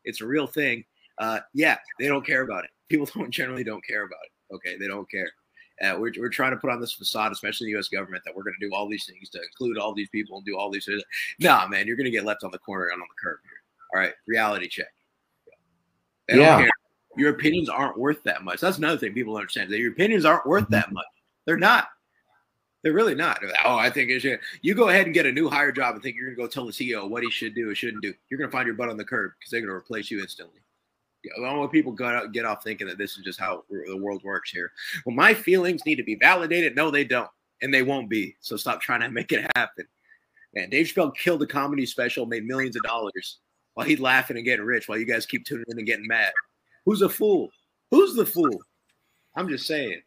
It's 0.04 0.20
a 0.20 0.26
real 0.26 0.46
thing. 0.46 0.84
Uh, 1.18 1.40
yeah, 1.54 1.76
they 1.98 2.08
don't 2.08 2.24
care 2.24 2.42
about 2.42 2.64
it. 2.64 2.70
People 2.88 3.08
don't 3.14 3.30
generally 3.30 3.64
don't 3.64 3.84
care 3.84 4.04
about 4.04 4.20
it. 4.24 4.54
Okay, 4.54 4.76
they 4.76 4.86
don't 4.86 5.10
care. 5.10 5.30
Uh, 5.80 5.96
we're, 5.98 6.12
we're 6.18 6.28
trying 6.28 6.50
to 6.50 6.56
put 6.56 6.70
on 6.70 6.80
this 6.80 6.92
facade, 6.92 7.30
especially 7.30 7.66
the 7.66 7.72
U.S. 7.72 7.88
government, 7.88 8.22
that 8.24 8.34
we're 8.34 8.42
going 8.42 8.56
to 8.58 8.68
do 8.68 8.74
all 8.74 8.88
these 8.88 9.06
things 9.06 9.30
to 9.30 9.40
include 9.40 9.78
all 9.78 9.94
these 9.94 10.08
people 10.08 10.36
and 10.36 10.44
do 10.44 10.56
all 10.58 10.70
these 10.70 10.86
things. 10.86 11.02
Nah, 11.38 11.68
man, 11.68 11.86
you're 11.86 11.96
going 11.96 12.04
to 12.04 12.10
get 12.10 12.24
left 12.24 12.42
on 12.42 12.50
the 12.50 12.58
corner 12.58 12.86
and 12.86 12.94
on 12.94 13.06
the 13.08 13.22
curb 13.22 13.38
here. 13.44 13.52
All 13.94 14.00
right, 14.00 14.12
reality 14.26 14.68
check. 14.68 14.88
They 16.28 16.38
yeah. 16.38 16.66
Your 17.16 17.30
opinions 17.30 17.68
aren't 17.68 17.98
worth 17.98 18.22
that 18.24 18.44
much. 18.44 18.60
That's 18.60 18.78
another 18.78 18.98
thing 18.98 19.12
people 19.12 19.36
understand. 19.36 19.70
That 19.70 19.78
your 19.78 19.92
opinions 19.92 20.24
aren't 20.24 20.46
worth 20.46 20.64
mm-hmm. 20.64 20.74
that 20.74 20.92
much. 20.92 21.06
They're 21.46 21.56
not. 21.56 21.88
They're 22.82 22.92
really 22.92 23.14
not. 23.14 23.42
Like, 23.42 23.54
oh, 23.64 23.76
I 23.76 23.90
think 23.90 24.10
it 24.10 24.20
should. 24.20 24.38
You 24.62 24.74
go 24.74 24.88
ahead 24.88 25.06
and 25.06 25.14
get 25.14 25.26
a 25.26 25.32
new 25.32 25.48
hire 25.48 25.72
job 25.72 25.94
and 25.94 26.02
think 26.02 26.14
you're 26.14 26.26
going 26.26 26.36
to 26.36 26.42
go 26.42 26.46
tell 26.46 26.66
the 26.66 26.72
CEO 26.72 27.08
what 27.08 27.24
he 27.24 27.30
should 27.30 27.54
do 27.54 27.70
or 27.70 27.74
shouldn't 27.74 28.02
do. 28.02 28.14
You're 28.30 28.38
going 28.38 28.48
to 28.48 28.56
find 28.56 28.66
your 28.66 28.76
butt 28.76 28.88
on 28.88 28.96
the 28.96 29.04
curb 29.04 29.32
because 29.38 29.50
they're 29.50 29.60
going 29.60 29.70
to 29.70 29.74
replace 29.74 30.10
you 30.10 30.20
instantly. 30.20 30.60
I 31.24 31.40
don't 31.40 31.58
want 31.58 31.72
people 31.72 31.96
out, 32.04 32.32
get 32.32 32.44
off 32.44 32.62
thinking 32.62 32.86
that 32.86 32.98
this 32.98 33.18
is 33.18 33.24
just 33.24 33.40
how 33.40 33.64
the 33.70 33.96
world 33.96 34.22
works 34.22 34.50
here. 34.50 34.72
Well, 35.04 35.16
my 35.16 35.34
feelings 35.34 35.84
need 35.84 35.96
to 35.96 36.04
be 36.04 36.14
validated. 36.14 36.76
No, 36.76 36.90
they 36.90 37.04
don't. 37.04 37.30
And 37.60 37.74
they 37.74 37.82
won't 37.82 38.08
be. 38.08 38.36
So 38.40 38.56
stop 38.56 38.80
trying 38.80 39.00
to 39.00 39.10
make 39.10 39.32
it 39.32 39.50
happen. 39.56 39.86
Man, 40.54 40.70
Dave 40.70 40.86
Chappelle 40.86 41.14
killed 41.16 41.42
a 41.42 41.46
comedy 41.46 41.86
special, 41.86 42.26
made 42.26 42.46
millions 42.46 42.76
of 42.76 42.82
dollars 42.82 43.38
while 43.74 43.86
he's 43.86 44.00
laughing 44.00 44.36
and 44.36 44.44
getting 44.44 44.64
rich 44.64 44.88
while 44.88 44.98
you 44.98 45.04
guys 45.04 45.26
keep 45.26 45.44
tuning 45.44 45.64
in 45.68 45.78
and 45.78 45.86
getting 45.86 46.06
mad. 46.06 46.32
Who's 46.84 47.02
a 47.02 47.08
fool? 47.08 47.50
Who's 47.90 48.14
the 48.14 48.26
fool? 48.26 48.58
I'm 49.36 49.48
just 49.48 49.66
saying. 49.66 50.00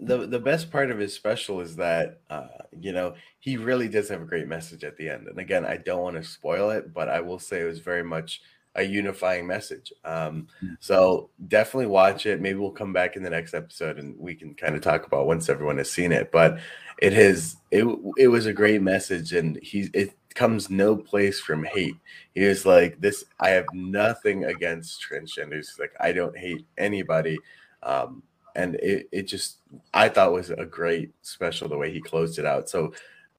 The 0.00 0.26
the 0.26 0.38
best 0.38 0.70
part 0.70 0.90
of 0.90 0.98
his 0.98 1.14
special 1.14 1.60
is 1.60 1.76
that 1.76 2.20
uh, 2.28 2.48
you 2.78 2.92
know 2.92 3.14
he 3.38 3.56
really 3.56 3.88
does 3.88 4.10
have 4.10 4.20
a 4.20 4.26
great 4.26 4.46
message 4.46 4.84
at 4.84 4.96
the 4.96 5.08
end. 5.08 5.26
And 5.26 5.38
again, 5.38 5.64
I 5.64 5.78
don't 5.78 6.02
want 6.02 6.16
to 6.16 6.24
spoil 6.24 6.70
it, 6.70 6.92
but 6.92 7.08
I 7.08 7.20
will 7.20 7.38
say 7.38 7.62
it 7.62 7.64
was 7.64 7.78
very 7.78 8.02
much 8.02 8.42
a 8.76 8.82
unifying 8.82 9.46
message. 9.46 9.92
Um, 10.04 10.46
hmm. 10.60 10.74
so 10.78 11.30
definitely 11.48 11.86
watch 11.86 12.26
it. 12.26 12.40
Maybe 12.40 12.58
we'll 12.58 12.70
come 12.70 12.92
back 12.92 13.16
in 13.16 13.22
the 13.22 13.30
next 13.30 13.54
episode 13.54 13.98
and 13.98 14.18
we 14.18 14.34
can 14.34 14.54
kind 14.54 14.74
of 14.74 14.80
talk 14.80 15.06
about 15.06 15.26
once 15.26 15.48
everyone 15.48 15.78
has 15.78 15.90
seen 15.90 16.12
it. 16.12 16.30
But 16.30 16.58
it 16.98 17.12
has 17.12 17.56
it 17.70 17.84
it 18.16 18.28
was 18.28 18.46
a 18.46 18.52
great 18.52 18.82
message, 18.82 19.32
and 19.32 19.58
he 19.62 19.88
it 19.94 20.14
comes 20.34 20.70
no 20.70 20.96
place 20.96 21.40
from 21.40 21.64
hate. 21.64 21.96
He 22.34 22.42
is 22.42 22.64
like 22.66 23.00
this. 23.00 23.24
I 23.40 23.50
have 23.50 23.66
nothing 23.72 24.44
against 24.44 25.02
transgenders. 25.02 25.78
Like 25.78 25.92
I 25.98 26.12
don't 26.12 26.36
hate 26.36 26.66
anybody. 26.78 27.38
Um, 27.82 28.22
and 28.54 28.74
it, 28.76 29.08
it 29.12 29.22
just 29.22 29.58
I 29.94 30.08
thought 30.08 30.32
was 30.32 30.50
a 30.50 30.66
great 30.66 31.12
special 31.22 31.68
the 31.68 31.78
way 31.78 31.92
he 31.92 32.00
closed 32.00 32.38
it 32.38 32.44
out. 32.44 32.68
So 32.68 32.92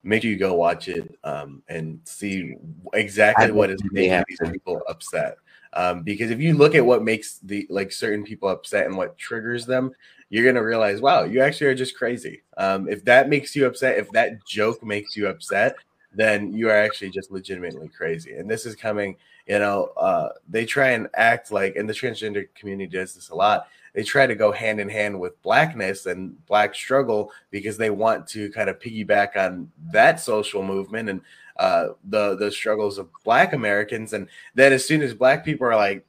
make 0.03 0.21
sure 0.23 0.31
you 0.31 0.37
go 0.37 0.53
watch 0.53 0.87
it 0.87 1.17
um, 1.23 1.61
and 1.67 1.99
see 2.03 2.55
exactly 2.93 3.51
what 3.51 3.69
is 3.69 3.81
making 3.91 4.23
these 4.27 4.51
people 4.51 4.81
upset. 4.87 5.37
Um, 5.73 6.03
because 6.03 6.31
if 6.31 6.39
you 6.39 6.57
look 6.57 6.75
at 6.75 6.85
what 6.85 7.03
makes 7.03 7.37
the 7.39 7.65
like 7.69 7.91
certain 7.91 8.23
people 8.23 8.49
upset 8.49 8.87
and 8.87 8.97
what 8.97 9.17
triggers 9.17 9.65
them, 9.65 9.91
you're 10.29 10.45
gonna 10.45 10.63
realize, 10.63 11.01
wow, 11.01 11.23
you 11.23 11.41
actually 11.41 11.67
are 11.67 11.75
just 11.75 11.97
crazy. 11.97 12.41
Um, 12.57 12.89
if 12.89 13.05
that 13.05 13.29
makes 13.29 13.55
you 13.55 13.65
upset, 13.65 13.97
if 13.97 14.09
that 14.11 14.45
joke 14.45 14.83
makes 14.83 15.15
you 15.15 15.27
upset, 15.27 15.75
then 16.13 16.51
you 16.53 16.69
are 16.69 16.77
actually 16.77 17.09
just 17.09 17.31
legitimately 17.31 17.87
crazy. 17.89 18.33
And 18.35 18.49
this 18.49 18.65
is 18.65 18.75
coming, 18.75 19.15
you 19.47 19.59
know, 19.59 19.91
uh, 19.97 20.29
they 20.49 20.65
try 20.65 20.89
and 20.89 21.07
act 21.15 21.51
like, 21.51 21.75
and 21.75 21.87
the 21.87 21.93
transgender 21.93 22.47
community 22.53 22.89
does 22.89 23.13
this 23.13 23.29
a 23.29 23.35
lot. 23.35 23.67
They 23.93 24.03
try 24.03 24.25
to 24.25 24.35
go 24.35 24.51
hand 24.51 24.79
in 24.79 24.89
hand 24.89 25.19
with 25.19 25.41
blackness 25.41 26.05
and 26.05 26.43
black 26.45 26.73
struggle 26.75 27.31
because 27.49 27.77
they 27.77 27.89
want 27.89 28.27
to 28.27 28.49
kind 28.51 28.69
of 28.69 28.79
piggyback 28.79 29.35
on 29.35 29.71
that 29.91 30.19
social 30.19 30.63
movement 30.63 31.09
and 31.09 31.21
uh, 31.57 31.89
the 32.05 32.35
the 32.35 32.51
struggles 32.51 32.97
of 32.97 33.09
black 33.23 33.53
Americans. 33.53 34.13
And 34.13 34.27
then 34.55 34.73
as 34.73 34.85
soon 34.85 35.01
as 35.01 35.13
black 35.13 35.43
people 35.43 35.67
are 35.67 35.75
like, 35.75 36.05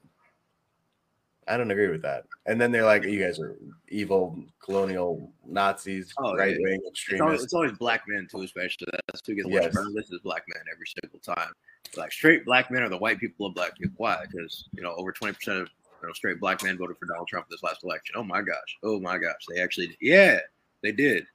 I 1.49 1.57
don't 1.57 1.70
agree 1.70 1.89
with 1.89 2.03
that. 2.03 2.24
And 2.47 2.61
then 2.61 2.70
they're 2.70 2.85
like, 2.85 3.05
you 3.05 3.22
guys 3.22 3.41
are 3.41 3.57
evil 3.89 4.39
colonial 4.64 5.30
Nazis, 5.45 6.12
oh, 6.18 6.35
right 6.37 6.57
wing 6.59 6.80
yeah. 6.83 6.89
extremists. 6.89 7.12
It's 7.12 7.20
always, 7.20 7.43
it's 7.43 7.55
always, 7.55 7.72
black 7.72 8.03
men 8.07 8.28
too, 8.30 8.43
especially. 8.43 8.87
That's 9.09 9.22
who 9.26 9.35
gets 9.35 9.49
yes. 9.49 9.76
This 9.95 10.11
is 10.11 10.20
black 10.22 10.45
men 10.49 10.62
every 10.72 10.87
single 11.03 11.18
time. 11.18 11.53
Like 11.97 12.12
straight 12.12 12.45
black 12.45 12.70
men 12.70 12.83
are 12.83 12.89
the 12.89 12.97
white 12.97 13.18
people 13.18 13.47
of 13.47 13.55
black 13.55 13.76
people. 13.76 13.95
Why? 13.97 14.24
Because 14.30 14.68
you 14.72 14.83
know 14.83 14.95
over 14.97 15.12
twenty 15.12 15.35
percent 15.35 15.59
of 15.59 15.68
know, 16.09 16.12
straight 16.12 16.40
black 16.40 16.62
man 16.62 16.78
voted 16.78 16.98
for 16.98 17.07
Donald 17.07 17.28
Trump 17.28 17.46
this 17.48 17.62
last 17.62 17.84
election. 17.84 18.14
Oh 18.16 18.24
my 18.24 18.42
gosh. 18.42 18.78
Oh 18.82 19.00
my 19.00 19.18
gosh. 19.18 19.44
They 19.48 19.61
actually, 19.61 19.96
yeah, 20.00 20.38
they 20.82 20.92
did. 20.92 21.26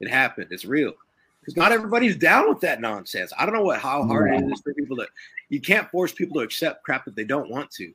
It 0.00 0.08
happened. 0.08 0.48
It's 0.50 0.64
real. 0.64 0.92
Because 1.40 1.56
not 1.56 1.72
everybody's 1.72 2.16
down 2.16 2.48
with 2.48 2.60
that 2.60 2.80
nonsense. 2.80 3.32
I 3.36 3.44
don't 3.44 3.54
know 3.54 3.64
what 3.64 3.80
how 3.80 4.04
hard 4.04 4.32
it 4.32 4.44
is 4.44 4.60
for 4.60 4.74
people 4.74 4.96
to. 4.98 5.08
You 5.48 5.60
can't 5.60 5.90
force 5.90 6.12
people 6.12 6.36
to 6.36 6.44
accept 6.44 6.84
crap 6.84 7.04
that 7.04 7.16
they 7.16 7.24
don't 7.24 7.50
want 7.50 7.70
to. 7.72 7.92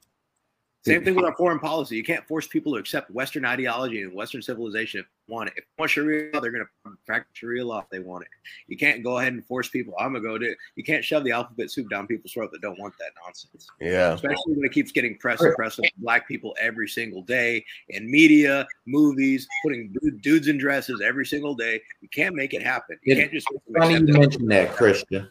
Same 0.87 1.03
thing 1.03 1.15
with 1.15 1.25
our 1.25 1.35
foreign 1.35 1.59
policy. 1.59 1.95
You 1.95 2.03
can't 2.03 2.25
force 2.27 2.47
people 2.47 2.73
to 2.73 2.79
accept 2.79 3.11
Western 3.11 3.45
ideology 3.45 4.01
and 4.01 4.13
Western 4.13 4.41
civilization 4.41 5.01
if 5.01 5.05
they 5.05 5.33
want 5.33 5.49
it. 5.49 5.53
If 5.57 5.63
they 5.65 5.81
want 5.81 5.91
Sharia 5.91 6.31
law, 6.33 6.39
they're 6.39 6.51
going 6.51 6.65
to 6.65 6.91
practice 7.05 7.31
Sharia 7.33 7.65
law 7.65 7.79
if 7.79 7.89
they 7.89 7.99
want 7.99 8.23
it. 8.23 8.29
You 8.67 8.77
can't 8.77 9.03
go 9.03 9.17
ahead 9.17 9.33
and 9.33 9.45
force 9.45 9.69
people. 9.69 9.93
I'm 9.99 10.13
going 10.13 10.23
to 10.23 10.29
go 10.29 10.37
do 10.37 10.45
it. 10.45 10.57
You 10.75 10.83
can't 10.83 11.03
shove 11.03 11.23
the 11.23 11.31
alphabet 11.31 11.69
soup 11.69 11.89
down 11.89 12.07
people's 12.07 12.31
throat 12.31 12.51
that 12.53 12.61
don't 12.61 12.79
want 12.79 12.93
that 12.99 13.11
nonsense. 13.23 13.67
Yeah. 13.79 14.13
Especially 14.13 14.53
when 14.53 14.65
it 14.65 14.71
keeps 14.71 14.91
getting 14.91 15.17
press 15.17 15.41
and 15.41 15.53
press 15.55 15.77
with 15.77 15.89
black 15.97 16.27
people 16.27 16.55
every 16.59 16.87
single 16.87 17.21
day 17.21 17.65
in 17.89 18.09
media, 18.09 18.67
movies, 18.85 19.47
putting 19.63 19.93
dudes 20.21 20.47
in 20.47 20.57
dresses 20.57 21.01
every 21.03 21.25
single 21.25 21.55
day. 21.55 21.81
You 22.01 22.09
can't 22.09 22.35
make 22.35 22.53
it 22.53 22.63
happen. 22.63 22.97
You 23.03 23.13
it's 23.13 23.21
can't 23.21 23.33
just. 23.33 23.47
Funny 23.77 23.95
you 23.95 24.13
mentioned 24.13 24.49
that, 24.51 24.75
Christian. 24.75 25.29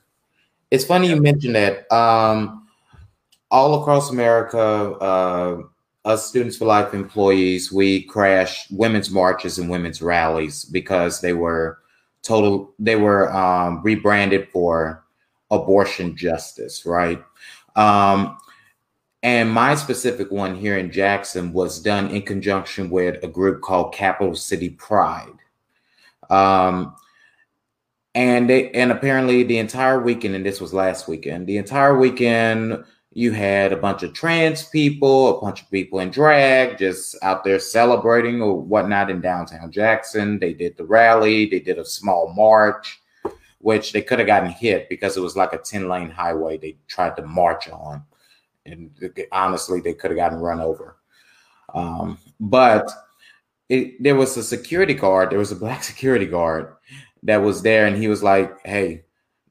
It's 0.70 0.84
funny 0.84 1.09
you 1.09 1.20
mentioned 1.20 1.54
that. 1.54 1.90
Um, 1.92 2.66
all 3.51 3.80
across 3.80 4.11
America, 4.11 4.59
uh, 4.59 5.62
us 6.05 6.28
Students 6.28 6.57
for 6.57 6.66
Life 6.66 6.94
employees, 6.94 7.72
we 7.72 8.03
crashed 8.03 8.70
women's 8.70 9.11
marches 9.11 9.59
and 9.59 9.68
women's 9.68 10.01
rallies 10.01 10.64
because 10.64 11.20
they 11.20 11.32
were 11.32 11.78
total, 12.22 12.72
they 12.78 12.97
were 12.97 13.32
um, 13.32 13.82
rebranded 13.82 14.49
for 14.53 15.05
abortion 15.51 16.16
justice, 16.16 16.86
right? 16.86 17.22
Um, 17.74 18.38
and 19.22 19.51
my 19.51 19.74
specific 19.74 20.30
one 20.30 20.55
here 20.55 20.78
in 20.78 20.92
Jackson 20.92 21.53
was 21.53 21.80
done 21.80 22.09
in 22.11 22.22
conjunction 22.22 22.90
with 22.90 23.22
a 23.24 23.28
group 23.28 23.61
called 23.61 23.92
Capital 23.92 24.34
City 24.36 24.70
Pride. 24.70 25.32
Um, 26.30 26.94
and 28.14 28.49
they 28.49 28.70
and 28.70 28.90
apparently 28.92 29.42
the 29.42 29.59
entire 29.59 30.01
weekend, 30.01 30.34
and 30.34 30.47
this 30.47 30.61
was 30.61 30.72
last 30.72 31.07
weekend, 31.07 31.47
the 31.47 31.59
entire 31.59 31.99
weekend 31.99 32.84
you 33.17 33.33
had 33.33 33.73
a 33.73 33.79
bunch 33.79 34.03
of 34.03 34.12
trans 34.12 34.64
people, 34.64 35.39
a 35.39 35.41
bunch 35.41 35.62
of 35.62 35.71
people 35.71 36.01
in 36.01 36.11
drag 36.11 36.77
just 36.77 37.17
out 37.23 37.45
there 37.45 37.59
celebrating 37.59 38.43
or 38.43 38.61
whatnot 38.61 39.09
in 39.09 39.23
downtown 39.23 39.73
Jackson. 39.73 40.39
They 40.39 40.53
did 40.53 40.77
the 40.77 40.85
rally, 40.85 41.47
they 41.47 41.61
did 41.61 41.79
a 41.79 41.85
small 41.87 42.35
march, 42.37 43.01
which 43.57 43.95
they 43.95 44.03
could 44.03 44.19
have 44.19 44.27
gotten 44.27 44.51
hit 44.51 44.91
because 44.91 45.17
it 45.17 45.23
was 45.23 45.35
like 45.35 45.55
a 45.55 45.59
10 45.59 45.89
lane 45.89 46.11
highway 46.11 46.59
they 46.59 46.77
tried 46.89 47.17
to 47.17 47.25
march 47.25 47.71
on. 47.71 48.05
And 48.67 48.91
honestly, 49.33 49.81
they 49.81 49.95
could 49.95 50.11
have 50.11 50.19
gotten 50.19 50.39
run 50.39 50.61
over. 50.61 50.99
Um, 51.73 52.19
but 52.39 52.87
it, 53.71 54.03
there 54.03 54.17
was 54.17 54.37
a 54.37 54.43
security 54.43 54.93
guard, 54.93 55.31
there 55.31 55.39
was 55.39 55.53
a 55.53 55.57
black 55.57 55.83
security 55.93 56.27
guard 56.27 56.77
that 57.23 57.39
was 57.39 57.62
there, 57.62 57.87
and 57.87 57.97
he 57.97 58.09
was 58.09 58.23
like, 58.23 58.55
Hey, 58.67 59.05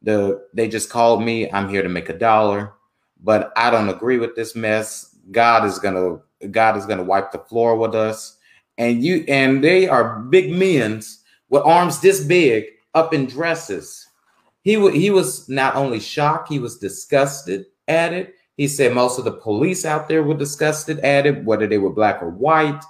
the 0.03 0.45
they 0.53 0.67
just 0.67 0.91
called 0.91 1.23
me. 1.23 1.51
I'm 1.51 1.67
here 1.67 1.81
to 1.81 1.89
make 1.89 2.09
a 2.09 2.17
dollar 2.17 2.74
but 3.25 3.51
I 3.57 3.71
don't 3.71 3.89
agree 3.89 4.19
with 4.19 4.35
this 4.35 4.55
mess. 4.55 5.15
God 5.31 5.65
is 5.65 5.79
gonna 5.79 6.19
God 6.51 6.77
is 6.77 6.85
gonna 6.85 7.03
wipe 7.03 7.31
the 7.31 7.39
floor 7.39 7.75
with 7.75 7.95
us. 7.95 8.37
And 8.77 9.03
you 9.03 9.25
and 9.27 9.63
they 9.63 9.87
are 9.87 10.19
big 10.19 10.51
men 10.51 11.01
with 11.49 11.63
arms 11.63 11.99
this 11.99 12.23
big 12.23 12.65
up 12.93 13.13
in 13.13 13.25
dresses. 13.25 14.07
He 14.61 14.75
w- 14.75 14.97
he 14.97 15.09
was 15.09 15.49
not 15.49 15.75
only 15.75 15.99
shocked, 15.99 16.49
he 16.49 16.59
was 16.59 16.77
disgusted 16.77 17.65
at 17.87 18.13
it. 18.13 18.35
He 18.57 18.67
said 18.67 18.93
most 18.93 19.17
of 19.17 19.25
the 19.25 19.31
police 19.31 19.85
out 19.85 20.07
there 20.07 20.23
were 20.23 20.37
disgusted 20.37 20.99
at 20.99 21.25
it, 21.25 21.43
whether 21.43 21.67
they 21.67 21.79
were 21.79 21.91
black 21.91 22.21
or 22.21 22.29
white. 22.29 22.81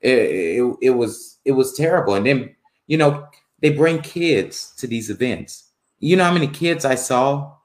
It, 0.00 0.18
it, 0.60 0.76
it 0.82 0.90
was 0.90 1.38
it 1.46 1.52
was 1.52 1.72
terrible. 1.72 2.14
And 2.14 2.26
then 2.26 2.54
you 2.88 2.98
know 2.98 3.26
they 3.60 3.70
bring 3.70 4.02
kids 4.02 4.74
to 4.76 4.86
these 4.86 5.08
events. 5.08 5.70
You 5.98 6.16
know 6.16 6.24
how 6.24 6.32
many 6.32 6.46
kids 6.46 6.84
I 6.84 6.94
saw 6.94 7.57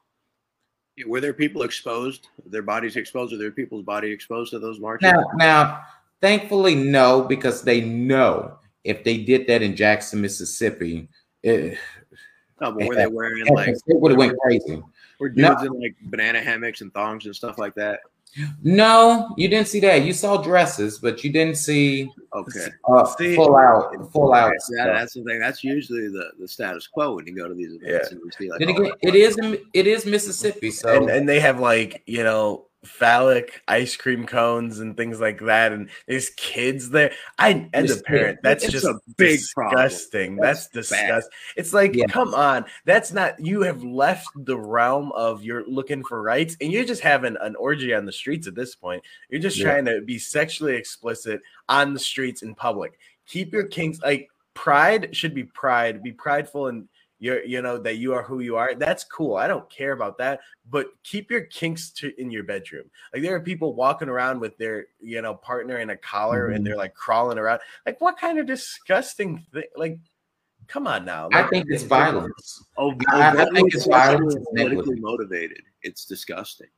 were 1.07 1.21
there 1.21 1.33
people 1.33 1.63
exposed? 1.63 2.27
Their 2.45 2.61
bodies 2.61 2.95
exposed? 2.95 3.33
Or 3.33 3.37
their 3.37 3.51
people's 3.51 3.83
body 3.83 4.11
exposed 4.11 4.51
to 4.51 4.59
those 4.59 4.79
marches? 4.79 5.11
Now, 5.11 5.23
now, 5.35 5.81
thankfully, 6.21 6.75
no, 6.75 7.23
because 7.23 7.63
they 7.63 7.81
know 7.81 8.57
if 8.83 9.03
they 9.03 9.17
did 9.17 9.47
that 9.47 9.61
in 9.61 9.75
Jackson, 9.75 10.21
Mississippi, 10.21 11.09
it, 11.41 11.77
no, 12.61 12.71
but 12.71 12.87
were 12.87 12.95
they 12.95 13.07
wearing 13.11 13.45
like 13.47 13.69
it 13.69 13.81
would 13.87 14.11
have 14.11 14.17
went 14.17 14.37
crazy? 14.39 14.81
Were 15.19 15.29
dudes 15.29 15.63
no. 15.63 15.73
in 15.73 15.81
like 15.81 15.95
banana 16.03 16.41
hammocks 16.41 16.81
and 16.81 16.93
thongs 16.93 17.25
and 17.25 17.35
stuff 17.35 17.57
like 17.57 17.75
that? 17.75 18.01
No, 18.63 19.33
you 19.37 19.47
didn't 19.47 19.67
see 19.67 19.79
that. 19.81 20.03
You 20.03 20.13
saw 20.13 20.37
dresses, 20.37 20.97
but 20.97 21.23
you 21.23 21.31
didn't 21.31 21.55
see 21.55 22.09
Okay, 22.35 22.67
uh, 22.89 23.05
See- 23.05 23.35
full 23.35 23.55
out, 23.55 24.11
full 24.11 24.33
out. 24.33 24.51
that, 24.75 24.85
that's 24.85 25.13
the 25.13 25.23
thing. 25.23 25.39
That's 25.39 25.63
usually 25.63 26.07
the, 26.07 26.31
the 26.39 26.47
status 26.47 26.87
quo 26.87 27.15
when 27.15 27.27
you 27.27 27.35
go 27.35 27.47
to 27.47 27.53
these 27.53 27.73
events 27.79 28.11
and 28.11 28.21
you 28.23 28.31
see 28.35 28.49
like, 28.49 28.59
Then 28.59 28.69
oh, 28.71 28.81
again, 28.81 28.93
it 29.01 29.13
is 29.13 29.37
it 29.73 29.85
is 29.85 30.07
Mississippi, 30.07 30.71
so 30.71 30.97
and, 30.97 31.09
and 31.11 31.29
they 31.29 31.39
have 31.39 31.59
like 31.59 32.01
you 32.07 32.23
know 32.23 32.65
phallic 32.85 33.61
ice 33.67 33.95
cream 33.95 34.25
cones 34.25 34.79
and 34.79 34.97
things 34.97 35.19
like 35.21 35.39
that 35.39 35.71
and 35.71 35.89
there's 36.07 36.29
kids 36.31 36.89
there 36.89 37.13
i 37.39 37.67
as 37.73 37.97
a 37.99 38.03
parent 38.03 38.37
that's 38.43 38.67
just 38.69 38.85
a 38.85 38.99
big 39.17 39.39
problem. 39.53 39.75
disgusting 39.85 40.35
that's, 40.35 40.67
That's 40.67 40.89
disgusting 40.89 41.31
it's 41.55 41.73
like 41.73 41.95
Yeah. 41.95 42.05
come 42.07 42.33
on 42.33 42.65
that's 42.85 43.11
not 43.13 43.39
you 43.39 43.61
have 43.61 43.83
left 43.83 44.27
the 44.35 44.57
realm 44.57 45.11
of 45.13 45.43
you're 45.43 45.65
looking 45.67 46.03
for 46.03 46.21
rights 46.21 46.57
and 46.61 46.71
you're 46.71 46.85
just 46.85 47.01
having 47.01 47.37
an 47.41 47.55
orgy 47.55 47.93
on 47.93 48.05
the 48.05 48.11
streets 48.11 48.47
at 48.47 48.55
this 48.55 48.75
point 48.75 49.01
you're 49.29 49.41
just 49.41 49.57
Yeah. 49.57 49.65
trying 49.71 49.85
to 49.85 50.01
be 50.01 50.17
sexually 50.19 50.75
explicit 50.75 51.41
on 51.69 51.93
the 51.93 51.99
streets 51.99 52.41
in 52.41 52.53
public 52.53 52.99
keep 53.25 53.53
your 53.53 53.65
kinks 53.65 53.99
like 54.01 54.29
pride 54.53 55.15
should 55.15 55.33
be 55.33 55.43
pride 55.45 56.03
be 56.03 56.11
prideful 56.11 56.67
and 56.67 56.87
you're 57.19 57.43
you 57.45 57.61
know 57.61 57.77
that 57.77 57.97
you 57.97 58.13
are 58.13 58.23
who 58.23 58.39
you 58.39 58.55
are 58.55 58.73
that's 58.75 59.03
cool 59.03 59.35
i 59.35 59.47
don't 59.47 59.69
care 59.69 59.91
about 59.93 60.17
that 60.17 60.39
but 60.69 60.87
keep 61.03 61.29
your 61.31 61.41
kinks 61.41 61.89
to 61.91 62.11
in 62.19 62.31
your 62.31 62.43
bedroom 62.43 62.85
like 63.13 63.21
there 63.21 63.35
are 63.35 63.39
people 63.39 63.73
walking 63.75 64.09
around 64.09 64.39
with 64.39 64.57
their 64.57 64.87
you 64.99 65.21
know 65.21 65.33
partner 65.35 65.77
in 65.77 65.91
a 65.91 65.97
collar 65.97 66.49
Mhm. 66.49 66.55
and 66.55 66.65
they're 66.65 66.75
like 66.77 66.93
crawling 66.95 67.37
around 67.37 67.59
like 67.85 68.01
what 68.01 68.17
kind 68.17 68.39
of 68.39 68.45
disgusting 68.47 69.37
thing 69.53 69.63
like 69.75 69.97
come 70.67 70.87
on 70.87 71.05
now 71.05 71.29
I 71.33 71.43
think 71.43 71.65
it's 71.69 71.83
violence. 71.83 72.63
oh, 72.77 72.93
I- 73.09 73.21
I 73.21 73.31
overtly 73.31 73.61
think 73.61 73.73
it's 73.75 73.85
violence 73.85 74.35
politically 74.55 74.99
motivated. 74.99 75.61
It's 75.81 76.05
disgusting. 76.05 76.69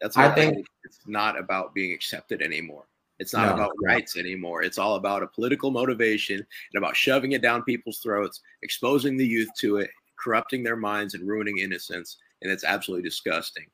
That's 0.00 0.16
I 0.16 0.26
why 0.26 0.32
I 0.32 0.34
think- 0.34 0.54
think 0.56 0.66
it's 0.84 0.98
not 1.06 1.38
about 1.38 1.72
being 1.72 1.92
accepted 1.94 2.42
anymore. 2.42 2.84
It's 3.18 3.32
not 3.32 3.48
No, 3.48 3.54
about 3.54 3.72
no. 3.80 3.88
rights 3.88 4.16
anymore. 4.16 4.62
It's 4.62 4.78
all 4.78 4.96
about 4.96 5.22
a 5.22 5.26
political 5.26 5.70
motivation 5.70 6.36
and 6.36 6.78
about 6.78 6.96
shoving 6.96 7.32
it 7.32 7.42
down 7.42 7.62
people's 7.62 8.00
throats, 8.00 8.40
exposing 8.62 9.16
the 9.16 9.26
youth 9.26 9.48
to 9.58 9.78
it, 9.78 9.90
corrupting 10.18 10.62
their 10.62 10.76
minds, 10.76 11.14
and 11.14 11.26
ruining 11.26 11.58
innocence. 11.58 12.18
And 12.42 12.52
it's 12.52 12.64
absolutely 12.64 13.08
disgusting. 13.08 13.66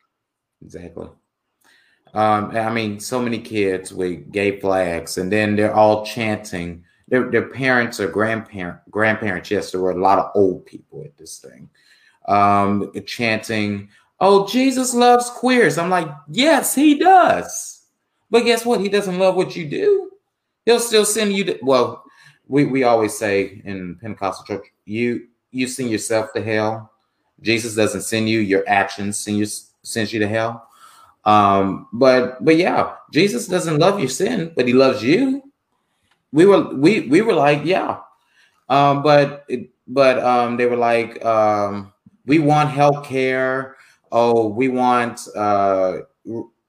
Exactly. 0.65 1.09
Um, 2.15 2.51
I 2.57 2.71
mean, 2.73 3.01
so 3.01 3.21
many 3.21 3.39
kids 3.39 3.93
with 3.93 4.31
gay 4.31 4.61
flags, 4.61 5.19
and 5.19 5.33
then 5.33 5.57
they're 5.57 5.75
all 5.75 6.05
chanting. 6.05 6.85
Their 7.09 7.31
their 7.31 7.49
parents 7.49 8.01
or 8.01 8.09
grandparent 8.09 8.79
grandparents. 8.91 9.51
Yes, 9.51 9.73
there 9.73 9.81
were 9.81 9.91
a 9.91 10.01
lot 10.01 10.19
of 10.19 10.31
old 10.35 10.65
people 10.67 11.03
at 11.05 11.17
this 11.19 11.39
thing, 11.39 11.69
um, 12.29 12.93
chanting, 13.07 13.89
"Oh, 14.21 14.47
Jesus 14.47 14.95
loves 14.95 15.29
queers." 15.31 15.79
I'm 15.79 15.91
like, 15.91 16.09
yes, 16.29 16.75
he 16.75 16.95
does. 16.99 17.82
But 18.33 18.47
guess 18.47 18.65
what? 18.65 18.81
He 18.81 18.89
doesn't 18.89 19.19
love 19.19 19.37
what 19.37 19.55
you 19.55 19.69
do. 19.69 20.11
He'll 20.65 20.81
still 20.81 21.05
send 21.05 21.35
you 21.35 21.45
to. 21.45 21.59
Well, 21.61 22.03
we 22.49 22.65
we 22.65 22.83
always 22.83 23.17
say 23.17 23.61
in 23.67 23.97
Pentecostal 24.01 24.47
church, 24.47 24.67
you 24.87 25.29
you 25.51 25.69
send 25.69 25.91
yourself 25.91 26.33
to 26.33 26.43
hell. 26.43 26.91
Jesus 27.43 27.75
doesn't 27.75 28.01
send 28.01 28.31
you. 28.31 28.41
Your 28.41 28.65
actions 28.67 29.19
send 29.19 29.37
you 29.37 29.45
sends 29.83 30.15
you 30.15 30.19
to 30.21 30.27
hell. 30.27 30.67
Um, 31.27 31.89
but 31.93 32.43
but 32.43 32.57
yeah, 32.57 32.95
Jesus 33.13 33.47
doesn't 33.47 33.79
love 33.79 34.01
your 34.01 34.09
sin, 34.09 34.53
but 34.57 34.67
he 34.67 34.73
loves 34.73 35.05
you. 35.05 35.43
We 36.33 36.47
were 36.47 36.75
we 36.75 37.09
we 37.09 37.21
were 37.21 37.35
like, 37.35 37.67
yeah. 37.67 37.99
Um, 38.71 39.03
but 39.03 39.47
but 39.87 40.19
um 40.21 40.57
they 40.57 40.65
were 40.65 40.79
like, 40.81 41.23
um, 41.23 41.93
we 42.25 42.39
want 42.39 42.71
health 42.71 43.05
care. 43.05 43.77
Oh, 44.11 44.49
we 44.49 44.69
want 44.69 45.21
uh 45.37 45.99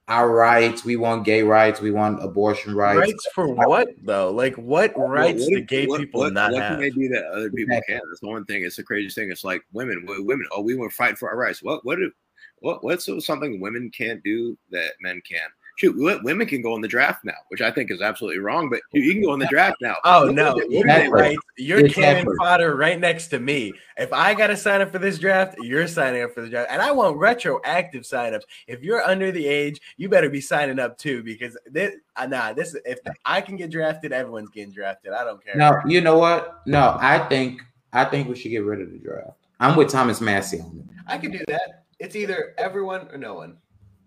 our 0.10 0.30
rights, 0.32 0.84
we 0.84 0.96
want 0.98 1.24
gay 1.24 1.44
rights, 1.44 1.80
we 1.80 1.92
want 1.92 2.22
abortion 2.24 2.76
rights. 2.76 3.00
rights 3.00 3.28
for 3.34 3.48
what 3.48 3.88
though 4.04 4.32
like 4.32 4.56
what 4.56 4.92
rights 4.98 5.44
What- 5.44 5.50
do 5.50 5.62
gay 5.62 5.86
what- 5.88 6.00
people 6.02 6.20
what, 6.22 6.34
not 6.34 6.52
what 6.52 6.62
have 6.62 6.72
can 6.74 6.82
they 6.82 6.90
do 6.90 7.08
that 7.10 7.26
other 7.28 7.50
people 7.50 7.74
Exactly. 7.76 7.94
can't? 7.96 8.06
That's 8.10 8.20
the 8.20 8.28
one 8.28 8.46
thing. 8.46 8.64
It's 8.66 8.76
the 8.76 8.84
craziest 8.84 9.16
thing. 9.16 9.32
It's 9.32 9.44
like 9.46 9.62
women, 9.72 10.06
women. 10.08 10.46
Oh, 10.52 10.62
we 10.62 10.76
were 10.76 10.90
fighting 10.90 11.16
for 11.16 11.30
our 11.30 11.38
rights. 11.38 11.64
What? 11.64 11.86
What? 11.86 12.00
do- 12.00 12.12
What? 12.60 12.84
What's 12.84 13.10
something 13.26 13.60
women 13.62 13.90
can't 13.92 14.24
do 14.24 14.58
that 14.72 14.92
men 15.02 15.22
can? 15.30 15.50
Shoot, 15.76 15.96
women 16.24 16.46
can 16.46 16.62
go 16.62 16.76
in 16.76 16.82
the 16.82 16.88
draft 16.88 17.26
now, 17.26 17.34
which 17.48 17.62
I 17.62 17.72
think 17.72 17.90
is 17.90 18.00
absolutely 18.02 18.40
wrong. 18.40 18.70
But 18.70 18.82
you, 18.92 19.02
you 19.02 19.14
can 19.14 19.24
go 19.24 19.34
in 19.34 19.40
the 19.40 19.48
draft 19.48 19.78
now. 19.82 19.96
Oh 20.04 20.28
What- 20.28 20.36
no, 20.36 20.54
what- 20.54 20.70
you 20.70 20.78
what- 20.78 20.86
got 20.88 20.98
Exactly. 21.02 21.22
right. 21.22 21.38
You're 21.58 21.80
Exactly. 21.80 22.04
cannon 22.04 22.28
fodder 22.38 22.76
right 22.76 23.00
next 23.00 23.28
to 23.30 23.40
me. 23.40 23.74
If 23.98 24.14
I 24.14 24.34
gotta 24.36 24.56
sign 24.56 24.82
up 24.82 24.92
for 24.92 25.00
this 25.00 25.18
draft, 25.18 25.56
you're 25.62 25.88
signing 25.88 26.22
up 26.24 26.34
for 26.34 26.42
the 26.42 26.50
draft, 26.50 26.70
and 26.72 26.82
I 26.82 26.92
want 26.92 27.18
retroactive 27.18 28.04
signups. 28.04 28.44
If 28.68 28.84
you're 28.84 29.02
under 29.04 29.32
the 29.32 29.48
age, 29.48 29.82
you 29.98 30.10
better 30.10 30.30
be 30.30 30.42
signing 30.42 30.78
up 30.80 30.98
too, 30.98 31.24
because 31.24 31.58
this, 31.66 31.96
uh, 32.16 32.28
nah, 32.28 32.54
this 32.54 32.76
if 32.86 33.00
I 33.26 33.42
can 33.42 33.56
get 33.56 33.72
drafted, 33.72 34.12
everyone's 34.14 34.50
getting 34.50 34.72
drafted. 34.74 35.14
I 35.14 35.24
don't 35.24 35.44
care. 35.44 35.56
No, 35.56 35.80
you 35.88 36.02
know 36.02 36.18
what? 36.18 36.62
No, 36.68 36.98
I 37.00 37.20
think 37.30 37.62
I 37.94 38.06
think 38.06 38.28
we 38.30 38.36
should 38.36 38.50
get 38.52 38.64
rid 38.64 38.82
of 38.82 38.92
the 38.92 39.00
draft. 39.00 39.32
I'm 39.60 39.76
with 39.76 39.90
Thomas 39.92 40.22
Massie 40.22 40.60
on 40.60 40.84
it. 40.88 40.96
I 41.08 41.18
can 41.18 41.32
do 41.32 41.40
that. 41.48 41.84
It's 42.00 42.16
either 42.16 42.54
everyone 42.58 43.08
or 43.12 43.18
no 43.18 43.36
one. 43.36 43.58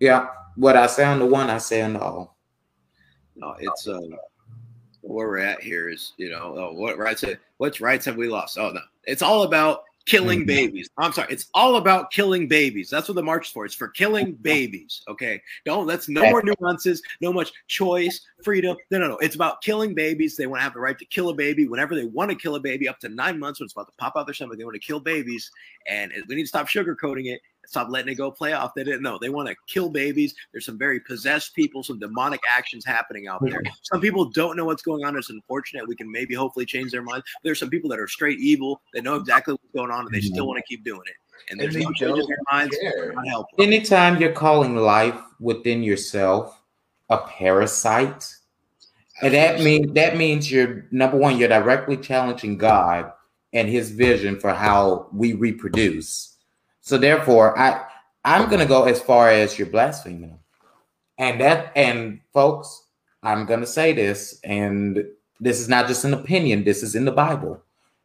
Yeah, 0.00 0.28
what 0.56 0.76
I 0.76 0.86
say 0.86 1.04
on 1.04 1.18
the 1.18 1.26
one, 1.26 1.50
I 1.50 1.58
say 1.58 1.82
on 1.82 1.94
the 1.94 2.00
all. 2.00 2.36
No, 3.34 3.54
it's 3.58 3.86
um, 3.88 4.16
where 5.02 5.28
we're 5.28 5.38
at 5.38 5.62
here 5.62 5.88
is 5.88 6.12
you 6.16 6.30
know 6.30 6.54
oh, 6.56 6.72
what 6.72 6.98
rights 6.98 7.24
what 7.58 7.80
rights 7.80 8.04
have 8.06 8.16
we 8.16 8.28
lost? 8.28 8.58
Oh 8.58 8.70
no, 8.70 8.80
it's 9.04 9.22
all 9.22 9.42
about 9.42 9.82
killing 10.06 10.42
Mhm. 10.42 10.46
babies. 10.46 10.88
I'm 10.96 11.12
sorry, 11.12 11.32
it's 11.32 11.48
all 11.52 11.76
about 11.76 12.10
killing 12.12 12.46
babies. 12.48 12.88
That's 12.88 13.08
what 13.08 13.16
the 13.16 13.22
march 13.22 13.48
is 13.48 13.52
for. 13.52 13.64
It's 13.64 13.74
for 13.74 13.88
killing 13.88 14.32
babies. 14.34 15.02
Okay, 15.08 15.42
don't 15.64 15.86
let's 15.86 16.08
no 16.08 16.22
more 16.30 16.42
nuances, 16.42 17.02
no 17.20 17.32
much 17.32 17.52
choice, 17.66 18.20
freedom. 18.42 18.76
No, 18.90 18.98
no, 18.98 19.08
no. 19.08 19.16
It's 19.18 19.34
about 19.34 19.60
killing 19.62 19.94
babies. 19.94 20.36
They 20.36 20.46
want 20.46 20.60
to 20.60 20.64
have 20.64 20.74
the 20.74 20.80
right 20.80 20.98
to 20.98 21.04
kill 21.04 21.28
a 21.28 21.34
baby 21.34 21.66
whenever 21.66 21.94
they 21.94 22.04
want 22.04 22.30
to 22.30 22.36
kill 22.36 22.54
a 22.54 22.60
baby, 22.60 22.88
up 22.88 23.00
to 23.00 23.08
nine 23.08 23.38
months 23.38 23.60
when 23.60 23.66
it's 23.66 23.74
about 23.74 23.88
to 23.88 23.92
pop 23.98 24.14
out 24.16 24.26
their 24.26 24.34
stomach. 24.34 24.58
They 24.58 24.64
want 24.64 24.76
to 24.76 24.86
kill 24.86 25.00
babies, 25.00 25.50
and 25.86 26.12
we 26.28 26.36
need 26.36 26.42
to 26.42 26.48
stop 26.48 26.68
sugarcoating 26.68 27.26
it. 27.26 27.40
Stop 27.66 27.88
letting 27.90 28.12
it 28.12 28.16
go 28.16 28.30
play 28.30 28.52
off. 28.52 28.72
They 28.74 28.84
didn't 28.84 29.02
know. 29.02 29.18
They 29.20 29.28
want 29.28 29.48
to 29.48 29.56
kill 29.66 29.88
babies. 29.88 30.34
There's 30.52 30.66
some 30.66 30.78
very 30.78 31.00
possessed 31.00 31.54
people, 31.54 31.82
some 31.82 31.98
demonic 31.98 32.40
actions 32.48 32.84
happening 32.84 33.26
out 33.26 33.42
there. 33.44 33.62
Some 33.82 34.00
people 34.00 34.26
don't 34.26 34.56
know 34.56 34.64
what's 34.64 34.82
going 34.82 35.04
on. 35.04 35.16
It's 35.16 35.30
unfortunate. 35.30 35.86
We 35.88 35.96
can 35.96 36.10
maybe 36.10 36.34
hopefully 36.34 36.66
change 36.66 36.92
their 36.92 37.02
mind. 37.02 37.22
There's 37.42 37.58
some 37.58 37.70
people 37.70 37.90
that 37.90 37.98
are 37.98 38.08
straight 38.08 38.38
evil. 38.38 38.80
They 38.94 39.00
know 39.00 39.16
exactly 39.16 39.54
what's 39.54 39.74
going 39.74 39.90
on 39.90 40.06
and 40.06 40.14
they 40.14 40.20
still 40.20 40.46
want 40.46 40.58
to 40.58 40.64
keep 40.68 40.84
doing 40.84 41.02
it. 41.06 41.14
And 41.50 41.60
there's 41.60 41.74
And 41.74 41.84
no 41.84 41.92
change 41.92 42.18
in 42.18 42.26
their 42.26 42.38
minds. 42.50 42.76
care. 42.80 43.12
Not. 43.14 43.46
Anytime 43.58 44.20
you're 44.20 44.32
calling 44.32 44.76
life 44.76 45.20
within 45.40 45.82
yourself 45.82 46.60
a 47.10 47.18
parasite, 47.18 48.34
and 49.22 49.32
that 49.34 49.60
means 49.60 49.92
that 49.94 50.16
means 50.16 50.50
you're 50.50 50.86
number 50.90 51.16
one, 51.16 51.38
you're 51.38 51.48
directly 51.48 51.96
challenging 51.96 52.58
God 52.58 53.12
and 53.52 53.68
His 53.68 53.90
vision 53.90 54.38
for 54.40 54.52
how 54.52 55.08
we 55.12 55.32
reproduce. 55.34 56.35
So 56.86 56.96
therefore, 56.96 57.58
I 57.58 57.84
I'm 58.24 58.48
gonna 58.48 58.64
go 58.64 58.84
as 58.84 59.02
far 59.02 59.28
as 59.28 59.58
you're 59.58 59.66
blaspheming. 59.66 60.38
And 61.18 61.40
that 61.40 61.72
and 61.74 62.20
folks, 62.32 62.84
I'm 63.24 63.44
gonna 63.44 63.66
say 63.66 63.92
this, 63.92 64.38
and 64.44 65.04
this 65.40 65.58
is 65.58 65.68
not 65.68 65.88
just 65.88 66.04
an 66.04 66.14
opinion, 66.14 66.62
this 66.62 66.84
is 66.84 66.94
in 66.94 67.04
the 67.04 67.10
Bible. 67.10 67.60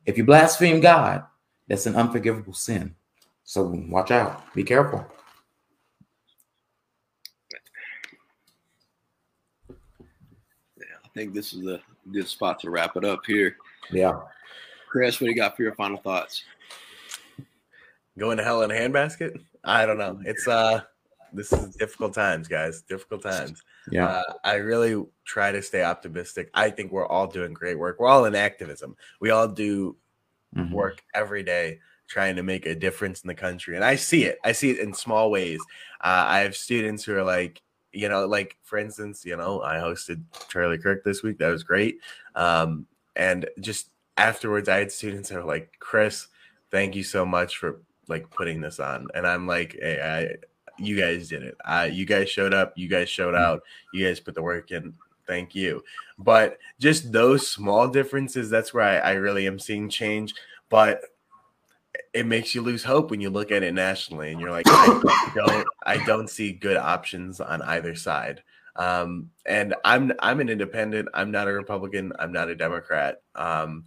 If 0.08 0.18
you 0.18 0.24
blaspheme 0.24 0.80
God, 0.80 1.24
that's 1.68 1.86
an 1.86 1.96
unforgivable 1.96 2.54
sin. 2.54 2.96
So 3.44 3.72
watch 3.88 4.10
out, 4.10 4.52
be 4.56 4.64
careful. 4.64 5.06
Yeah, 9.70 10.98
I 11.06 11.08
think 11.14 11.36
this 11.36 11.54
is 11.54 11.68
a 11.68 11.82
good 12.12 12.28
spot 12.28 12.60
to 12.62 12.72
wrap 12.72 12.98
it 12.98 13.06
up 13.06 13.28
here. 13.28 13.58
Yeah. 13.92 14.22
Chris, 14.90 15.22
what 15.22 15.28
do 15.28 15.32
you 15.32 15.38
got 15.38 15.56
for 15.56 15.62
your 15.62 15.76
final 15.76 15.98
thoughts? 15.98 16.44
Going 18.22 18.38
to 18.38 18.44
hell 18.44 18.62
in 18.62 18.70
a 18.70 18.76
handbasket? 18.76 19.44
I 19.64 19.88
don't 19.88 19.98
know. 19.98 20.22
It's 20.26 20.48
uh, 20.48 20.82
this 21.34 21.52
is 21.52 21.76
difficult 21.76 22.14
times, 22.14 22.48
guys. 22.48 22.84
Difficult 22.84 23.24
times. 23.24 23.64
Yeah. 23.90 24.08
Uh, 24.08 24.34
I 24.44 24.56
really 24.58 25.04
try 25.26 25.52
to 25.52 25.60
stay 25.60 25.82
optimistic. 25.84 26.52
I 26.54 26.70
think 26.70 26.92
we're 26.92 27.08
all 27.08 27.26
doing 27.26 27.52
great 27.52 27.80
work. 27.80 28.00
We're 28.00 28.10
all 28.10 28.26
in 28.26 28.36
activism. 28.36 28.96
We 29.22 29.32
all 29.32 29.48
do 29.48 29.98
Mhm. 30.56 30.70
work 30.72 31.02
every 31.16 31.42
day 31.42 31.80
trying 32.08 32.36
to 32.36 32.44
make 32.44 32.68
a 32.68 32.76
difference 32.76 33.22
in 33.24 33.28
the 33.28 33.34
country. 33.34 33.76
And 33.76 33.84
I 33.84 33.96
see 33.96 34.26
it. 34.26 34.38
I 34.44 34.52
see 34.52 34.70
it 34.70 34.78
in 34.78 34.94
small 34.94 35.32
ways. 35.32 35.60
Uh, 36.02 36.26
I 36.28 36.42
have 36.42 36.56
students 36.56 37.04
who 37.04 37.16
are 37.16 37.24
like, 37.24 37.60
you 37.92 38.08
know, 38.08 38.28
like 38.28 38.56
for 38.62 38.78
instance, 38.78 39.26
you 39.26 39.36
know, 39.36 39.64
I 39.64 39.78
hosted 39.78 40.22
Charlie 40.48 40.78
Kirk 40.78 41.04
this 41.04 41.24
week. 41.24 41.40
That 41.40 41.50
was 41.50 41.64
great. 41.64 42.02
Um, 42.36 42.86
and 43.16 43.50
just 43.62 43.90
afterwards, 44.18 44.70
I 44.70 44.78
had 44.78 44.92
students 44.92 45.30
that 45.30 45.38
were 45.38 45.44
like, 45.56 45.74
Chris, 45.80 46.28
thank 46.70 46.96
you 46.96 47.04
so 47.04 47.26
much 47.26 47.58
for 47.58 47.82
like 48.08 48.30
putting 48.30 48.62
this 48.62 48.80
on. 48.80 49.08
And 49.14 49.26
I'm 49.26 49.48
like, 49.48 49.78
hey, 49.80 50.02
I, 50.02 50.82
you 50.82 51.00
guys 51.00 51.30
did 51.30 51.44
it. 51.44 51.56
Uh, 51.64 51.88
you 51.92 52.06
guys 52.06 52.30
showed 52.30 52.54
up. 52.54 52.74
You 52.78 52.88
guys 52.88 53.10
showed 53.10 53.36
out. 53.36 53.62
You 53.94 54.06
guys 54.06 54.20
put 54.20 54.36
the 54.36 54.42
work 54.42 54.72
in. 54.72 54.94
Thank 55.28 55.56
you. 55.56 55.84
But 56.18 56.58
just 56.80 57.12
those 57.12 57.50
small 57.50 57.88
differences, 57.88 58.50
that's 58.50 58.74
where 58.74 58.84
I, 58.84 59.12
I 59.12 59.14
really 59.14 59.48
am 59.48 59.60
seeing 59.60 59.90
change. 59.90 60.34
But 60.70 61.02
it 62.14 62.26
makes 62.26 62.54
you 62.54 62.62
lose 62.62 62.84
hope 62.84 63.12
when 63.12 63.22
you 63.22 63.30
look 63.30 63.52
at 63.52 63.64
it 63.64 63.74
nationally 63.74 64.32
and 64.32 64.40
you're 64.40 64.52
like 64.52 64.66
I 64.68 65.32
don't 65.36 65.68
I 65.84 65.98
don't 66.06 66.30
see 66.30 66.52
good 66.52 66.78
options 66.78 67.40
on 67.40 67.62
either 67.62 67.96
side. 67.96 68.44
Um, 68.76 69.30
and 69.46 69.76
I'm 69.84 70.12
I'm 70.20 70.40
an 70.40 70.50
independent. 70.50 71.10
I'm 71.14 71.32
not 71.32 71.48
a 71.48 71.54
Republican. 71.54 72.14
I'm 72.20 72.32
not 72.32 72.50
a 72.50 72.56
Democrat. 72.56 73.22
Um, 73.36 73.86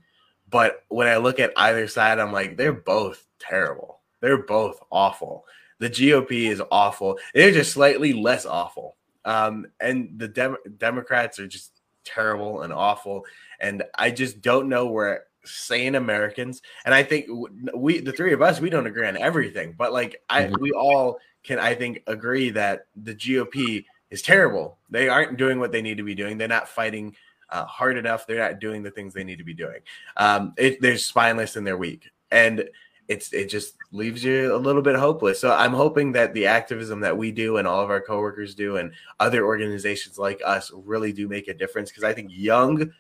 but 0.49 0.85
when 0.89 1.09
I 1.09 1.17
look 1.17 1.41
at 1.41 1.53
either 1.57 1.89
side, 1.89 2.19
I'm 2.19 2.33
like 2.33 2.57
they're 2.57 2.73
both 2.73 3.27
terrible. 3.39 3.94
They're 4.25 4.39
both 4.39 4.81
awful. 4.91 5.45
The 5.81 5.91
GOP 5.91 6.51
is 6.51 6.63
awful. 6.73 7.19
They're 7.35 7.53
just 7.53 7.73
slightly 7.73 8.15
less 8.15 8.47
awful. 8.47 8.97
Um, 9.27 9.67
and 9.81 10.13
the 10.17 10.29
Dem- 10.29 10.57
Democrats 10.79 11.39
are 11.39 11.47
just 11.47 11.73
terrible 12.05 12.63
and 12.63 12.73
awful. 12.73 13.27
And 13.61 13.83
I 13.99 14.11
just 14.11 14.41
don't 14.41 14.71
know 14.71 14.87
where 14.87 15.25
sane 15.45 15.95
Americans, 15.95 16.63
and 16.87 16.95
I 16.95 17.03
think 17.03 17.27
we, 17.75 18.01
the 18.01 18.13
three 18.13 18.33
of 18.33 18.41
us, 18.41 18.63
we 18.63 18.71
don't 18.71 18.87
agree 18.87 19.07
on 19.07 19.19
everything, 19.19 19.75
but 19.77 19.93
like 19.93 20.23
I, 20.31 20.45
mm-hmm. 20.45 20.55
we 20.59 20.73
all 20.73 21.19
can, 21.43 21.59
I 21.59 21.75
think, 21.75 22.03
agree 22.07 22.49
that 22.49 22.87
the 22.97 23.15
GOP 23.15 23.85
is 24.09 24.23
terrible. 24.23 24.79
They 24.89 25.11
aren't 25.11 25.37
doing 25.37 25.59
what 25.59 25.71
they 25.71 25.83
need 25.83 25.99
to 25.99 26.03
be 26.03 26.15
doing. 26.15 26.39
They're 26.39 26.49
not 26.49 26.67
fighting 26.67 27.15
uh, 27.51 27.67
hard 27.67 27.99
enough. 27.99 28.27
They're 28.27 28.49
not 28.49 28.59
doing 28.59 28.83
the 28.83 28.91
things 28.91 29.13
they 29.13 29.23
need 29.23 29.37
to 29.37 29.45
be 29.45 29.53
doing. 29.53 29.81
Um, 30.17 30.55
it, 30.57 30.81
they're 30.81 30.97
spineless 30.97 31.57
and 31.57 31.67
they're 31.67 31.77
weak, 31.77 32.11
and 32.31 32.65
it's 33.09 33.33
it 33.33 33.47
just 33.47 33.75
leaves 33.93 34.25
you 34.25 34.55
a 34.55 34.57
little 34.57 34.83
bit 34.83 34.97
hopeless. 34.97 35.41
So 35.41 35.53
I'm 35.53 35.73
hoping 35.73 36.13
that 36.13 36.35
the 36.35 36.47
activism 36.47 37.01
that 37.01 37.17
we 37.17 37.31
do 37.31 37.59
and 37.59 37.69
all 37.69 37.83
of 37.83 37.91
our 37.91 38.01
coworkers 38.01 38.55
do 38.55 38.77
and 38.77 38.93
other 39.21 39.45
organizations 39.45 40.19
like 40.19 40.41
us 40.45 40.71
really 40.75 41.13
do 41.13 41.29
make 41.29 41.49
a 41.49 41.55
difference 41.55 41.91
because 41.91 42.05
I 42.05 42.13
think 42.13 42.31
young 42.33 42.91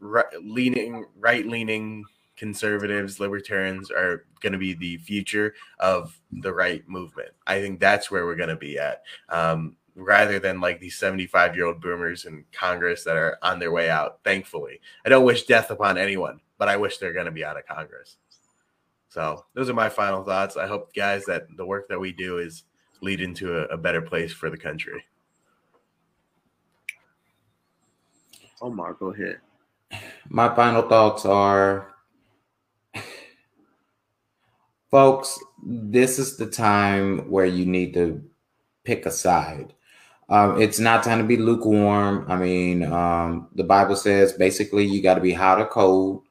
right 0.00 0.26
leaning 0.42 1.06
right 1.16 1.46
leaning 1.46 2.04
conservatives, 2.36 3.20
libertarians 3.20 3.90
are 3.90 4.26
going 4.40 4.52
to 4.52 4.58
be 4.58 4.74
the 4.74 4.96
future 4.98 5.54
of 5.78 6.18
the 6.32 6.52
right 6.52 6.86
movement. 6.88 7.30
I 7.46 7.60
think 7.60 7.80
that's 7.80 8.10
where 8.10 8.26
we're 8.26 8.34
going 8.34 8.48
to 8.48 8.56
be 8.56 8.78
at. 8.78 9.02
Um, 9.28 9.76
rather 9.96 10.40
than 10.40 10.60
like 10.60 10.80
these 10.80 10.98
75 10.98 11.54
year 11.54 11.66
old 11.66 11.80
boomers 11.80 12.24
in 12.24 12.44
Congress 12.52 13.04
that 13.04 13.16
are 13.16 13.38
on 13.42 13.58
their 13.58 13.70
way 13.70 13.88
out, 13.88 14.18
thankfully. 14.24 14.80
I 15.04 15.08
don't 15.08 15.24
wish 15.24 15.44
death 15.44 15.70
upon 15.70 15.98
anyone, 15.98 16.40
but 16.58 16.68
I 16.68 16.76
wish 16.76 16.98
they're 16.98 17.12
going 17.12 17.26
to 17.26 17.32
be 17.32 17.44
out 17.44 17.56
of 17.56 17.66
Congress. 17.66 18.16
So 19.14 19.44
those 19.54 19.70
are 19.70 19.74
my 19.74 19.88
final 19.88 20.24
thoughts. 20.24 20.56
I 20.56 20.66
hope, 20.66 20.92
guys, 20.92 21.24
that 21.26 21.46
the 21.56 21.64
work 21.64 21.88
that 21.88 22.00
we 22.00 22.10
do 22.10 22.38
is 22.38 22.64
lead 23.00 23.20
into 23.20 23.56
a, 23.56 23.62
a 23.66 23.76
better 23.76 24.02
place 24.02 24.32
for 24.32 24.50
the 24.50 24.58
country. 24.58 25.04
Omar, 28.60 28.94
go 28.94 29.12
ahead 29.12 29.38
my 30.28 30.54
final 30.54 30.82
thoughts 30.82 31.24
are 31.24 31.94
folks, 34.90 35.38
this 35.64 36.18
is 36.18 36.36
the 36.36 36.46
time 36.46 37.30
where 37.30 37.46
you 37.46 37.66
need 37.66 37.94
to 37.94 38.22
pick 38.84 39.06
a 39.06 39.10
side. 39.10 39.72
Um, 40.28 40.60
it's 40.60 40.78
not 40.78 41.02
time 41.02 41.18
to 41.18 41.24
be 41.24 41.36
lukewarm. 41.36 42.26
I 42.30 42.36
mean, 42.36 42.84
um, 42.84 43.48
the 43.54 43.64
Bible 43.64 43.96
says 43.96 44.32
basically 44.32 44.86
you 44.86 45.02
got 45.02 45.14
to 45.14 45.20
be 45.20 45.32
hot 45.32 45.60
or 45.60 45.66
cold. 45.66 46.22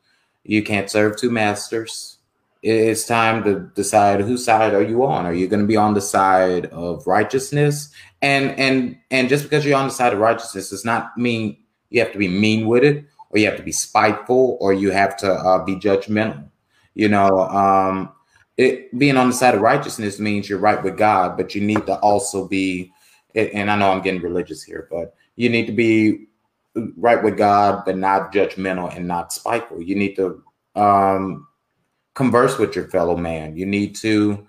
You 0.43 0.63
can't 0.63 0.89
serve 0.89 1.17
two 1.17 1.29
masters. 1.29 2.17
It's 2.63 3.05
time 3.05 3.43
to 3.43 3.69
decide 3.75 4.21
whose 4.21 4.45
side 4.45 4.73
are 4.73 4.81
you 4.81 5.03
on. 5.05 5.25
Are 5.25 5.33
you 5.33 5.47
going 5.47 5.59
to 5.59 5.67
be 5.67 5.77
on 5.77 5.93
the 5.93 6.01
side 6.01 6.67
of 6.67 7.05
righteousness? 7.05 7.91
And 8.21 8.57
and 8.57 8.97
and 9.11 9.29
just 9.29 9.43
because 9.43 9.65
you're 9.65 9.77
on 9.77 9.87
the 9.87 9.93
side 9.93 10.13
of 10.13 10.19
righteousness 10.19 10.69
does 10.69 10.85
not 10.85 11.17
mean 11.17 11.57
you 11.89 11.99
have 11.99 12.13
to 12.13 12.17
be 12.17 12.29
mean 12.29 12.65
with 12.65 12.83
it 12.83 13.05
or 13.33 13.39
you 13.39 13.47
have 13.47 13.57
to 13.57 13.63
be 13.63 13.71
spiteful, 13.71 14.57
or 14.61 14.73
you 14.73 14.91
have 14.91 15.17
to 15.17 15.31
uh, 15.31 15.63
be 15.65 15.75
judgmental. 15.75 16.47
You 16.93 17.09
know, 17.09 17.39
um, 17.49 18.11
it 18.57 18.95
being 18.97 19.17
on 19.17 19.27
the 19.29 19.33
side 19.33 19.55
of 19.55 19.61
righteousness 19.61 20.19
means 20.19 20.47
you're 20.47 20.59
right 20.59 20.81
with 20.81 20.97
God, 20.97 21.35
but 21.35 21.55
you 21.55 21.61
need 21.61 21.83
to 21.87 21.97
also 21.99 22.47
be, 22.47 22.93
and 23.33 23.71
I 23.71 23.75
know 23.75 23.91
I'm 23.91 24.03
getting 24.03 24.21
religious 24.21 24.61
here, 24.61 24.87
but 24.91 25.15
you 25.35 25.49
need 25.49 25.65
to 25.65 25.71
be 25.71 26.27
right 26.95 27.23
with 27.23 27.35
God, 27.35 27.81
but 27.85 27.97
not 27.97 28.31
judgmental 28.31 28.95
and 28.95 29.07
not 29.07 29.33
spiteful. 29.33 29.81
You 29.81 29.95
need 29.95 30.15
to 30.17 30.43
um, 30.75 31.47
converse 32.13 32.57
with 32.57 32.75
your 32.75 32.87
fellow 32.89 33.17
man. 33.17 33.55
You 33.55 33.65
need 33.65 33.95
to 33.97 34.45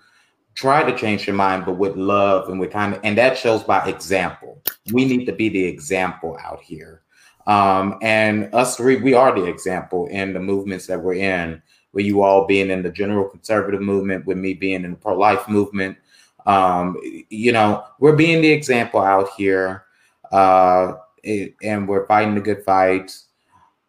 try 0.55 0.89
to 0.89 0.97
change 0.97 1.27
your 1.27 1.35
mind, 1.35 1.65
but 1.65 1.77
with 1.77 1.95
love 1.95 2.49
and 2.49 2.59
with 2.59 2.71
kind 2.71 2.99
and 3.03 3.17
that 3.17 3.37
shows 3.37 3.63
by 3.63 3.87
example. 3.87 4.61
We 4.91 5.05
need 5.05 5.25
to 5.25 5.33
be 5.33 5.49
the 5.49 5.65
example 5.65 6.37
out 6.43 6.61
here. 6.61 7.01
Um, 7.47 7.99
and 8.01 8.53
us 8.55 8.75
three, 8.77 8.95
we 8.97 9.13
are 9.13 9.33
the 9.33 9.45
example 9.45 10.07
in 10.07 10.33
the 10.33 10.39
movements 10.39 10.87
that 10.87 11.01
we're 11.01 11.15
in, 11.15 11.61
with 11.93 12.05
you 12.05 12.23
all 12.23 12.45
being 12.45 12.69
in 12.69 12.81
the 12.81 12.91
general 12.91 13.29
conservative 13.29 13.81
movement, 13.81 14.25
with 14.25 14.37
me 14.37 14.53
being 14.53 14.83
in 14.83 14.91
the 14.91 14.97
pro 14.97 15.17
life 15.17 15.47
movement. 15.47 15.97
Um, 16.45 16.97
you 17.29 17.51
know, 17.51 17.83
we're 17.99 18.15
being 18.15 18.41
the 18.41 18.51
example 18.51 18.99
out 19.01 19.29
here, 19.37 19.83
uh, 20.31 20.93
and 21.23 21.87
we're 21.87 22.07
fighting 22.07 22.35
the 22.35 22.41
good 22.41 22.63
fight. 22.63 23.17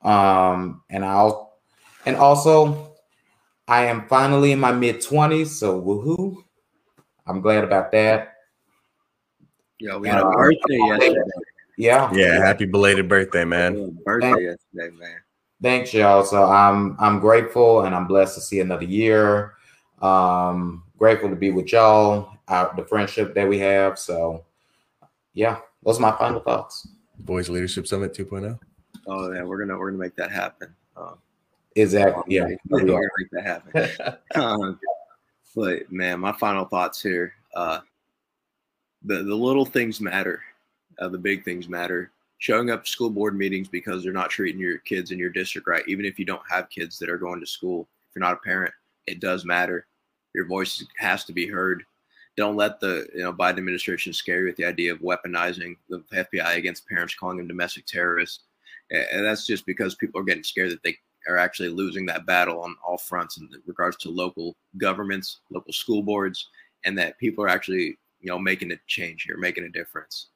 Um, 0.03 0.83
and 0.91 1.05
I'll, 1.05 1.59
and 2.05 2.17
also, 2.17 2.96
I 3.69 3.87
am 3.87 4.07
finally 4.09 4.53
in 4.53 4.61
my 4.61 4.73
mid 4.73 4.97
20s, 4.97 5.49
so 5.49 5.81
woohoo. 5.81 6.45
I'm 7.27 7.41
glad 7.41 7.65
about 7.65 7.91
that. 7.93 8.35
Yeah, 9.81 9.97
we 9.97 10.09
had 10.09 10.21
a 10.21 10.27
uh, 10.27 10.37
birthday 10.37 10.79
yesterday. 10.79 11.21
Yeah. 11.77 12.13
Yeah. 12.15 12.45
Happy 12.45 12.65
belated 12.65 13.09
birthday, 13.09 13.45
man. 13.45 13.99
Birthday 14.05 14.33
Thanks. 14.33 14.65
yesterday, 14.75 14.97
man. 14.97 15.19
Thanks, 15.63 15.93
y'all. 15.93 16.25
So 16.25 16.45
I'm 16.45 16.97
I'm 16.99 17.19
grateful 17.19 17.83
and 17.83 17.95
I'm 17.95 18.07
blessed 18.07 18.37
to 18.37 18.41
see 18.41 18.61
another 18.61 18.85
year. 18.85 19.55
Um, 20.01 20.85
grateful 20.99 21.29
to 21.31 21.37
be 21.37 21.51
with 21.51 21.73
y'all, 21.73 22.31
uh, 22.49 22.75
the 22.77 22.85
friendship 22.85 23.35
that 23.35 23.49
we 23.49 23.59
have. 23.59 23.99
So 23.99 24.45
yeah, 25.35 25.59
those 25.83 25.99
are 25.99 26.03
my 26.03 26.17
final 26.17 26.41
thoughts. 26.41 26.89
Boys 27.21 27.49
Leadership 27.49 27.87
Summit 27.87 28.15
2.0. 28.15 28.59
Oh 29.07 29.33
yeah, 29.33 29.43
we're 29.43 29.59
gonna 29.59 29.79
we're 29.79 29.91
gonna 29.91 30.03
make 30.03 30.17
that 30.17 30.31
happen. 30.31 30.75
Um, 30.97 31.19
exactly. 31.77 32.35
Yeah, 32.35 32.49
we're 32.69 32.85
make 32.85 33.31
that 33.33 33.45
happen. 33.45 34.19
um, 34.35 34.81
but 35.55 35.91
man, 35.91 36.21
my 36.21 36.33
final 36.33 36.65
thoughts 36.65 37.01
here. 37.01 37.33
Uh, 37.55 37.81
the 39.05 39.23
the 39.23 39.35
little 39.35 39.65
things 39.65 40.01
matter 40.01 40.43
uh, 40.99 41.09
the 41.09 41.19
big 41.19 41.45
things 41.45 41.69
matter. 41.69 42.11
Showing 42.39 42.71
up 42.71 42.85
to 42.85 42.91
school 42.91 43.09
board 43.09 43.37
meetings 43.37 43.69
because 43.69 44.03
they're 44.03 44.13
not 44.13 44.29
treating 44.31 44.61
your 44.61 44.79
kids 44.79 45.11
in 45.11 45.19
your 45.19 45.31
district 45.31 45.67
right, 45.67 45.87
even 45.89 46.05
if 46.05 46.19
you 46.19 46.27
don't 46.27 46.43
have 46.51 46.69
kids 46.69 46.99
that 46.99 47.09
are 47.09 47.17
going 47.17 47.41
to 47.41 47.47
school. 47.47 47.89
If 48.09 48.17
you're 48.17 48.25
not 48.25 48.35
a 48.35 48.45
parent, 48.45 48.75
it 49.07 49.21
does 49.21 49.47
matter. 49.47 49.87
Your 50.35 50.47
voice 50.47 50.85
has 50.99 51.25
to 51.25 51.33
be 51.33 51.47
heard. 51.47 51.85
Don't 52.37 52.57
let 52.57 52.79
the 52.79 53.09
you 53.15 53.23
know 53.23 53.33
Biden 53.33 53.57
administration 53.57 54.13
scare 54.13 54.41
you 54.41 54.47
with 54.47 54.57
the 54.57 54.67
idea 54.67 54.93
of 54.93 55.01
weaponizing 55.01 55.77
the 55.89 56.01
FBI 56.13 56.57
against 56.57 56.87
parents, 56.87 57.15
calling 57.15 57.39
them 57.39 57.49
domestic 57.49 57.87
terrorists. 57.87 58.41
And 58.91 59.25
that's 59.25 59.47
just 59.47 59.65
because 59.65 59.95
people 59.95 60.21
are 60.21 60.25
getting 60.25 60.45
scared 60.45 60.71
that 60.71 60.83
they 60.83 60.99
are 61.29 61.39
actually 61.39 61.69
losing 61.69 62.07
that 62.07 62.27
battle 62.27 62.61
on 62.61 62.77
all 62.87 62.99
fronts 62.99 63.39
in 63.39 63.49
regards 63.67 63.97
to 63.99 64.11
local 64.11 64.57
governments, 64.79 65.41
local 65.51 65.73
school 65.73 66.03
boards, 66.03 66.49
and 66.85 66.97
that 66.99 67.19
people 67.19 67.45
are 67.45 67.49
actually 67.49 67.99
you 68.21 68.29
know 68.29 68.39
making 68.39 68.73
a 68.73 68.77
change 68.87 69.23
here, 69.23 69.37
making 69.37 69.65
a 69.65 69.69
difference 69.69 70.29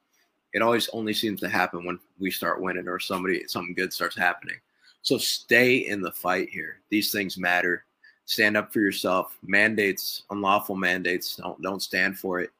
it 0.53 0.61
always 0.61 0.89
only 0.89 1.13
seems 1.13 1.39
to 1.41 1.49
happen 1.49 1.85
when 1.85 1.99
we 2.19 2.29
start 2.31 2.61
winning 2.61 2.87
or 2.87 2.99
somebody 2.99 3.43
something 3.47 3.73
good 3.73 3.93
starts 3.93 4.17
happening. 4.17 4.57
So 5.01 5.17
stay 5.17 5.77
in 5.77 6.01
the 6.01 6.11
fight 6.11 6.49
here. 6.49 6.81
These 6.89 7.11
things 7.11 7.37
matter. 7.37 7.85
Stand 8.25 8.55
up 8.55 8.71
for 8.71 8.79
yourself. 8.79 9.37
Mandates, 9.43 10.23
unlawful 10.29 10.75
mandates, 10.75 11.35
don't 11.35 11.61
don't 11.61 11.81
stand 11.81 12.17
for 12.17 12.39
it. 12.41 12.51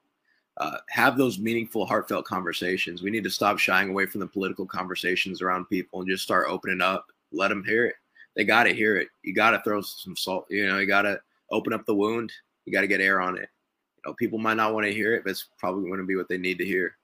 Uh, 0.57 0.77
have 0.89 1.17
those 1.17 1.39
meaningful, 1.39 1.86
heartfelt 1.86 2.25
conversations. 2.25 3.01
We 3.01 3.09
need 3.09 3.23
to 3.23 3.29
stop 3.29 3.57
shying 3.57 3.89
away 3.89 4.05
from 4.05 4.19
the 4.19 4.27
political 4.27 4.65
conversations 4.65 5.41
around 5.41 5.65
people 5.65 5.99
and 6.01 6.09
just 6.09 6.23
start 6.23 6.47
opening 6.49 6.82
up. 6.82 7.07
Let 7.32 7.47
them 7.47 7.63
hear 7.63 7.86
it. 7.86 7.95
They 8.36 8.43
got 8.43 8.63
to 8.63 8.73
hear 8.73 8.97
it. 8.97 9.09
You 9.23 9.34
got 9.34 9.51
to 9.51 9.61
throw 9.63 9.82
some 9.82 10.15
salt. 10.15 10.45
You 10.49 10.67
know, 10.67 10.79
you 10.79 10.88
got 10.88 11.03
to 11.03 11.19
open 11.51 11.73
up 11.73 11.86
the 11.86 11.95
wound. 11.95 12.32
You 12.65 12.73
got 12.73 12.82
to 12.82 12.88
get 12.88 13.01
air 13.01 13.21
on 13.21 13.38
it. 13.38 13.49
You 13.97 14.09
know, 14.09 14.13
people 14.13 14.39
might 14.39 14.57
not 14.57 14.73
want 14.73 14.86
to 14.86 14.93
hear 14.93 15.15
it, 15.15 15.23
but 15.23 15.32
it's 15.32 15.47
probably 15.57 15.88
going 15.88 15.99
to 15.99 16.05
be 16.05 16.15
what 16.15 16.29
they 16.29 16.38
need 16.38 16.57
to 16.59 16.65
hear 16.65 16.95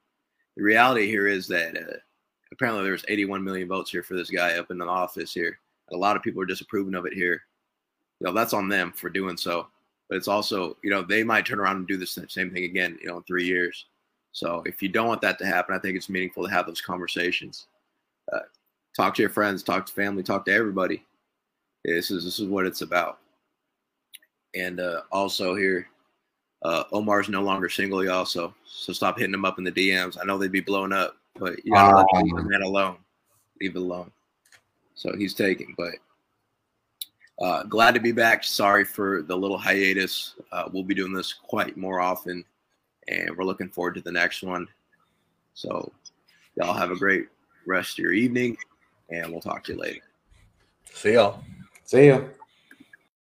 the 0.57 0.63
reality 0.63 1.05
here 1.05 1.28
is 1.28 1.47
that 1.47 1.78
uh, 1.78 1.97
apparently 2.51 2.84
there's 2.84 3.05
81 3.07 3.43
million 3.43 3.67
votes 3.67 3.91
here 3.91 4.03
for 4.03 4.15
this 4.15 4.32
guy 4.32 4.57
up 4.57 4.71
in 4.71 4.80
the 4.80 4.86
office 4.86 5.32
here. 5.32 5.59
And 5.89 5.97
a 5.97 5.99
lot 5.99 6.17
of 6.17 6.23
people 6.23 6.41
are 6.41 6.47
disapproving 6.47 6.95
of 6.95 7.05
it 7.05 7.13
here. 7.13 7.43
You 8.19 8.25
know, 8.25 8.34
that's 8.34 8.53
on 8.53 8.67
them 8.67 8.91
for 8.91 9.09
doing 9.09 9.38
so. 9.38 9.67
But 10.09 10.17
it's 10.17 10.28
also, 10.28 10.75
you 10.84 10.89
know, 10.89 11.03
they 11.03 11.23
might 11.23 11.45
turn 11.45 11.59
around 11.59 11.78
and 11.78 11.88
do 11.88 11.95
the 11.95 12.07
same 12.07 12.49
thing 12.49 12.63
again, 12.63 12.97
you 12.99 13.07
know, 13.07 13.17
in 13.17 13.23
three 13.23 13.45
years. 13.45 13.86
So 14.32 14.63
if 14.65 14.82
you 14.82 14.89
don't 14.89 15.07
want 15.07 15.21
that 15.21 15.38
to 15.39 15.45
happen, 15.45 15.75
I 15.75 15.80
think 15.80 15.95
it's 15.95 16.09
meaningful 16.09 16.43
to 16.45 16.51
have 16.51 16.65
those 16.65 16.82
conversations. 16.82 17.67
Uh, 18.34 18.39
talk 18.95 19.13
to 19.15 19.21
your 19.21 19.30
friends, 19.30 19.61
talk 19.61 19.86
to 19.86 19.93
family, 19.93 20.23
talk 20.23 20.45
to 20.45 20.53
everybody. 20.53 21.05
This 21.86 22.11
is 22.11 22.23
this 22.23 22.39
is 22.39 22.47
what 22.47 22.65
it's 22.65 22.82
about. 22.82 23.19
And 24.55 24.80
uh, 24.80 25.01
also 25.11 25.55
here, 25.55 25.88
uh, 26.63 26.84
Omar's 26.91 27.30
no 27.30 27.41
longer 27.41 27.69
single, 27.69 28.03
y'all. 28.03 28.25
So 28.25 28.53
so 28.65 28.93
stop 28.93 29.17
hitting 29.17 29.34
him 29.34 29.45
up 29.45 29.57
in 29.57 29.63
the 29.63 29.71
DMs. 29.71 30.17
I 30.19 30.25
know 30.25 30.38
they'd 30.38 30.51
be 30.51 30.61
blown 30.61 30.93
up, 30.93 31.17
but 31.39 31.63
you 31.63 31.73
gotta 31.73 31.97
um, 31.97 32.05
let 32.13 32.43
the 32.43 32.49
man 32.49 32.61
alone. 32.63 32.97
Leave 33.61 33.75
it 33.75 33.80
alone. 33.80 34.11
So 34.95 35.15
he's 35.15 35.34
taking, 35.34 35.75
but 35.78 35.93
uh, 37.39 37.63
glad 37.63 37.93
to 37.93 37.99
be 37.99 38.11
back. 38.11 38.43
Sorry 38.43 38.84
for 38.84 39.21
the 39.21 39.36
little 39.36 39.57
hiatus. 39.57 40.36
Uh, 40.51 40.69
we'll 40.71 40.84
be 40.84 40.95
doing 40.95 41.13
this 41.13 41.34
quite 41.34 41.78
more 41.78 41.99
often, 41.99 42.43
and 43.07 43.36
we're 43.38 43.43
looking 43.43 43.69
forward 43.69 43.95
to 43.95 44.01
the 44.01 44.11
next 44.11 44.41
one. 44.41 44.67
So, 45.53 45.91
y'all 46.55 46.73
have 46.73 46.91
a 46.91 46.95
great 46.95 47.28
rest 47.65 47.93
of 47.93 47.99
your 47.99 48.13
evening, 48.13 48.57
and 49.11 49.32
we'll 49.32 49.41
talk 49.41 49.63
to 49.65 49.73
you 49.73 49.80
later. 49.80 50.01
See 50.91 51.13
y'all. 51.13 51.43
See 51.88 52.08
ya. 52.08 52.37